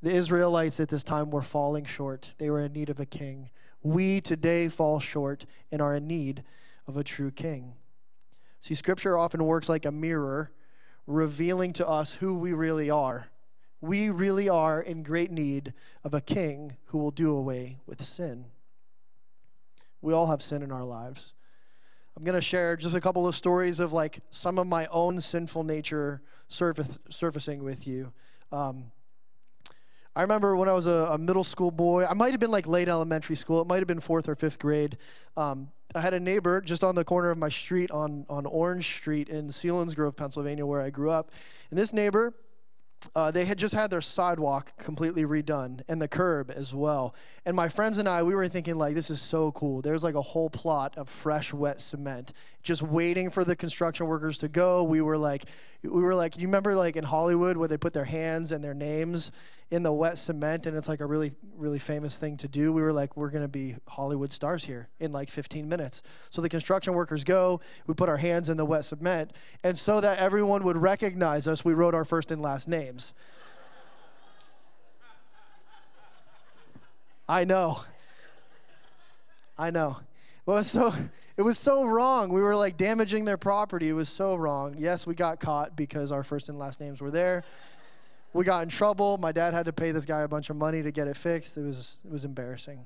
The 0.01 0.13
Israelites 0.13 0.79
at 0.79 0.89
this 0.89 1.03
time 1.03 1.29
were 1.29 1.41
falling 1.41 1.85
short. 1.85 2.33
They 2.37 2.49
were 2.49 2.61
in 2.61 2.73
need 2.73 2.89
of 2.89 2.99
a 2.99 3.05
king. 3.05 3.49
We 3.83 4.21
today 4.21 4.67
fall 4.69 4.99
short 4.99 5.45
and 5.71 5.81
are 5.81 5.95
in 5.95 6.07
need 6.07 6.43
of 6.87 6.97
a 6.97 7.03
true 7.03 7.31
king. 7.31 7.75
See, 8.59 8.75
Scripture 8.75 9.17
often 9.17 9.45
works 9.45 9.69
like 9.69 9.85
a 9.85 9.91
mirror, 9.91 10.51
revealing 11.09 11.73
to 11.73 11.87
us 11.87 12.13
who 12.13 12.35
we 12.35 12.53
really 12.53 12.89
are. 12.89 13.27
We 13.81 14.09
really 14.09 14.47
are 14.47 14.79
in 14.79 15.03
great 15.03 15.31
need 15.31 15.73
of 16.03 16.13
a 16.13 16.21
king 16.21 16.77
who 16.85 16.99
will 16.99 17.11
do 17.11 17.35
away 17.35 17.79
with 17.87 18.01
sin. 18.03 18.45
We 20.01 20.13
all 20.13 20.27
have 20.27 20.43
sin 20.43 20.61
in 20.61 20.71
our 20.71 20.83
lives. 20.83 21.33
I'm 22.15 22.23
going 22.23 22.35
to 22.35 22.41
share 22.41 22.75
just 22.75 22.95
a 22.95 23.01
couple 23.01 23.27
of 23.27 23.35
stories 23.35 23.79
of 23.79 23.91
like 23.91 24.19
some 24.29 24.59
of 24.59 24.67
my 24.67 24.85
own 24.87 25.19
sinful 25.19 25.63
nature 25.63 26.21
surfacing 26.47 27.63
with 27.63 27.87
you. 27.87 28.11
Um, 28.51 28.91
I 30.19 30.23
remember 30.23 30.57
when 30.57 30.67
I 30.67 30.73
was 30.73 30.85
a, 30.85 31.11
a, 31.13 31.17
middle 31.17 31.45
school 31.45 31.71
boy, 31.71 32.03
I 32.03 32.13
might 32.13 32.31
have 32.31 32.41
been 32.41 32.51
like 32.51 32.67
late 32.67 32.89
elementary 32.89 33.37
school, 33.37 33.61
it 33.61 33.67
might 33.67 33.77
have 33.77 33.87
been 33.87 34.01
fourth 34.01 34.27
or 34.27 34.35
fifth 34.35 34.59
grade. 34.59 34.97
Um, 35.37 35.69
I 35.95 36.01
had 36.01 36.13
a 36.13 36.19
neighbor 36.19 36.59
just 36.59 36.83
on 36.83 36.95
the 36.95 37.05
corner 37.05 37.29
of 37.29 37.37
my 37.37 37.47
street 37.47 37.89
on, 37.89 38.25
on 38.29 38.45
Orange 38.45 38.85
Street 38.85 39.29
in 39.29 39.47
Sealands 39.47 39.95
Selinsgrove, 39.95 40.17
Pennsylvania, 40.17 40.65
where 40.65 40.81
I 40.81 40.89
grew 40.89 41.09
up. 41.09 41.31
And 41.69 41.79
this 41.79 41.93
neighbor, 41.93 42.33
uh, 43.15 43.31
they 43.31 43.45
had 43.45 43.57
just 43.57 43.73
had 43.73 43.91
their 43.91 44.01
sidewalk 44.01 44.73
completely 44.77 45.23
redone 45.23 45.83
and 45.87 46.01
the 46.01 46.07
curb 46.09 46.51
as 46.53 46.73
well. 46.73 47.15
And 47.45 47.55
my 47.55 47.69
friends 47.69 47.97
and 47.97 48.09
I, 48.09 48.21
we 48.23 48.35
were 48.35 48.49
thinking, 48.49 48.75
like, 48.75 48.95
this 48.95 49.09
is 49.09 49.21
so 49.21 49.53
cool. 49.53 49.81
There's 49.81 50.03
like 50.03 50.15
a 50.15 50.21
whole 50.21 50.49
plot 50.49 50.97
of 50.97 51.07
fresh, 51.07 51.53
wet 51.53 51.79
cement 51.79 52.33
just 52.61 52.81
waiting 52.81 53.31
for 53.31 53.45
the 53.45 53.55
construction 53.55 54.05
workers 54.05 54.37
to 54.39 54.49
go. 54.49 54.83
We 54.83 55.01
were 55.01 55.17
like, 55.17 55.45
we 55.81 56.01
were 56.01 56.15
like, 56.15 56.37
you 56.37 56.47
remember 56.47 56.75
like 56.75 56.97
in 56.97 57.05
Hollywood 57.05 57.55
where 57.55 57.67
they 57.67 57.77
put 57.77 57.93
their 57.93 58.05
hands 58.05 58.51
and 58.51 58.63
their 58.63 58.73
names 58.73 59.31
in 59.71 59.83
the 59.83 59.93
wet 59.93 60.17
cement 60.17 60.65
and 60.65 60.75
it's 60.75 60.89
like 60.89 60.99
a 60.99 61.05
really, 61.05 61.33
really 61.55 61.79
famous 61.79 62.17
thing 62.17 62.35
to 62.37 62.47
do. 62.47 62.73
We 62.73 62.81
were 62.81 62.91
like, 62.91 63.15
we're 63.15 63.29
going 63.29 63.43
to 63.43 63.47
be 63.47 63.75
Hollywood 63.87 64.31
stars 64.31 64.65
here 64.65 64.89
in 64.99 65.11
like 65.13 65.29
15 65.29 65.69
minutes. 65.69 66.01
So 66.31 66.41
the 66.41 66.49
construction 66.49 66.93
workers 66.93 67.23
go, 67.23 67.61
we 67.87 67.93
put 67.93 68.09
our 68.09 68.17
hands 68.17 68.49
in 68.49 68.57
the 68.57 68.65
wet 68.65 68.85
cement. 68.85 69.31
And 69.63 69.77
so 69.77 70.01
that 70.01 70.17
everyone 70.17 70.63
would 70.63 70.77
recognize 70.77 71.47
us, 71.47 71.63
we 71.63 71.73
wrote 71.73 71.93
our 71.93 72.05
first 72.05 72.29
and 72.29 72.41
last 72.41 72.67
names. 72.67 73.13
I 77.29 77.45
know. 77.45 77.83
I 79.57 79.69
know. 79.69 79.99
Well, 80.49 80.63
so 80.63 80.91
it 81.37 81.43
was 81.43 81.59
so 81.59 81.85
wrong. 81.85 82.33
We 82.33 82.41
were 82.41 82.55
like 82.55 82.75
damaging 82.75 83.23
their 83.23 83.37
property. 83.37 83.87
It 83.87 83.93
was 83.93 84.09
so 84.09 84.33
wrong. 84.33 84.73
Yes, 84.79 85.05
we 85.05 85.13
got 85.13 85.39
caught 85.39 85.75
because 85.75 86.11
our 86.11 86.23
first 86.23 86.49
and 86.49 86.57
last 86.57 86.79
names 86.79 87.01
were 87.01 87.11
there. 87.11 87.43
We 88.33 88.45
got 88.45 88.63
in 88.63 88.69
trouble. 88.69 89.19
My 89.19 89.31
dad 89.31 89.53
had 89.53 89.67
to 89.67 89.73
pay 89.73 89.91
this 89.91 90.05
guy 90.05 90.21
a 90.21 90.27
bunch 90.27 90.49
of 90.49 90.55
money 90.55 90.81
to 90.81 90.89
get 90.89 91.07
it 91.07 91.17
fixed. 91.17 91.55
It 91.55 91.61
was 91.61 91.97
it 92.03 92.11
was 92.11 92.25
embarrassing. 92.25 92.83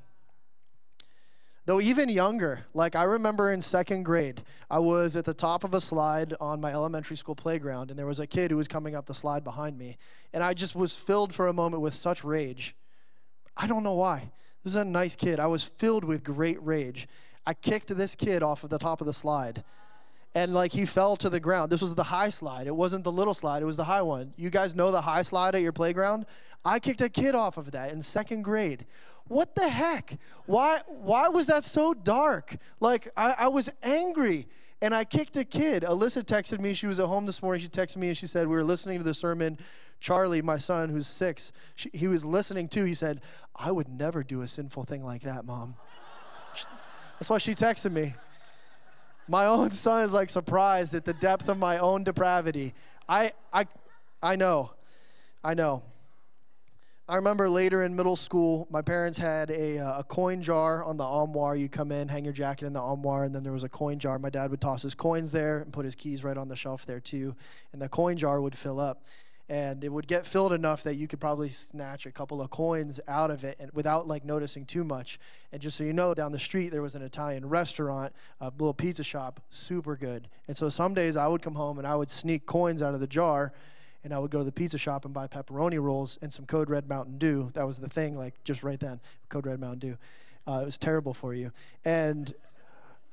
Though 1.66 1.80
even 1.80 2.10
younger, 2.10 2.66
like 2.74 2.98
I 2.98 3.04
remember 3.04 3.50
in 3.50 3.62
second 3.62 4.04
grade, 4.04 4.44
I 4.70 4.80
was 4.80 5.16
at 5.16 5.24
the 5.24 5.34
top 5.34 5.64
of 5.64 5.74
a 5.74 5.80
slide 5.80 6.34
on 6.42 6.60
my 6.60 6.74
elementary 6.74 7.16
school 7.16 7.36
playground, 7.36 7.92
and 7.92 7.98
there 7.98 8.06
was 8.06 8.20
a 8.20 8.28
kid 8.28 8.52
who 8.52 8.58
was 8.58 8.68
coming 8.68 8.94
up 8.94 9.06
the 9.06 9.14
slide 9.14 9.46
behind 9.46 9.78
me. 9.78 9.96
And 10.34 10.44
I 10.44 10.54
just 10.54 10.76
was 10.76 10.96
filled 10.96 11.34
for 11.34 11.48
a 11.48 11.54
moment 11.54 11.82
with 11.82 11.94
such 11.94 12.26
rage. 12.26 12.76
I 13.56 13.68
don't 13.68 13.84
know 13.84 13.94
why. 13.94 14.34
This 14.66 14.74
is 14.74 14.82
a 14.82 14.84
nice 14.84 15.16
kid. 15.16 15.40
I 15.40 15.48
was 15.48 15.64
filled 15.64 16.04
with 16.04 16.26
great 16.26 16.62
rage. 16.62 17.08
I 17.46 17.54
kicked 17.54 17.96
this 17.96 18.16
kid 18.16 18.42
off 18.44 18.64
of 18.64 18.70
the 18.70 18.80
top 18.80 19.02
of 19.02 19.08
the 19.08 19.14
slide. 19.14 19.64
And 20.36 20.54
like 20.54 20.72
he 20.72 20.86
fell 20.86 21.16
to 21.18 21.30
the 21.30 21.40
ground. 21.40 21.72
This 21.72 21.82
was 21.82 21.96
the 21.96 22.04
high 22.04 22.30
slide. 22.30 22.66
It 22.66 22.76
wasn't 22.76 23.04
the 23.04 23.12
little 23.12 23.34
slide, 23.34 23.62
it 23.62 23.66
was 23.66 23.78
the 23.78 23.84
high 23.84 24.02
one. 24.02 24.34
You 24.36 24.50
guys 24.50 24.74
know 24.76 24.92
the 24.92 25.02
high 25.02 25.22
slide 25.22 25.56
at 25.56 25.62
your 25.62 25.74
playground? 25.74 26.26
I 26.66 26.80
kicked 26.80 27.02
a 27.02 27.10
kid 27.10 27.36
off 27.36 27.58
of 27.58 27.72
that 27.72 27.92
in 27.92 28.02
second 28.02 28.44
grade. 28.44 28.86
What 29.28 29.56
the 29.56 29.70
heck? 29.70 30.18
Why 30.46 30.82
why 30.88 31.28
was 31.28 31.48
that 31.48 31.64
so 31.64 31.94
dark? 31.94 32.58
Like 32.80 33.10
I, 33.16 33.36
I 33.40 33.48
was 33.50 33.70
angry 33.84 34.48
and 34.82 34.94
I 34.94 35.06
kicked 35.06 35.38
a 35.38 35.46
kid. 35.46 35.84
Alyssa 35.84 36.24
texted 36.24 36.60
me. 36.60 36.74
She 36.74 36.88
was 36.88 37.00
at 37.00 37.06
home 37.06 37.26
this 37.26 37.42
morning. 37.42 37.62
She 37.62 37.70
texted 37.70 37.98
me 37.98 38.10
and 38.10 38.18
she 38.18 38.28
said, 38.28 38.48
We 38.48 38.56
were 38.56 38.66
listening 38.66 38.98
to 38.98 39.04
the 39.04 39.14
sermon. 39.14 39.58
Charlie, 40.02 40.42
my 40.42 40.58
son, 40.58 40.90
who's 40.90 41.08
six, 41.08 41.54
she, 41.76 41.90
he 41.94 42.10
was 42.10 42.26
listening 42.26 42.68
too. 42.68 42.84
He 42.84 42.94
said, 42.94 43.22
I 43.56 43.72
would 43.72 43.88
never 43.88 44.22
do 44.22 44.42
a 44.42 44.48
sinful 44.50 44.84
thing 44.84 45.02
like 45.02 45.22
that, 45.22 45.46
mom. 45.46 45.76
That's 47.20 47.30
why 47.30 47.38
she 47.38 47.56
texted 47.56 47.92
me. 47.92 48.16
My 49.28 49.46
own 49.46 49.72
son 49.72 50.04
is 50.04 50.14
like 50.14 50.30
surprised 50.30 50.94
at 50.94 51.06
the 51.06 51.14
depth 51.14 51.50
of 51.50 51.58
my 51.58 51.78
own 51.78 52.04
depravity. 52.04 52.74
I, 53.08 53.34
I, 53.52 53.68
I 54.22 54.36
know. 54.36 54.72
I 55.44 55.54
know. 55.54 55.84
I 57.08 57.18
remember 57.18 57.50
later 57.50 57.84
in 57.84 57.98
middle 57.98 58.16
school, 58.16 58.66
my 58.72 58.82
parents 58.82 59.18
had 59.18 59.52
a, 59.52 59.78
uh, 59.78 60.00
a 60.00 60.04
coin 60.06 60.42
jar 60.42 60.86
on 60.86 60.96
the 60.96 61.04
armoire. 61.04 61.54
You 61.54 61.68
come 61.68 61.92
in, 61.92 62.08
hang 62.08 62.24
your 62.24 62.34
jacket 62.34 62.66
in 62.66 62.72
the 62.72 62.80
armoire, 62.80 63.26
and 63.26 63.36
then 63.36 63.44
there 63.44 63.52
was 63.52 63.66
a 63.66 63.70
coin 63.70 64.00
jar. 64.00 64.18
My 64.18 64.30
dad 64.30 64.52
would 64.52 64.62
toss 64.62 64.82
his 64.84 64.96
coins 64.96 65.34
there 65.34 65.60
and 65.60 65.74
put 65.74 65.84
his 65.84 65.96
keys 65.96 66.24
right 66.24 66.38
on 66.38 66.48
the 66.48 66.56
shelf 66.56 66.86
there 66.86 67.02
too. 67.02 67.36
And 67.74 67.82
the 67.82 67.90
coin 67.90 68.16
jar 68.16 68.40
would 68.40 68.58
fill 68.58 68.80
up 68.80 69.04
and 69.50 69.84
it 69.84 69.90
would 69.90 70.08
get 70.08 70.26
filled 70.26 70.54
enough 70.54 70.84
that 70.84 70.96
you 70.96 71.08
could 71.08 71.20
probably 71.20 71.50
snatch 71.50 72.06
a 72.06 72.12
couple 72.12 72.42
of 72.42 72.50
coins 72.50 73.00
out 73.08 73.30
of 73.30 73.44
it 73.44 73.58
and 73.60 73.72
without 73.74 74.08
like 74.08 74.24
noticing 74.24 74.66
too 74.66 74.84
much. 74.84 75.20
And 75.52 75.62
just 75.62 75.78
so 75.78 75.84
you 75.84 75.94
know 75.94 76.14
down 76.14 76.32
the 76.32 76.40
street 76.40 76.70
there 76.70 76.82
was 76.82 76.96
an 76.96 77.02
italian 77.02 77.48
restaurant 77.48 78.14
a 78.40 78.46
little 78.46 78.74
pizza 78.74 79.04
shop 79.04 79.42
super 79.50 79.96
good. 79.96 80.30
And 80.48 80.56
so 80.56 80.70
some 80.70 80.94
days 80.94 81.18
i 81.18 81.28
would 81.28 81.42
come 81.42 81.56
home 81.56 81.78
and 81.78 81.86
i 81.86 81.96
would 81.96 82.10
sneak 82.10 82.46
coins 82.46 82.82
out 82.82 82.94
of 82.94 83.02
the 83.02 83.08
jar 83.08 83.52
and 84.04 84.14
i 84.14 84.20
would 84.20 84.32
go 84.32 84.40
to 84.40 84.46
the 84.46 84.52
pizza 84.52 84.78
shop 84.78 85.04
and 85.04 85.14
buy 85.14 85.28
pepperoni 85.28 85.82
rolls 85.82 86.18
and 86.22 86.32
some 86.32 86.46
code 86.46 86.70
red 86.70 86.88
mountain 86.88 87.18
dew. 87.18 87.52
That 87.54 87.68
was 87.68 87.80
the 87.80 87.90
thing 87.90 88.18
like 88.18 88.44
just 88.46 88.64
right 88.64 88.80
then 88.80 89.02
code 89.30 89.46
red 89.46 89.60
mountain 89.60 89.80
dew. 89.80 89.98
Uh, 90.48 90.60
it 90.62 90.66
was 90.66 90.78
terrible 90.78 91.14
for 91.14 91.34
you. 91.34 91.52
And 91.86 92.34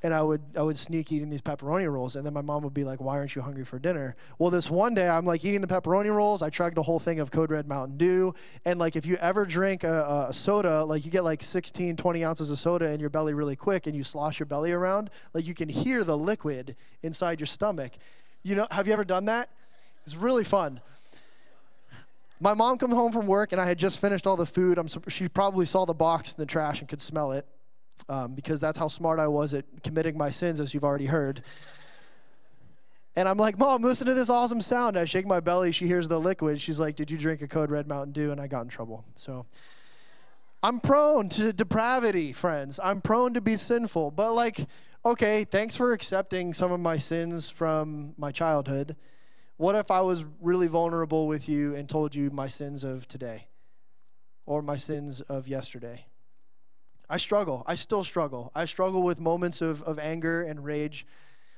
and 0.03 0.15
I 0.15 0.23
would 0.23 0.41
I 0.57 0.63
would 0.63 0.79
sneak 0.79 1.13
eating 1.13 1.29
these 1.29 1.43
pepperoni 1.43 1.91
rolls, 1.91 2.17
and 2.17 2.25
then 2.25 2.33
my 2.33 2.41
mom 2.41 2.63
would 2.63 2.75
be 2.75 2.85
like, 2.85 3.01
"Why 3.01 3.19
aren't 3.19 3.35
you 3.37 3.43
hungry 3.43 3.65
for 3.65 3.79
dinner?" 3.79 4.15
Well, 4.39 4.51
this 4.51 4.71
one 4.71 4.95
day 4.95 5.09
I'm 5.09 5.27
like 5.27 5.45
eating 5.45 5.61
the 5.61 5.67
pepperoni 5.67 6.15
rolls. 6.15 6.43
I 6.43 6.51
chugged 6.51 6.79
a 6.79 6.83
whole 6.83 6.99
thing 6.99 7.21
of 7.21 7.31
Code 7.31 7.51
Red 7.51 7.69
Mountain 7.69 7.99
Dew, 7.99 8.35
and 8.65 8.79
like 8.79 8.97
if 8.97 9.05
you 9.05 9.17
ever 9.17 9.45
drink 9.45 9.85
a, 9.85 10.27
a, 10.31 10.35
soda, 10.35 10.85
like 10.85 11.05
you 11.05 11.11
get 11.11 11.25
like 11.25 11.43
16, 11.43 11.97
20 11.97 12.25
ounces 12.25 12.51
of 12.51 12.59
soda 12.59 12.91
in 12.91 13.01
your 13.01 13.11
belly 13.11 13.35
really 13.35 13.57
quick, 13.57 13.87
and 13.87 13.95
you 13.95 14.03
slosh 14.03 14.39
your 14.39 14.47
belly 14.47 14.73
around, 14.73 15.11
like 15.35 15.47
you 15.47 15.55
can 15.55 15.69
hear 15.69 16.03
the 16.03 16.17
liquid 16.17 16.77
inside 17.03 17.39
your 17.39 17.47
stomach. 17.47 17.93
You 18.43 18.55
know, 18.55 18.67
have 18.71 18.87
you 18.87 18.93
ever 18.93 19.05
done 19.05 19.27
that? 19.27 19.51
It's 20.07 20.17
really 20.17 20.45
fun. 20.45 20.81
My 22.43 22.55
mom 22.55 22.79
come 22.79 22.91
home 22.91 23.13
from 23.13 23.27
work, 23.27 23.53
and 23.53 23.61
I 23.61 23.67
had 23.67 23.79
just 23.79 24.01
finished 24.01 24.27
all 24.27 24.37
the 24.37 24.47
food. 24.47 24.79
I'm, 24.79 24.89
she 25.09 25.29
probably 25.29 25.67
saw 25.67 25.85
the 25.85 25.93
box 25.93 26.31
in 26.31 26.37
the 26.39 26.47
trash 26.47 26.81
and 26.81 26.89
could 26.89 27.03
smell 27.03 27.33
it 27.33 27.47
um, 28.09 28.35
because 28.35 28.61
that's 28.61 28.79
how 28.79 28.89
smart 28.89 29.19
I 29.19 29.29
was 29.29 29.55
at 29.55 29.65
committing 29.83 30.17
my 30.17 30.31
sins, 30.31 30.61
as 30.61 30.75
you've 30.75 30.85
already 30.85 31.07
heard. 31.07 31.43
And 33.17 33.29
I'm 33.29 33.39
like, 33.39 33.59
Mom, 33.59 33.83
listen 33.83 34.07
to 34.07 34.15
this 34.15 34.31
awesome 34.31 34.61
sound. 34.61 34.97
I 34.97 35.05
shake 35.05 35.27
my 35.27 35.41
belly. 35.41 35.73
She 35.73 35.87
hears 35.87 36.09
the 36.09 36.21
liquid. 36.21 36.61
She's 36.61 36.79
like, 36.79 36.97
Did 36.97 37.11
you 37.11 37.19
drink 37.19 37.43
a 37.43 37.49
Code 37.49 37.71
Red 37.71 37.89
Mountain 37.89 38.13
Dew? 38.13 38.31
And 38.31 38.41
I 38.41 38.47
got 38.47 38.63
in 38.63 38.69
trouble. 38.69 39.05
So 39.17 39.47
I'm 40.63 40.79
prone 40.79 41.29
to 41.31 41.53
depravity, 41.53 42.33
friends. 42.33 42.79
I'm 42.83 43.01
prone 43.01 43.35
to 43.35 43.41
be 43.41 43.57
sinful. 43.57 44.13
But, 44.13 44.35
like, 44.35 44.67
okay, 45.05 45.45
thanks 45.45 45.77
for 45.77 45.93
accepting 45.93 46.55
some 46.55 46.71
of 46.71 46.81
my 46.81 46.99
sins 46.99 47.49
from 47.49 48.15
my 48.17 48.31
childhood. 48.31 48.97
What 49.57 49.75
if 49.75 49.91
I 49.91 50.03
was 50.03 50.25
really 50.41 50.69
vulnerable 50.69 51.27
with 51.27 51.49
you 51.49 51.75
and 51.75 51.89
told 51.89 52.15
you 52.15 52.31
my 52.31 52.49
sins 52.49 52.85
of 52.85 53.09
today 53.09 53.49
or 54.47 54.63
my 54.63 54.77
sins 54.77 55.21
of 55.23 55.49
yesterday? 55.49 56.07
I 57.11 57.17
struggle. 57.17 57.65
I 57.67 57.75
still 57.75 58.05
struggle. 58.05 58.53
I 58.55 58.67
struggle 58.67 59.03
with 59.03 59.19
moments 59.19 59.61
of, 59.61 59.83
of 59.83 59.99
anger 59.99 60.43
and 60.45 60.65
rage. 60.65 61.05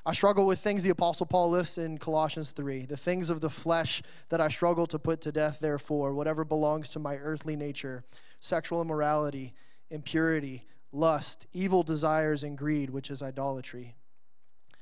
I 0.06 0.14
struggle 0.14 0.46
with 0.46 0.58
things 0.58 0.82
the 0.82 0.88
Apostle 0.88 1.26
Paul 1.26 1.50
lists 1.50 1.76
in 1.76 1.98
Colossians 1.98 2.52
3 2.52 2.86
the 2.86 2.96
things 2.96 3.28
of 3.28 3.42
the 3.42 3.50
flesh 3.50 4.02
that 4.30 4.40
I 4.40 4.48
struggle 4.48 4.86
to 4.86 4.98
put 4.98 5.20
to 5.20 5.30
death, 5.30 5.58
therefore, 5.60 6.14
whatever 6.14 6.44
belongs 6.44 6.88
to 6.90 6.98
my 6.98 7.16
earthly 7.16 7.54
nature 7.54 8.02
sexual 8.40 8.80
immorality, 8.80 9.52
impurity, 9.90 10.64
lust, 10.90 11.46
evil 11.52 11.82
desires, 11.82 12.42
and 12.42 12.56
greed, 12.56 12.88
which 12.90 13.10
is 13.10 13.22
idolatry. 13.22 13.94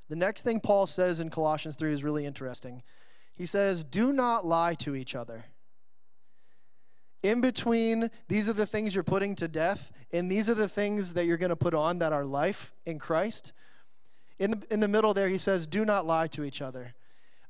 The 0.09 0.17
next 0.17 0.43
thing 0.43 0.61
Paul 0.61 0.87
says 0.87 1.21
in 1.21 1.31
Colossians 1.31 1.75
3 1.77 1.93
is 1.93 2.05
really 2.05 2.25
interesting. 2.25 2.83
He 3.35 3.45
says, 3.45 3.83
Do 3.83 4.13
not 4.13 4.47
lie 4.47 4.75
to 4.77 4.95
each 4.95 5.17
other 5.17 5.47
in 7.23 7.41
between, 7.41 8.11
these 8.29 8.49
are 8.49 8.55
the 8.55 8.67
things 8.67 8.95
you're 8.95 9.05
putting 9.05 9.35
to 9.37 9.49
death, 9.49 9.93
and 10.13 10.31
these 10.31 10.49
are 10.49 10.55
the 10.55 10.69
things 10.69 11.15
that 11.15 11.27
you're 11.27 11.37
going 11.37 11.51
to 11.51 11.57
put 11.57 11.75
on 11.75 11.99
that 11.99 12.13
are 12.13 12.25
life 12.25 12.73
in 12.87 12.99
Christ. 12.99 13.53
In 14.39 14.53
the, 14.53 14.63
in 14.71 14.81
the 14.81 14.89
middle 14.89 15.13
there, 15.13 15.29
he 15.29 15.37
says, 15.37 15.67
Do 15.67 15.85
not 15.85 16.07
lie 16.07 16.29
to 16.29 16.45
each 16.45 16.63
other. 16.63 16.95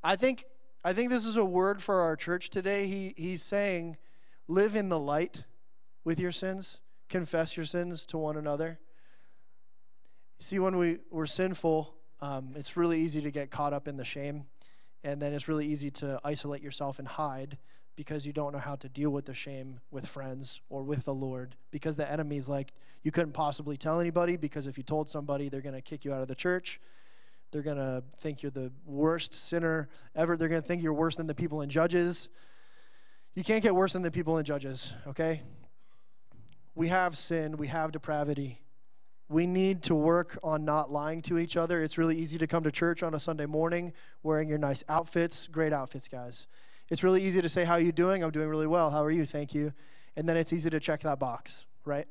I 0.02 0.16
think, 0.16 0.44
I 0.84 0.92
think 0.92 1.10
this 1.10 1.24
is 1.24 1.36
a 1.36 1.44
word 1.44 1.82
for 1.82 2.00
our 2.00 2.16
church 2.16 2.50
today. 2.50 2.88
He, 2.88 3.14
he's 3.16 3.42
saying, 3.44 3.96
Live 4.48 4.74
in 4.74 4.88
the 4.88 4.98
light 4.98 5.44
with 6.02 6.18
your 6.18 6.32
sins, 6.32 6.78
confess 7.08 7.56
your 7.56 7.66
sins 7.66 8.04
to 8.06 8.18
one 8.18 8.36
another. 8.36 8.80
See, 10.40 10.58
when 10.58 10.78
we, 10.78 10.98
we're 11.10 11.26
sinful, 11.26 11.94
um, 12.20 12.54
it's 12.56 12.76
really 12.76 12.98
easy 12.98 13.20
to 13.20 13.30
get 13.30 13.52
caught 13.52 13.72
up 13.72 13.86
in 13.86 13.96
the 13.96 14.04
shame, 14.04 14.46
and 15.04 15.22
then 15.22 15.32
it's 15.32 15.46
really 15.46 15.66
easy 15.66 15.92
to 15.92 16.18
isolate 16.24 16.62
yourself 16.62 16.98
and 16.98 17.06
hide 17.06 17.56
because 17.96 18.26
you 18.26 18.32
don't 18.32 18.52
know 18.52 18.58
how 18.58 18.76
to 18.76 18.88
deal 18.88 19.10
with 19.10 19.26
the 19.26 19.34
shame 19.34 19.80
with 19.90 20.06
friends 20.06 20.60
or 20.70 20.82
with 20.82 21.04
the 21.04 21.14
Lord 21.14 21.56
because 21.70 21.96
the 21.96 22.10
enemy's 22.10 22.48
like, 22.48 22.72
you 23.02 23.10
couldn't 23.10 23.32
possibly 23.32 23.76
tell 23.76 24.00
anybody 24.00 24.36
because 24.36 24.66
if 24.66 24.76
you 24.78 24.84
told 24.84 25.08
somebody, 25.08 25.48
they're 25.48 25.60
going 25.60 25.74
to 25.74 25.80
kick 25.80 26.04
you 26.04 26.12
out 26.12 26.22
of 26.22 26.28
the 26.28 26.34
church. 26.34 26.80
They're 27.50 27.62
going 27.62 27.78
to 27.78 28.02
think 28.18 28.42
you're 28.42 28.50
the 28.50 28.72
worst 28.86 29.34
sinner 29.34 29.88
ever. 30.14 30.36
They're 30.36 30.48
going 30.48 30.62
to 30.62 30.66
think 30.66 30.82
you're 30.82 30.92
worse 30.92 31.16
than 31.16 31.26
the 31.26 31.34
people 31.34 31.62
in 31.62 31.70
Judges. 31.70 32.28
You 33.34 33.44
can't 33.44 33.62
get 33.62 33.74
worse 33.74 33.92
than 33.92 34.02
the 34.02 34.10
people 34.10 34.38
in 34.38 34.44
Judges, 34.44 34.92
okay? 35.06 35.42
We 36.74 36.88
have 36.88 37.16
sin, 37.16 37.56
we 37.56 37.66
have 37.66 37.92
depravity. 37.92 38.60
We 39.28 39.46
need 39.46 39.84
to 39.84 39.94
work 39.94 40.38
on 40.42 40.64
not 40.64 40.90
lying 40.90 41.22
to 41.22 41.38
each 41.38 41.56
other. 41.56 41.82
It's 41.82 41.96
really 41.96 42.16
easy 42.16 42.38
to 42.38 42.46
come 42.48 42.64
to 42.64 42.72
church 42.72 43.02
on 43.02 43.14
a 43.14 43.20
Sunday 43.20 43.46
morning 43.46 43.92
wearing 44.22 44.48
your 44.48 44.58
nice 44.58 44.82
outfits, 44.88 45.46
great 45.46 45.72
outfits, 45.72 46.08
guys. 46.08 46.46
It's 46.90 47.02
really 47.02 47.22
easy 47.22 47.40
to 47.40 47.48
say, 47.48 47.64
How 47.64 47.74
are 47.74 47.80
you 47.80 47.92
doing? 47.92 48.22
I'm 48.22 48.30
doing 48.30 48.48
really 48.48 48.66
well. 48.66 48.90
How 48.90 49.02
are 49.02 49.10
you? 49.10 49.24
Thank 49.24 49.54
you. 49.54 49.72
And 50.16 50.28
then 50.28 50.36
it's 50.36 50.52
easy 50.52 50.68
to 50.70 50.80
check 50.80 51.00
that 51.00 51.18
box, 51.18 51.64
right? 51.84 52.06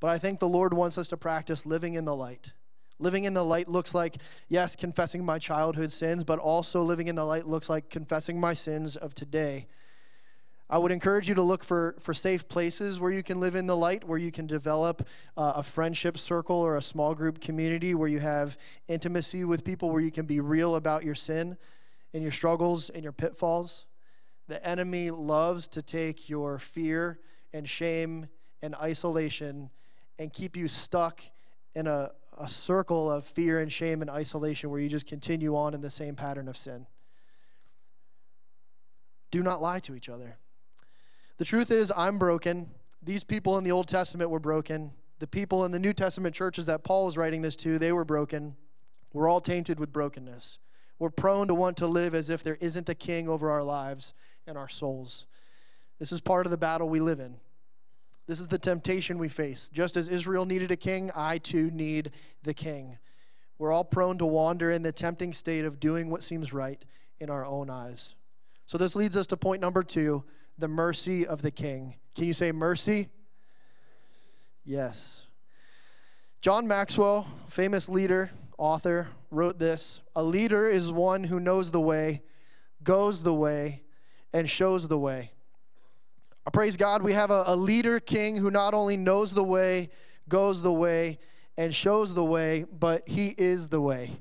But 0.00 0.10
I 0.10 0.18
think 0.18 0.40
the 0.40 0.48
Lord 0.48 0.74
wants 0.74 0.98
us 0.98 1.08
to 1.08 1.16
practice 1.16 1.64
living 1.64 1.94
in 1.94 2.04
the 2.04 2.14
light. 2.14 2.52
Living 2.98 3.24
in 3.24 3.34
the 3.34 3.44
light 3.44 3.68
looks 3.68 3.94
like, 3.94 4.16
yes, 4.48 4.74
confessing 4.74 5.24
my 5.24 5.38
childhood 5.38 5.92
sins, 5.92 6.24
but 6.24 6.38
also 6.38 6.82
living 6.82 7.08
in 7.08 7.14
the 7.14 7.24
light 7.24 7.46
looks 7.46 7.68
like 7.68 7.88
confessing 7.88 8.40
my 8.40 8.52
sins 8.52 8.96
of 8.96 9.14
today 9.14 9.66
I 10.68 10.78
would 10.78 10.90
encourage 10.90 11.28
you 11.28 11.36
to 11.36 11.42
look 11.42 11.62
for, 11.62 11.94
for 12.00 12.12
safe 12.12 12.48
places 12.48 12.98
where 12.98 13.12
you 13.12 13.22
can 13.22 13.38
live 13.38 13.54
in 13.54 13.68
the 13.68 13.76
light, 13.76 14.02
where 14.02 14.18
you 14.18 14.32
can 14.32 14.48
develop 14.48 15.06
uh, 15.36 15.52
a 15.56 15.62
friendship 15.62 16.18
circle 16.18 16.56
or 16.56 16.76
a 16.76 16.82
small 16.82 17.14
group 17.14 17.40
community, 17.40 17.94
where 17.94 18.08
you 18.08 18.18
have 18.18 18.58
intimacy 18.88 19.44
with 19.44 19.62
people, 19.62 19.90
where 19.90 20.00
you 20.00 20.10
can 20.10 20.26
be 20.26 20.40
real 20.40 20.74
about 20.74 21.04
your 21.04 21.14
sin 21.14 21.56
and 22.12 22.22
your 22.22 22.32
struggles 22.32 22.90
and 22.90 23.02
your 23.02 23.12
pitfalls. 23.12 23.86
The 24.48 24.64
enemy 24.66 25.10
loves 25.10 25.66
to 25.68 25.82
take 25.82 26.28
your 26.28 26.58
fear 26.58 27.18
and 27.52 27.68
shame 27.68 28.28
and 28.62 28.74
isolation 28.76 29.70
and 30.18 30.32
keep 30.32 30.56
you 30.56 30.68
stuck 30.68 31.20
in 31.74 31.86
a, 31.86 32.10
a 32.38 32.48
circle 32.48 33.10
of 33.10 33.26
fear 33.26 33.60
and 33.60 33.70
shame 33.70 34.02
and 34.02 34.10
isolation 34.10 34.70
where 34.70 34.80
you 34.80 34.88
just 34.88 35.06
continue 35.06 35.56
on 35.56 35.74
in 35.74 35.80
the 35.80 35.90
same 35.90 36.14
pattern 36.14 36.48
of 36.48 36.56
sin. 36.56 36.86
Do 39.30 39.42
not 39.42 39.60
lie 39.60 39.80
to 39.80 39.94
each 39.94 40.08
other. 40.08 40.38
The 41.38 41.44
truth 41.44 41.70
is, 41.70 41.92
I'm 41.96 42.18
broken. 42.18 42.70
These 43.02 43.24
people 43.24 43.58
in 43.58 43.64
the 43.64 43.72
Old 43.72 43.88
Testament 43.88 44.30
were 44.30 44.40
broken. 44.40 44.92
The 45.18 45.26
people 45.26 45.64
in 45.64 45.72
the 45.72 45.78
New 45.78 45.92
Testament 45.92 46.34
churches 46.34 46.66
that 46.66 46.84
Paul 46.84 47.06
was 47.06 47.16
writing 47.16 47.42
this 47.42 47.56
to, 47.56 47.78
they 47.78 47.92
were 47.92 48.04
broken. 48.04 48.56
We're 49.12 49.28
all 49.28 49.40
tainted 49.40 49.78
with 49.78 49.92
brokenness. 49.92 50.58
We're 50.98 51.10
prone 51.10 51.48
to 51.48 51.54
want 51.54 51.76
to 51.78 51.86
live 51.86 52.14
as 52.14 52.30
if 52.30 52.42
there 52.42 52.58
isn't 52.60 52.88
a 52.88 52.94
king 52.94 53.28
over 53.28 53.50
our 53.50 53.62
lives 53.62 54.14
and 54.46 54.56
our 54.56 54.68
souls. 54.68 55.26
This 55.98 56.12
is 56.12 56.20
part 56.20 56.46
of 56.46 56.50
the 56.50 56.58
battle 56.58 56.88
we 56.88 57.00
live 57.00 57.20
in. 57.20 57.36
This 58.26 58.40
is 58.40 58.48
the 58.48 58.58
temptation 58.58 59.18
we 59.18 59.28
face. 59.28 59.70
Just 59.72 59.96
as 59.96 60.08
Israel 60.08 60.46
needed 60.46 60.70
a 60.70 60.76
king, 60.76 61.10
I 61.14 61.38
too 61.38 61.70
need 61.70 62.10
the 62.42 62.54
king. 62.54 62.98
We're 63.58 63.72
all 63.72 63.84
prone 63.84 64.18
to 64.18 64.26
wander 64.26 64.70
in 64.70 64.82
the 64.82 64.92
tempting 64.92 65.32
state 65.32 65.64
of 65.64 65.80
doing 65.80 66.10
what 66.10 66.22
seems 66.22 66.52
right 66.52 66.84
in 67.20 67.30
our 67.30 67.46
own 67.46 67.70
eyes. 67.70 68.14
So, 68.66 68.76
this 68.78 68.96
leads 68.96 69.16
us 69.16 69.28
to 69.28 69.36
point 69.36 69.60
number 69.60 69.82
two 69.82 70.24
the 70.58 70.68
mercy 70.68 71.26
of 71.26 71.42
the 71.42 71.50
king. 71.50 71.94
Can 72.14 72.24
you 72.24 72.32
say 72.32 72.50
mercy? 72.50 73.08
Yes. 74.64 75.22
John 76.40 76.66
Maxwell, 76.66 77.26
famous 77.48 77.88
leader, 77.88 78.30
author, 78.58 79.08
wrote 79.36 79.58
this 79.58 80.00
A 80.14 80.22
leader 80.22 80.68
is 80.68 80.90
one 80.90 81.24
who 81.24 81.38
knows 81.38 81.70
the 81.70 81.80
way, 81.80 82.22
goes 82.82 83.22
the 83.22 83.34
way, 83.34 83.82
and 84.32 84.48
shows 84.48 84.88
the 84.88 84.98
way. 84.98 85.32
I 86.46 86.50
praise 86.50 86.76
God, 86.76 87.02
we 87.02 87.12
have 87.12 87.30
a, 87.30 87.44
a 87.46 87.56
leader 87.56 88.00
king 88.00 88.36
who 88.36 88.50
not 88.50 88.72
only 88.72 88.96
knows 88.96 89.32
the 89.32 89.44
way, 89.44 89.90
goes 90.28 90.62
the 90.62 90.72
way, 90.72 91.18
and 91.56 91.74
shows 91.74 92.14
the 92.14 92.24
way, 92.24 92.64
but 92.70 93.08
he 93.08 93.34
is 93.36 93.68
the 93.68 93.80
way. 93.80 94.12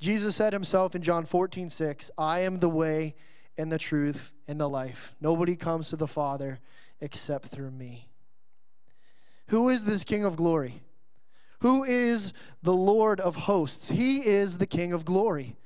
Jesus 0.00 0.36
said 0.36 0.52
himself 0.52 0.94
in 0.94 1.02
John 1.02 1.24
14, 1.24 1.68
6, 1.68 2.10
I 2.16 2.40
am 2.40 2.60
the 2.60 2.68
way 2.68 3.16
and 3.56 3.70
the 3.70 3.78
truth 3.78 4.32
and 4.46 4.60
the 4.60 4.68
life. 4.68 5.14
Nobody 5.20 5.56
comes 5.56 5.88
to 5.90 5.96
the 5.96 6.06
Father 6.06 6.60
except 7.00 7.46
through 7.46 7.72
me. 7.72 8.08
Who 9.48 9.68
is 9.68 9.84
this 9.84 10.04
King 10.04 10.24
of 10.24 10.36
glory? 10.36 10.82
Who 11.60 11.84
is 11.84 12.32
the 12.62 12.74
Lord 12.74 13.20
of 13.20 13.34
hosts? 13.34 13.88
He 13.88 14.24
is 14.26 14.58
the 14.58 14.66
King 14.66 14.92
of 14.92 15.04
glory. 15.04 15.56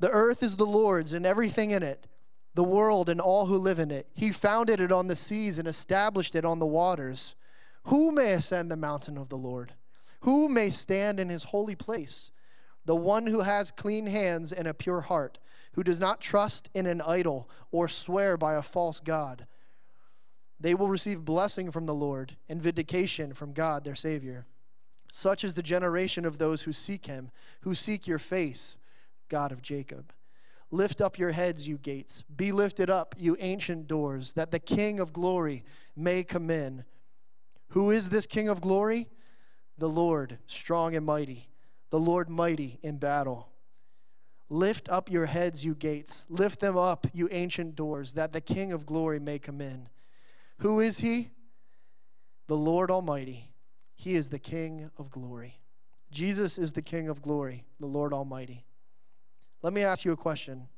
The 0.00 0.10
earth 0.10 0.42
is 0.42 0.56
the 0.56 0.66
Lord's 0.66 1.12
and 1.12 1.26
everything 1.26 1.72
in 1.72 1.82
it, 1.82 2.06
the 2.54 2.64
world 2.64 3.08
and 3.08 3.20
all 3.20 3.46
who 3.46 3.56
live 3.56 3.78
in 3.78 3.90
it. 3.90 4.06
He 4.14 4.30
founded 4.30 4.80
it 4.80 4.92
on 4.92 5.08
the 5.08 5.16
seas 5.16 5.58
and 5.58 5.68
established 5.68 6.34
it 6.34 6.44
on 6.44 6.58
the 6.58 6.66
waters. 6.66 7.34
Who 7.84 8.12
may 8.12 8.32
ascend 8.32 8.70
the 8.70 8.76
mountain 8.76 9.18
of 9.18 9.28
the 9.28 9.36
Lord? 9.36 9.74
Who 10.20 10.48
may 10.48 10.70
stand 10.70 11.20
in 11.20 11.28
his 11.28 11.44
holy 11.44 11.74
place? 11.74 12.30
The 12.84 12.96
one 12.96 13.26
who 13.26 13.40
has 13.40 13.70
clean 13.70 14.06
hands 14.06 14.52
and 14.52 14.66
a 14.66 14.74
pure 14.74 15.02
heart 15.02 15.38
who 15.72 15.84
does 15.84 16.00
not 16.00 16.20
trust 16.20 16.68
in 16.74 16.86
an 16.86 17.02
idol 17.02 17.48
or 17.70 17.88
swear 17.88 18.36
by 18.36 18.54
a 18.54 18.62
false 18.62 19.00
God. 19.00 19.46
They 20.58 20.74
will 20.74 20.88
receive 20.88 21.24
blessing 21.24 21.70
from 21.70 21.86
the 21.86 21.94
Lord 21.94 22.36
and 22.48 22.62
vindication 22.62 23.32
from 23.32 23.52
God 23.52 23.84
their 23.84 23.94
Savior. 23.94 24.46
Such 25.10 25.44
is 25.44 25.54
the 25.54 25.62
generation 25.62 26.24
of 26.24 26.38
those 26.38 26.62
who 26.62 26.72
seek 26.72 27.06
him, 27.06 27.30
who 27.62 27.74
seek 27.74 28.06
your 28.06 28.18
face, 28.18 28.76
God 29.28 29.52
of 29.52 29.62
Jacob. 29.62 30.12
Lift 30.70 31.00
up 31.00 31.18
your 31.18 31.30
heads, 31.30 31.66
you 31.66 31.78
gates. 31.78 32.24
Be 32.34 32.52
lifted 32.52 32.90
up, 32.90 33.14
you 33.16 33.36
ancient 33.40 33.86
doors, 33.86 34.34
that 34.34 34.50
the 34.50 34.58
King 34.58 35.00
of 35.00 35.12
glory 35.12 35.64
may 35.96 36.22
come 36.24 36.50
in. 36.50 36.84
Who 37.68 37.90
is 37.90 38.10
this 38.10 38.26
King 38.26 38.48
of 38.48 38.60
glory? 38.60 39.08
The 39.78 39.88
Lord, 39.88 40.38
strong 40.46 40.94
and 40.94 41.06
mighty, 41.06 41.48
the 41.90 42.00
Lord 42.00 42.28
mighty 42.28 42.78
in 42.82 42.98
battle. 42.98 43.48
Lift 44.50 44.88
up 44.88 45.10
your 45.10 45.26
heads, 45.26 45.64
you 45.64 45.74
gates. 45.74 46.26
Lift 46.28 46.60
them 46.60 46.76
up, 46.76 47.06
you 47.12 47.28
ancient 47.30 47.74
doors, 47.74 48.14
that 48.14 48.32
the 48.32 48.40
King 48.40 48.72
of 48.72 48.86
glory 48.86 49.20
may 49.20 49.38
come 49.38 49.60
in. 49.60 49.88
Who 50.58 50.80
is 50.80 50.98
he? 50.98 51.30
The 52.46 52.56
Lord 52.56 52.90
Almighty. 52.90 53.47
He 53.98 54.14
is 54.14 54.28
the 54.30 54.38
King 54.38 54.90
of 54.96 55.10
glory. 55.10 55.58
Jesus 56.12 56.56
is 56.56 56.72
the 56.72 56.82
King 56.82 57.08
of 57.08 57.20
glory, 57.20 57.64
the 57.80 57.86
Lord 57.86 58.12
Almighty. 58.12 58.64
Let 59.60 59.72
me 59.72 59.82
ask 59.82 60.04
you 60.04 60.12
a 60.12 60.16
question. 60.16 60.68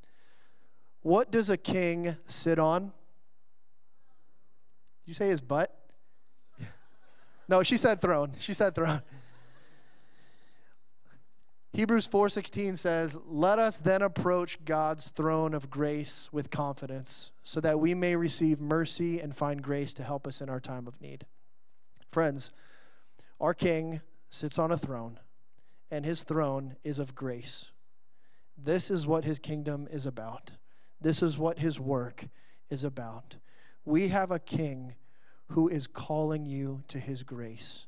What 1.03 1.31
does 1.31 1.51
a 1.51 1.59
king 1.59 2.17
sit 2.27 2.59
on? 2.59 2.93
Did 5.05 5.07
you 5.07 5.15
say 5.15 5.29
his 5.29 5.43
butt? 5.43 5.75
No, 7.47 7.63
she 7.63 7.77
said 7.77 8.01
throne. 8.01 8.33
She 8.39 8.55
said 8.55 8.75
throne. 8.75 9.03
Hebrews 11.73 12.07
4:16 12.07 12.77
says, 12.77 13.19
"Let 13.27 13.59
us 13.59 13.79
then 13.79 14.03
approach 14.03 14.65
God's 14.65 15.09
throne 15.09 15.53
of 15.55 15.69
grace 15.71 16.29
with 16.33 16.51
confidence, 16.51 17.33
so 17.45 17.61
that 17.61 17.79
we 17.79 17.95
may 17.95 18.17
receive 18.17 18.61
mercy 18.61 19.21
and 19.21 19.37
find 19.37 19.63
grace 19.63 19.93
to 19.95 20.05
help 20.05 20.27
us 20.27 20.41
in 20.41 20.49
our 20.49 20.61
time 20.61 20.87
of 20.87 21.01
need." 21.01 21.27
Friends, 22.11 22.51
our 23.41 23.55
king 23.55 24.01
sits 24.29 24.59
on 24.59 24.71
a 24.71 24.79
throne, 24.79 25.19
and 25.91 26.05
his 26.05 26.23
throne 26.23 26.77
is 26.85 26.99
of 26.99 27.15
grace. 27.15 27.71
This 28.57 28.91
is 28.91 29.07
what 29.07 29.25
his 29.25 29.39
kingdom 29.39 29.89
is 29.91 30.07
about. 30.07 30.53
This 31.01 31.23
is 31.23 31.39
what 31.39 31.59
his 31.59 31.81
work 31.81 32.27
is 32.69 32.85
about. 32.85 33.37
We 33.85 34.09
have 34.09 34.31
a 34.31 34.39
king 34.39 34.95
who 35.49 35.69
is 35.69 35.87
calling 35.87 36.45
you 36.45 36.83
to 36.89 36.99
his 36.99 37.23
grace. 37.23 37.87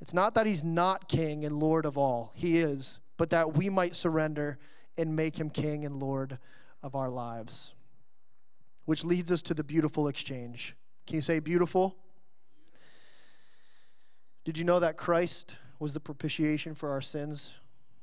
It's 0.00 0.14
not 0.14 0.34
that 0.34 0.46
he's 0.46 0.64
not 0.64 1.08
king 1.08 1.44
and 1.44 1.58
lord 1.58 1.84
of 1.84 1.98
all, 1.98 2.32
he 2.34 2.58
is, 2.58 3.00
but 3.16 3.30
that 3.30 3.56
we 3.56 3.68
might 3.68 3.96
surrender 3.96 4.58
and 4.96 5.16
make 5.16 5.38
him 5.38 5.50
king 5.50 5.84
and 5.84 6.00
lord 6.00 6.38
of 6.82 6.94
our 6.94 7.10
lives. 7.10 7.72
Which 8.84 9.04
leads 9.04 9.32
us 9.32 9.42
to 9.42 9.54
the 9.54 9.64
beautiful 9.64 10.08
exchange. 10.08 10.76
Can 11.06 11.16
you 11.16 11.22
say 11.22 11.40
beautiful? 11.40 11.96
Did 14.44 14.58
you 14.58 14.64
know 14.64 14.80
that 14.80 14.96
Christ 14.96 15.56
was 15.78 15.94
the 15.94 16.00
propitiation 16.00 16.74
for 16.74 16.90
our 16.90 17.00
sins, 17.00 17.52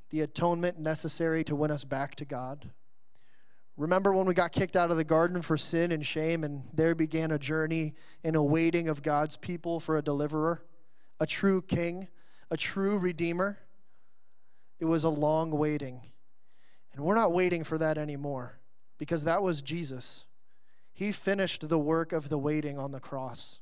the 0.10 0.21
atonement 0.21 0.80
necessary 0.80 1.43
to 1.45 1.56
win 1.56 1.71
us 1.71 1.84
back 1.84 2.15
to 2.15 2.25
God? 2.25 2.71
Remember 3.77 4.13
when 4.13 4.25
we 4.25 4.34
got 4.34 4.51
kicked 4.51 4.75
out 4.75 4.91
of 4.91 4.97
the 4.97 5.04
garden 5.04 5.41
for 5.41 5.56
sin 5.56 5.91
and 5.91 6.06
shame, 6.06 6.43
and 6.43 6.63
there 6.73 6.93
began 6.93 7.32
a 7.32 7.39
journey 7.39 7.93
in 8.23 8.36
a 8.36 8.43
waiting 8.43 8.89
of 8.89 9.01
God's 9.01 9.38
people 9.38 9.80
for 9.80 9.97
a 9.97 10.01
deliverer? 10.04 10.63
a 11.21 11.27
true 11.27 11.62
king, 11.62 12.08
a 12.49 12.58
true 12.58 12.97
redeemer. 12.97 13.60
It 14.80 14.86
was 14.86 15.04
a 15.04 15.10
long 15.10 15.51
waiting. 15.51 16.01
And 16.93 17.06
we're 17.06 17.15
not 17.15 17.32
waiting 17.32 17.63
for 17.63 17.77
that 17.77 17.99
anymore 17.99 18.60
because 18.97 19.23
that 19.23 19.43
was 19.43 19.62
Jesus. 19.62 20.25
He 20.91 21.12
finished 21.12 21.69
the 21.69 21.77
work 21.77 22.12
of 22.12 22.30
the 22.30 22.39
waiting 22.39 22.80
on 22.80 22.91
the 22.91 22.99
cross. 22.99 23.60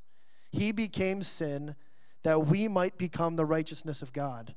He 0.53 0.71
became 0.71 1.21
sin 1.21 1.75
that 2.23 2.45
we 2.45 2.67
might 2.67 2.97
become 2.97 3.36
the 3.36 3.45
righteousness 3.45 4.01
of 4.01 4.13
God. 4.13 4.55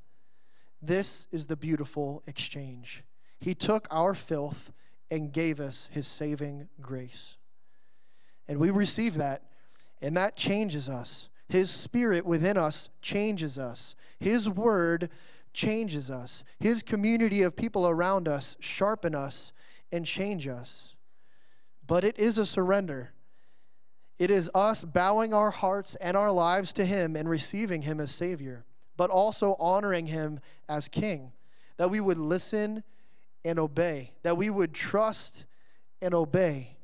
This 0.81 1.29
is 1.31 1.47
the 1.47 1.57
beautiful 1.57 2.23
exchange. 2.27 3.05
He 3.41 3.55
took 3.55 3.87
our 3.91 4.15
filth 4.15 4.73
and 5.11 5.33
gave 5.33 5.61
us 5.61 5.89
his 5.93 6.07
saving 6.07 6.69
grace. 6.81 7.37
And 8.49 8.59
we 8.59 8.71
receive 8.71 9.15
that, 9.15 9.43
and 10.01 10.17
that 10.17 10.37
changes 10.37 10.89
us. 10.89 11.29
His 11.49 11.71
spirit 11.71 12.25
within 12.25 12.57
us 12.57 12.89
changes 13.01 13.59
us. 13.59 13.95
His 14.19 14.49
word 14.49 15.11
changes 15.53 16.11
us. 16.11 16.45
His 16.59 16.83
community 16.83 17.43
of 17.43 17.57
people 17.57 17.87
around 17.87 18.27
us 18.27 18.57
sharpen 18.59 19.15
us 19.15 19.53
and 19.93 20.07
change 20.07 20.49
us. 20.49 20.95
But 21.87 22.05
it 22.05 22.19
is 22.19 22.39
a 22.39 22.47
surrender. 22.47 23.13
It 24.23 24.31
is 24.31 24.49
us 24.55 24.85
bowing 24.85 25.35
our 25.35 25.51
hearts 25.51 25.97
and 25.97 26.17
our 26.17 26.31
lives 26.31 26.73
to 26.75 26.85
Him 26.85 27.17
and 27.17 27.29
receiving 27.29 27.83
Him 27.83 27.99
as 27.99 28.13
Savior, 28.13 28.65
but 28.97 29.11
also 29.11 29.57
honoring 29.59 30.07
Him 30.07 30.39
as 30.69 30.87
King. 30.87 31.33
That 31.77 31.91
we 31.91 31.99
would 31.99 32.19
listen 32.19 32.85
and 33.45 33.59
obey, 33.59 34.13
that 34.23 34.37
we 34.37 34.49
would 34.49 34.75
trust 34.75 35.45
and 36.01 36.15
obey. 36.15 36.77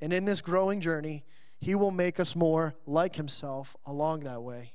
And 0.00 0.12
in 0.12 0.24
this 0.24 0.40
growing 0.40 0.80
journey, 0.80 1.22
He 1.60 1.76
will 1.76 1.92
make 1.92 2.18
us 2.18 2.34
more 2.34 2.74
like 2.88 3.14
Himself 3.14 3.76
along 3.86 4.24
that 4.24 4.42
way. 4.42 4.72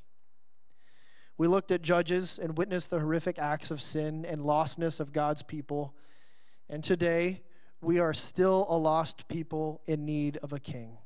We 1.38 1.48
looked 1.48 1.72
at 1.72 1.82
Judges 1.82 2.40
and 2.42 2.58
witnessed 2.58 2.92
the 2.92 3.00
horrific 3.02 3.38
acts 3.38 3.72
of 3.72 3.82
sin 3.82 4.24
and 4.24 4.40
lostness 4.40 5.02
of 5.02 5.12
God's 5.12 5.44
people. 5.44 5.94
And 6.70 6.82
today, 6.82 7.42
we 7.82 8.00
are 8.00 8.14
still 8.14 8.66
a 8.70 8.78
lost 8.78 9.28
people 9.28 9.82
in 9.86 10.06
need 10.06 10.38
of 10.38 10.54
a 10.54 10.62
king. 10.62 11.00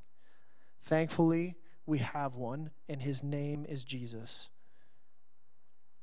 Thankfully, 0.84 1.56
we 1.86 2.00
have 2.00 2.36
one, 2.36 2.72
and 2.90 3.02
his 3.02 3.24
name 3.24 3.66
is 3.68 3.84
Jesus. 3.84 4.50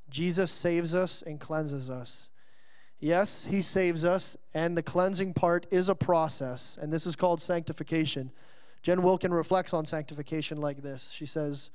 Jesus 0.09 0.51
saves 0.51 0.95
us 0.95 1.23
and 1.23 1.39
cleanses 1.39 1.91
us. 1.91 2.29
Yes, 3.01 3.47
he 3.49 3.63
saves 3.63 4.05
us, 4.05 4.37
and 4.55 4.77
the 4.77 4.83
cleansing 4.83 5.35
part 5.35 5.67
is 5.71 5.89
a 5.89 5.95
process, 5.95 6.77
and 6.81 6.93
this 6.93 7.07
is 7.07 7.15
called 7.15 7.41
sanctification. 7.41 8.33
Jen 8.83 9.03
Wilkin 9.03 9.33
reflects 9.33 9.73
on 9.73 9.87
sanctification 9.87 10.61
like 10.61 10.83
this. 10.83 11.11
She 11.13 11.27
says, 11.27 11.71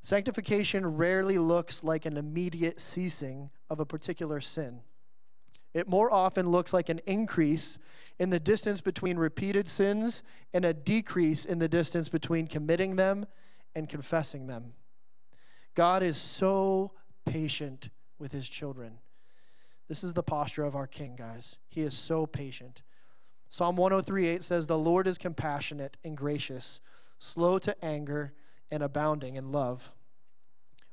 Sanctification 0.00 0.96
rarely 0.96 1.38
looks 1.38 1.82
like 1.82 2.04
an 2.04 2.16
immediate 2.16 2.78
ceasing 2.78 3.50
of 3.70 3.80
a 3.80 3.86
particular 3.86 4.40
sin. 4.40 4.80
It 5.74 5.88
more 5.88 6.12
often 6.12 6.48
looks 6.48 6.72
like 6.72 6.88
an 6.88 7.00
increase 7.04 7.76
in 8.18 8.30
the 8.30 8.38
distance 8.38 8.80
between 8.80 9.18
repeated 9.18 9.68
sins 9.68 10.22
and 10.52 10.64
a 10.64 10.72
decrease 10.72 11.44
in 11.44 11.58
the 11.58 11.68
distance 11.68 12.08
between 12.08 12.46
committing 12.46 12.96
them 12.96 13.26
and 13.74 13.88
confessing 13.88 14.46
them. 14.46 14.74
God 15.74 16.04
is 16.04 16.16
so 16.16 16.92
patient 17.26 17.90
with 18.18 18.30
his 18.30 18.48
children. 18.48 18.98
This 19.88 20.04
is 20.04 20.14
the 20.14 20.22
posture 20.22 20.64
of 20.64 20.76
our 20.76 20.86
King, 20.86 21.16
guys. 21.16 21.58
He 21.68 21.82
is 21.82 21.94
so 21.94 22.24
patient. 22.26 22.82
Psalm 23.48 23.76
103:8 23.76 24.42
says, 24.42 24.66
The 24.66 24.78
Lord 24.78 25.06
is 25.06 25.18
compassionate 25.18 25.96
and 26.04 26.16
gracious, 26.16 26.80
slow 27.18 27.58
to 27.58 27.84
anger, 27.84 28.32
and 28.70 28.82
abounding 28.82 29.36
in 29.36 29.52
love. 29.52 29.92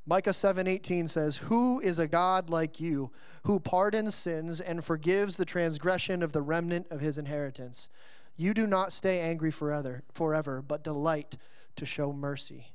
Micah 0.05 0.33
7:18 0.33 1.07
says, 1.07 1.37
"Who 1.37 1.79
is 1.79 1.99
a 1.99 2.07
God 2.07 2.49
like 2.49 2.79
you, 2.79 3.11
who 3.43 3.59
pardons 3.59 4.15
sins 4.15 4.59
and 4.59 4.83
forgives 4.83 5.37
the 5.37 5.45
transgression 5.45 6.23
of 6.23 6.31
the 6.31 6.41
remnant 6.41 6.87
of 6.89 7.01
his 7.01 7.17
inheritance? 7.17 7.87
You 8.35 8.53
do 8.53 8.65
not 8.65 8.93
stay 8.93 9.19
angry 9.19 9.51
forever, 9.51 10.03
forever, 10.11 10.61
but 10.61 10.83
delight 10.83 11.37
to 11.75 11.85
show 11.85 12.11
mercy." 12.11 12.73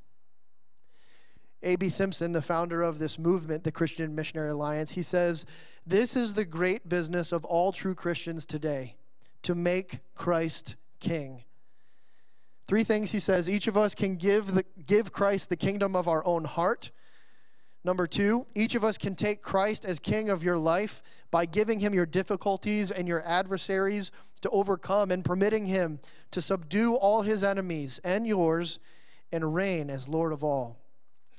A.B. 1.62 1.89
Simpson, 1.89 2.33
the 2.33 2.43
founder 2.43 2.83
of 2.83 2.99
this 2.99 3.19
movement, 3.19 3.65
the 3.65 3.73
Christian 3.73 4.15
Missionary 4.15 4.51
Alliance, 4.51 4.91
he 4.91 5.03
says, 5.03 5.45
"This 5.85 6.15
is 6.15 6.35
the 6.35 6.45
great 6.45 6.89
business 6.89 7.33
of 7.33 7.45
all 7.45 7.73
true 7.73 7.95
Christians 7.95 8.45
today, 8.45 8.97
to 9.43 9.55
make 9.55 10.01
Christ 10.15 10.77
king." 11.01 11.43
Three 12.69 12.85
things 12.85 13.12
he 13.12 13.21
says, 13.21 13.49
each 13.49 13.69
of 13.69 13.77
us 13.77 13.95
can 13.95 14.17
give 14.17 14.55
the, 14.55 14.65
give 14.85 15.12
Christ 15.12 15.49
the 15.49 15.57
kingdom 15.57 15.95
of 15.95 16.09
our 16.09 16.25
own 16.27 16.45
heart 16.45 16.91
Number 17.87 18.09
two, 18.09 18.46
each 18.53 18.75
of 18.75 18.83
us 18.83 18.99
can 18.99 19.14
take 19.14 19.42
Christ 19.42 19.85
as 19.85 20.01
king 20.01 20.29
of 20.29 20.42
your 20.42 20.59
life 20.59 21.01
by 21.31 21.46
giving 21.46 21.79
him 21.79 21.94
your 21.94 22.05
difficulties 22.05 22.90
and 22.90 23.07
your 23.07 23.22
adversaries 23.25 24.11
to 24.40 24.51
overcome 24.51 25.12
and 25.12 25.25
permitting 25.25 25.66
him 25.66 26.01
to 26.33 26.42
subdue 26.42 26.96
all 26.96 27.22
his 27.22 27.44
enemies 27.44 28.01
and 28.03 28.27
yours 28.27 28.81
and 29.31 29.55
reign 29.55 29.88
as 29.88 30.09
Lord 30.09 30.33
of 30.33 30.42
all. 30.42 30.81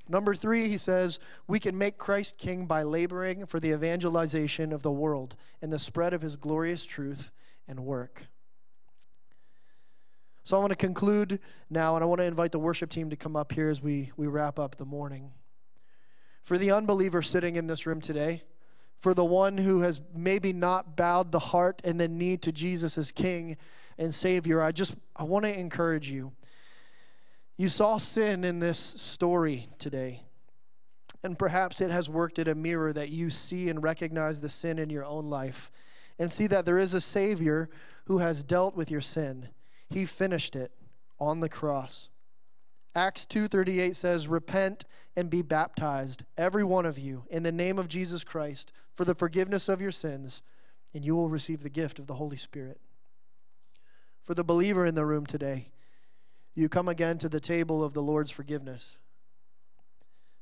Number 0.07 0.33
three, 0.33 0.69
he 0.69 0.77
says, 0.77 1.19
we 1.49 1.60
can 1.60 1.77
make 1.77 1.97
Christ 1.97 2.38
king 2.38 2.65
by 2.65 2.81
laboring 2.83 3.45
for 3.45 3.60
the 3.60 3.73
evangelization 3.73 4.71
of 4.71 4.83
the 4.83 4.91
world 4.91 5.36
and 5.62 5.69
the 5.69 5.77
spread 5.77 6.13
of 6.13 6.21
his 6.21 6.38
glorious 6.38 6.86
truth 6.86 7.29
and 7.67 7.81
work. 7.81 8.27
So 10.45 10.55
I 10.55 10.62
want 10.62 10.69
to 10.69 10.77
conclude 10.77 11.41
now, 11.69 11.95
and 11.95 12.03
I 12.05 12.07
want 12.07 12.19
to 12.19 12.25
invite 12.25 12.53
the 12.53 12.60
worship 12.60 12.89
team 12.89 13.10
to 13.10 13.17
come 13.17 13.36
up 13.36 13.51
here 13.51 13.67
as 13.67 13.81
we, 13.81 14.13
we 14.15 14.27
wrap 14.27 14.57
up 14.57 14.77
the 14.77 14.86
morning. 14.86 15.33
For 16.47 16.57
the 16.57 16.71
unbeliever 16.71 17.21
sitting 17.21 17.57
in 17.57 17.67
this 17.67 17.86
room 17.86 17.99
today, 17.99 18.41
for 18.99 19.13
the 19.13 19.25
one 19.25 19.57
who 19.57 19.81
has 19.81 19.99
maybe 20.15 20.53
not 20.53 20.95
bowed 20.95 21.33
the 21.33 21.39
heart 21.39 21.81
and 21.83 21.99
the 21.99 22.07
knee 22.07 22.38
to 22.38 22.53
Jesus 22.53 22.97
as 22.97 23.12
King 23.12 23.57
and 23.97 24.15
Savior, 24.15 24.62
I 24.62 24.71
just 24.71 24.95
I 25.13 25.23
want 25.23 25.43
to 25.43 25.60
encourage 25.60 26.10
you. 26.10 26.31
You 27.57 27.67
saw 27.67 27.97
sin 27.97 28.45
in 28.45 28.60
this 28.60 28.79
story 28.79 29.67
today. 29.77 30.21
And 31.21 31.38
perhaps 31.38 31.81
it 31.81 31.91
has 31.91 32.10
worked 32.10 32.39
at 32.39 32.47
a 32.47 32.55
mirror 32.55 32.93
that 32.93 33.10
you 33.10 33.29
see 33.29 33.67
and 33.67 33.83
recognize 33.83 34.39
the 34.39 34.47
sin 34.47 34.79
in 34.79 34.89
your 34.89 35.03
own 35.03 35.29
life 35.29 35.69
and 36.17 36.31
see 36.31 36.47
that 36.47 36.65
there 36.65 36.79
is 36.79 36.93
a 36.93 37.01
Savior 37.01 37.69
who 38.05 38.19
has 38.19 38.41
dealt 38.41 38.73
with 38.73 38.89
your 38.89 39.01
sin. 39.01 39.49
He 39.89 40.05
finished 40.05 40.55
it 40.55 40.71
on 41.19 41.41
the 41.41 41.49
cross. 41.49 42.07
Acts 42.95 43.25
2:38 43.25 43.97
says, 43.97 44.29
"Repent 44.29 44.86
and 45.17 45.32
be 45.32 45.41
baptized, 45.41 46.23
every 46.38 46.63
one 46.63 46.86
of 46.86 46.99
you, 46.99 47.25
in 47.30 47.41
the 47.41 47.51
name 47.51 47.80
of 47.80 47.88
Jesus 47.88 48.23
Christ, 48.23 48.71
for 48.93 49.03
the 49.03 49.15
forgiveness 49.15 49.67
of 49.67 49.82
your 49.82 49.91
sins, 49.91 50.43
and 50.93 51.03
you 51.03 51.15
will 51.15 51.27
receive 51.27 51.63
the 51.63 51.69
gift 51.69 51.97
of 51.97 52.06
the 52.06 52.15
Holy 52.15 52.38
Spirit." 52.38 52.80
For 54.21 54.36
the 54.36 54.43
believer 54.43 54.86
in 54.86 54.93
the 54.93 55.06
room 55.06 55.25
today, 55.25 55.71
you 56.53 56.69
come 56.69 56.88
again 56.88 57.17
to 57.17 57.30
the 57.30 57.39
table 57.39 57.84
of 57.84 57.93
the 57.93 58.01
Lord's 58.01 58.30
forgiveness. 58.30 58.97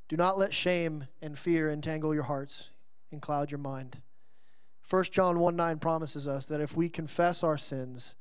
Do 0.09 0.17
not 0.17 0.37
let 0.37 0.53
shame 0.53 1.07
and 1.21 1.39
fear 1.39 1.69
entangle 1.69 2.13
your 2.13 2.23
hearts 2.23 2.69
and 3.11 3.21
cloud 3.21 3.51
your 3.51 3.59
mind. 3.59 4.01
1 4.89 5.05
John 5.05 5.39
1 5.39 5.55
9 5.55 5.79
promises 5.79 6.27
us 6.27 6.45
that 6.45 6.61
if 6.61 6.75
we 6.75 6.89
confess 6.89 7.43
our 7.43 7.57
sins, 7.57 8.13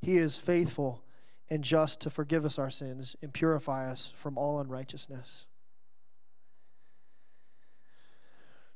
he 0.00 0.16
is 0.16 0.36
faithful 0.36 1.04
and 1.50 1.62
just 1.62 2.00
to 2.00 2.10
forgive 2.10 2.44
us 2.44 2.58
our 2.58 2.70
sins 2.70 3.14
and 3.22 3.32
purify 3.32 3.90
us 3.90 4.12
from 4.16 4.38
all 4.38 4.58
unrighteousness. 4.58 5.46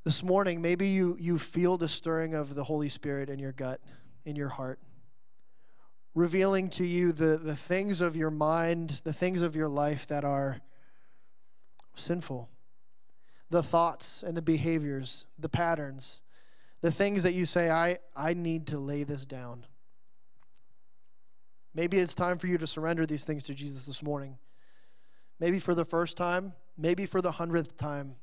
This 0.05 0.21
morning, 0.21 0.61
maybe 0.61 0.89
you, 0.89 1.17
you 1.21 1.39
feel 1.39 1.77
the 1.77 1.89
stirring 1.89 2.35
of 2.35 2.57
the 2.57 2.65
Holy 2.65 2.89
Spirit 2.89 3.31
in 3.31 3.39
your 3.39 3.53
gut, 3.53 3.81
in 4.25 4.35
your 4.35 4.49
heart, 4.49 4.81
revealing 6.13 6.69
to 6.71 6.85
you 6.85 7.13
the, 7.13 7.39
the 7.39 7.55
things 7.55 8.01
of 8.01 8.17
your 8.17 8.31
mind, 8.31 9.01
the 9.05 9.13
things 9.13 9.43
of 9.43 9.55
your 9.55 9.69
life 9.69 10.09
that 10.09 10.25
are 10.25 10.61
sinful, 11.95 12.51
the 13.49 13.63
thoughts 13.63 14.25
and 14.27 14.37
the 14.37 14.43
behaviors, 14.43 15.27
the 15.39 15.49
patterns, 15.49 16.19
the 16.81 16.91
things 16.91 17.23
that 17.23 17.35
you 17.35 17.47
say, 17.47 17.71
I, 17.71 17.99
I 18.17 18.35
need 18.35 18.67
to 18.69 18.79
lay 18.81 19.05
this 19.05 19.25
down. 19.25 19.67
Maybe 21.75 21.99
it's 21.99 22.15
time 22.15 22.39
for 22.39 22.49
you 22.49 22.59
to 22.59 22.67
surrender 22.67 23.07
these 23.07 23.23
things 23.23 23.45
to 23.45 23.55
Jesus 23.55 23.87
this 23.87 24.03
morning. 24.03 24.39
Maybe 25.39 25.61
for 25.61 25.77
the 25.77 25.85
first 25.85 26.17
time, 26.17 26.55
maybe 26.77 27.07
for 27.07 27.23
the 27.23 27.33
hundredth 27.33 27.77
time. 27.77 28.17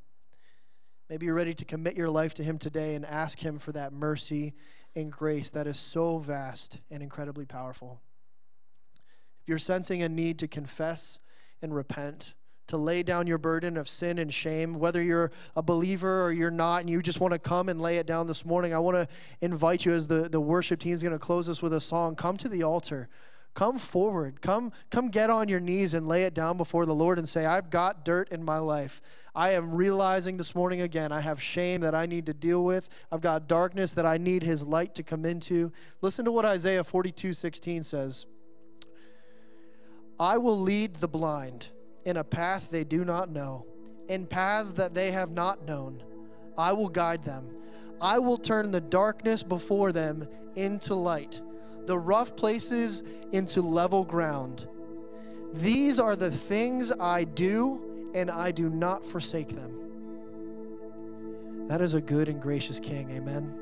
Maybe 1.10 1.26
you're 1.26 1.36
ready 1.36 1.56
to 1.56 1.66
commit 1.66 1.98
your 1.98 2.10
life 2.10 2.36
to 2.36 2.44
Him 2.44 2.60
today 2.60 2.94
and 2.94 3.04
ask 3.04 3.40
Him 3.40 3.58
for 3.58 3.72
that 3.72 3.92
mercy 3.92 4.54
and 4.96 5.12
grace 5.12 5.50
that 5.50 5.66
is 5.66 5.80
so 5.80 6.20
vast 6.20 6.78
and 6.92 7.02
incredibly 7.02 7.46
powerful. 7.46 8.00
If 9.42 9.48
you're 9.48 9.58
sensing 9.58 10.04
a 10.04 10.10
need 10.10 10.38
to 10.40 10.48
confess 10.48 11.18
and 11.64 11.74
repent, 11.74 12.36
to 12.68 12.78
lay 12.78 13.02
down 13.02 13.26
your 13.26 13.40
burden 13.40 13.76
of 13.78 13.88
sin 13.88 14.20
and 14.20 14.32
shame, 14.32 14.76
whether 14.76 15.02
you're 15.02 15.32
a 15.56 15.64
believer 15.64 16.24
or 16.24 16.32
you're 16.32 16.52
not, 16.52 16.82
and 16.82 16.90
you 16.92 17.02
just 17.02 17.20
want 17.20 17.34
to 17.34 17.40
come 17.40 17.68
and 17.68 17.82
lay 17.82 17.98
it 17.98 18.06
down 18.06 18.28
this 18.28 18.46
morning, 18.46 18.76
I 18.76 18.78
want 18.78 18.96
to 18.96 19.08
invite 19.42 19.86
you 19.86 19.94
as 19.94 20.08
the, 20.08 20.30
the 20.30 20.40
worship 20.40 20.80
team 20.80 20.94
is 20.94 21.02
going 21.02 21.14
to 21.14 21.18
close 21.18 21.50
us 21.50 21.64
with 21.64 21.74
a 21.74 21.82
song. 21.82 22.16
Come 22.16 22.38
to 22.38 22.48
the 22.48 22.62
altar 22.62 23.10
come 23.54 23.78
forward. 23.78 24.42
Come, 24.42 24.72
come 24.90 25.10
get 25.10 25.30
on 25.30 25.50
your 25.50 25.60
knees 25.60 25.94
and 25.94 26.08
lay 26.08 26.24
it 26.24 26.34
down 26.34 26.58
before 26.58 26.86
the 26.86 26.96
Lord 26.96 27.18
and 27.18 27.28
say, 27.28 27.46
I've 27.46 27.70
got 27.70 28.06
dirt 28.06 28.30
in 28.30 28.44
my 28.44 28.58
life. 28.58 29.02
I 29.36 29.52
am 29.52 29.74
realizing 29.74 30.38
this 30.38 30.56
morning 30.56 30.82
again, 30.82 31.12
I 31.12 31.22
have 31.22 31.42
shame 31.42 31.82
that 31.82 31.94
I 31.94 32.06
need 32.06 32.26
to 32.28 32.34
deal 32.34 32.64
with. 32.64 32.90
I've 33.12 33.22
got 33.22 33.48
darkness 33.48 33.94
that 33.94 34.06
I 34.06 34.18
need 34.18 34.44
His 34.44 34.66
light 34.66 34.96
to 34.96 35.04
come 35.04 35.26
into. 35.26 35.72
Listen 36.02 36.26
to 36.26 36.32
what 36.32 36.46
Isaiah 36.46 36.84
42 36.84 37.34
16 37.34 37.84
says 37.84 38.26
I 40.20 40.38
will 40.38 40.60
lead 40.60 40.96
the 40.96 41.08
blind 41.08 41.70
in 42.06 42.18
a 42.18 42.24
path 42.24 42.70
they 42.70 42.84
do 42.84 43.06
not 43.06 43.30
know, 43.30 43.66
in 44.08 44.26
paths 44.26 44.72
that 44.74 44.94
they 44.94 45.12
have 45.12 45.32
not 45.32 45.66
known. 45.66 46.04
I 46.58 46.74
will 46.74 46.90
guide 46.90 47.24
them. 47.24 47.50
I 48.02 48.20
will 48.20 48.38
turn 48.38 48.72
the 48.72 48.82
darkness 48.82 49.44
before 49.44 49.92
them 49.92 50.28
into 50.56 50.96
light 50.96 51.42
the 51.90 51.98
rough 51.98 52.36
places 52.36 53.02
into 53.32 53.64
level 53.64 54.04
ground. 54.04 54.68
These 55.54 55.98
are 55.98 56.16
the 56.16 56.30
things 56.30 56.92
I 56.92 57.24
do, 57.24 58.12
and 58.14 58.30
I 58.30 58.52
do 58.52 58.70
not 58.70 59.04
forsake 59.04 59.50
them. 59.50 59.72
That 61.68 61.82
is 61.82 61.96
a 61.96 62.02
good 62.02 62.30
and 62.30 62.40
gracious 62.40 62.80
King. 62.80 63.10
Amen. 63.10 63.60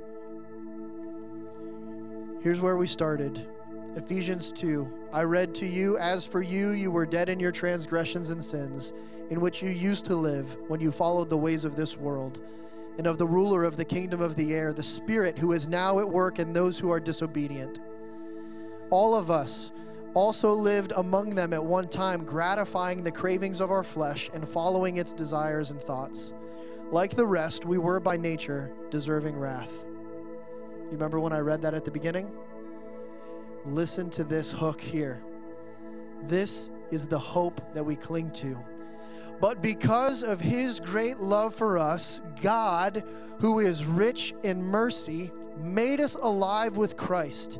Here's 2.42 2.60
where 2.60 2.76
we 2.76 2.86
started 2.86 3.48
Ephesians 3.96 4.52
2. 4.52 5.10
I 5.14 5.24
read 5.24 5.56
to 5.56 5.66
you, 5.66 5.98
As 5.98 6.26
for 6.26 6.42
you, 6.42 6.72
you 6.72 6.92
were 6.92 7.06
dead 7.06 7.30
in 7.30 7.40
your 7.40 7.54
transgressions 7.54 8.30
and 8.30 8.44
sins, 8.44 8.92
in 9.30 9.40
which 9.40 9.62
you 9.62 9.70
used 9.70 10.04
to 10.04 10.16
live 10.16 10.58
when 10.68 10.82
you 10.82 10.92
followed 10.92 11.30
the 11.30 11.38
ways 11.38 11.64
of 11.64 11.78
this 11.78 11.96
world, 11.96 12.42
and 12.98 13.08
of 13.08 13.18
the 13.18 13.28
ruler 13.28 13.64
of 13.64 13.78
the 13.78 13.86
kingdom 13.86 14.20
of 14.20 14.36
the 14.36 14.54
air, 14.54 14.74
the 14.74 14.84
Spirit 14.84 15.40
who 15.40 15.54
is 15.54 15.70
now 15.70 16.00
at 16.00 16.10
work 16.10 16.40
in 16.40 16.52
those 16.52 16.78
who 16.78 16.92
are 16.92 17.00
disobedient. 17.00 17.80
All 18.90 19.16
of 19.16 19.30
us 19.30 19.72
also 20.14 20.54
lived 20.54 20.94
among 20.96 21.36
them 21.36 21.54
at 21.54 21.64
one 21.64 21.88
time, 21.88 22.24
gratifying 22.24 23.04
the 23.04 23.12
cravings 23.12 23.62
of 23.62 23.72
our 23.72 23.84
flesh 23.84 24.30
and 24.34 24.48
following 24.48 24.98
its 24.98 25.12
desires 25.12 25.70
and 25.70 25.82
thoughts. 25.82 26.34
Like 26.92 27.16
the 27.16 27.26
rest, 27.26 27.66
we 27.66 27.78
were 27.78 28.00
by 28.00 28.18
nature 28.18 28.72
deserving 28.90 29.38
wrath. 29.38 29.86
You 30.86 30.94
remember 30.94 31.20
when 31.20 31.34
I 31.34 31.40
read 31.40 31.62
that 31.64 31.74
at 31.74 31.84
the 31.84 31.92
beginning? 31.92 32.32
Listen 33.66 34.10
to 34.12 34.24
this 34.24 34.50
hook 34.50 34.80
here. 34.80 35.22
This 36.24 36.70
is 36.90 37.08
the 37.08 37.20
hope 37.20 37.62
that 37.74 37.84
we 37.84 37.96
cling 37.96 38.32
to. 38.32 38.58
But 39.42 39.62
because 39.62 40.24
of 40.24 40.40
his 40.40 40.80
great 40.80 41.20
love 41.20 41.54
for 41.54 41.78
us, 41.78 42.22
God, 42.42 43.04
who 43.40 43.60
is 43.60 43.86
rich 43.86 44.34
in 44.44 44.64
mercy, 44.64 45.32
made 45.62 46.00
us 46.00 46.16
alive 46.16 46.78
with 46.78 46.98
Christ, 46.98 47.60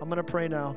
I'm 0.00 0.08
going 0.08 0.16
to 0.16 0.24
pray 0.24 0.48
now. 0.48 0.76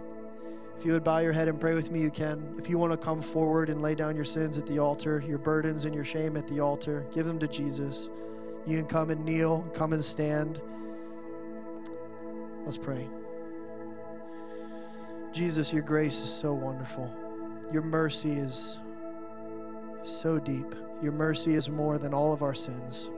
If 0.77 0.85
you 0.85 0.91
would 0.93 1.03
bow 1.03 1.19
your 1.19 1.31
head 1.31 1.47
and 1.47 1.59
pray 1.59 1.75
with 1.75 1.91
me, 1.91 2.01
you 2.01 2.11
can. 2.11 2.55
If 2.57 2.69
you 2.69 2.77
want 2.77 2.91
to 2.91 2.97
come 2.97 3.21
forward 3.21 3.69
and 3.69 3.81
lay 3.81 3.95
down 3.95 4.15
your 4.15 4.25
sins 4.25 4.57
at 4.57 4.65
the 4.65 4.79
altar, 4.79 5.23
your 5.25 5.37
burdens 5.37 5.85
and 5.85 5.95
your 5.95 6.03
shame 6.03 6.35
at 6.35 6.47
the 6.47 6.59
altar, 6.59 7.05
give 7.13 7.25
them 7.25 7.39
to 7.39 7.47
Jesus. 7.47 8.09
You 8.65 8.77
can 8.77 8.87
come 8.87 9.09
and 9.09 9.23
kneel, 9.23 9.61
come 9.73 9.93
and 9.93 10.03
stand. 10.03 10.61
Let's 12.65 12.77
pray. 12.77 13.07
Jesus, 15.31 15.71
your 15.71 15.83
grace 15.83 16.19
is 16.19 16.31
so 16.31 16.53
wonderful. 16.53 17.11
Your 17.71 17.81
mercy 17.81 18.33
is 18.33 18.77
so 20.01 20.37
deep. 20.37 20.75
Your 21.01 21.11
mercy 21.11 21.55
is 21.55 21.69
more 21.69 21.97
than 21.97 22.13
all 22.13 22.33
of 22.33 22.43
our 22.43 22.53
sins. 22.53 23.09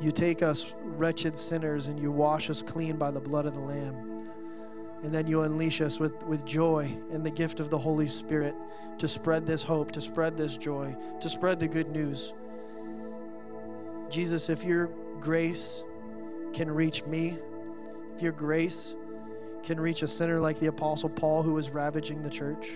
You 0.00 0.12
take 0.12 0.42
us, 0.42 0.74
wretched 0.82 1.36
sinners, 1.36 1.86
and 1.86 1.98
you 1.98 2.12
wash 2.12 2.50
us 2.50 2.60
clean 2.62 2.96
by 2.96 3.10
the 3.10 3.20
blood 3.20 3.46
of 3.46 3.54
the 3.54 3.60
Lamb. 3.60 4.28
And 5.02 5.14
then 5.14 5.26
you 5.26 5.42
unleash 5.42 5.80
us 5.80 5.98
with, 5.98 6.22
with 6.24 6.44
joy 6.44 6.94
and 7.12 7.24
the 7.24 7.30
gift 7.30 7.60
of 7.60 7.70
the 7.70 7.78
Holy 7.78 8.08
Spirit 8.08 8.54
to 8.98 9.08
spread 9.08 9.46
this 9.46 9.62
hope, 9.62 9.92
to 9.92 10.00
spread 10.00 10.36
this 10.36 10.56
joy, 10.56 10.94
to 11.20 11.28
spread 11.28 11.60
the 11.60 11.68
good 11.68 11.88
news. 11.88 12.32
Jesus, 14.10 14.48
if 14.48 14.64
your 14.64 14.90
grace 15.20 15.82
can 16.52 16.70
reach 16.70 17.04
me, 17.04 17.38
if 18.14 18.22
your 18.22 18.32
grace 18.32 18.94
can 19.62 19.80
reach 19.80 20.02
a 20.02 20.08
sinner 20.08 20.40
like 20.40 20.58
the 20.60 20.68
Apostle 20.68 21.08
Paul 21.08 21.42
who 21.42 21.54
was 21.54 21.70
ravaging 21.70 22.22
the 22.22 22.30
church, 22.30 22.70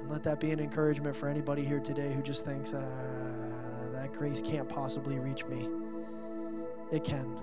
and 0.00 0.10
let 0.10 0.22
that 0.24 0.40
be 0.40 0.50
an 0.50 0.60
encouragement 0.60 1.16
for 1.16 1.28
anybody 1.28 1.64
here 1.64 1.80
today 1.80 2.12
who 2.12 2.22
just 2.22 2.44
thinks, 2.44 2.72
uh, 2.72 2.84
that 4.06 4.16
grace 4.16 4.40
can't 4.40 4.68
possibly 4.68 5.18
reach 5.18 5.44
me. 5.46 5.68
It 6.92 7.02
can. 7.02 7.36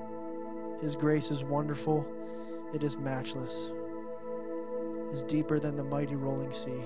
His 0.82 0.95
grace 0.95 1.30
is 1.30 1.43
wonderful, 1.43 2.05
it 2.74 2.84
is 2.84 2.97
matchless, 2.97 3.72
it 4.95 5.14
is 5.14 5.24
deeper 5.24 5.59
than 5.59 5.76
the 5.76 5.84
mighty 5.84 6.16
rolling 6.16 6.53
sea. 6.53 6.84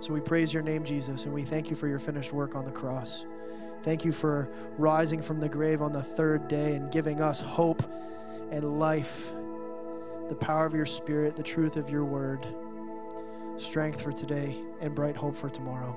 So 0.00 0.12
we 0.12 0.20
praise 0.20 0.52
your 0.52 0.62
name, 0.62 0.84
Jesus, 0.84 1.24
and 1.24 1.32
we 1.32 1.42
thank 1.42 1.70
you 1.70 1.76
for 1.76 1.86
your 1.86 1.98
finished 1.98 2.32
work 2.32 2.56
on 2.56 2.64
the 2.64 2.72
cross. 2.72 3.24
Thank 3.82 4.04
you 4.04 4.12
for 4.12 4.48
rising 4.76 5.22
from 5.22 5.38
the 5.38 5.48
grave 5.48 5.80
on 5.80 5.92
the 5.92 6.02
third 6.02 6.48
day 6.48 6.74
and 6.74 6.90
giving 6.90 7.20
us 7.20 7.40
hope 7.40 7.82
and 8.50 8.78
life, 8.78 9.32
the 10.28 10.34
power 10.34 10.66
of 10.66 10.74
your 10.74 10.86
spirit, 10.86 11.36
the 11.36 11.42
truth 11.42 11.76
of 11.76 11.88
your 11.88 12.04
word, 12.04 12.44
strength 13.58 14.02
for 14.02 14.10
today, 14.10 14.56
and 14.80 14.94
bright 14.94 15.16
hope 15.16 15.36
for 15.36 15.48
tomorrow. 15.48 15.96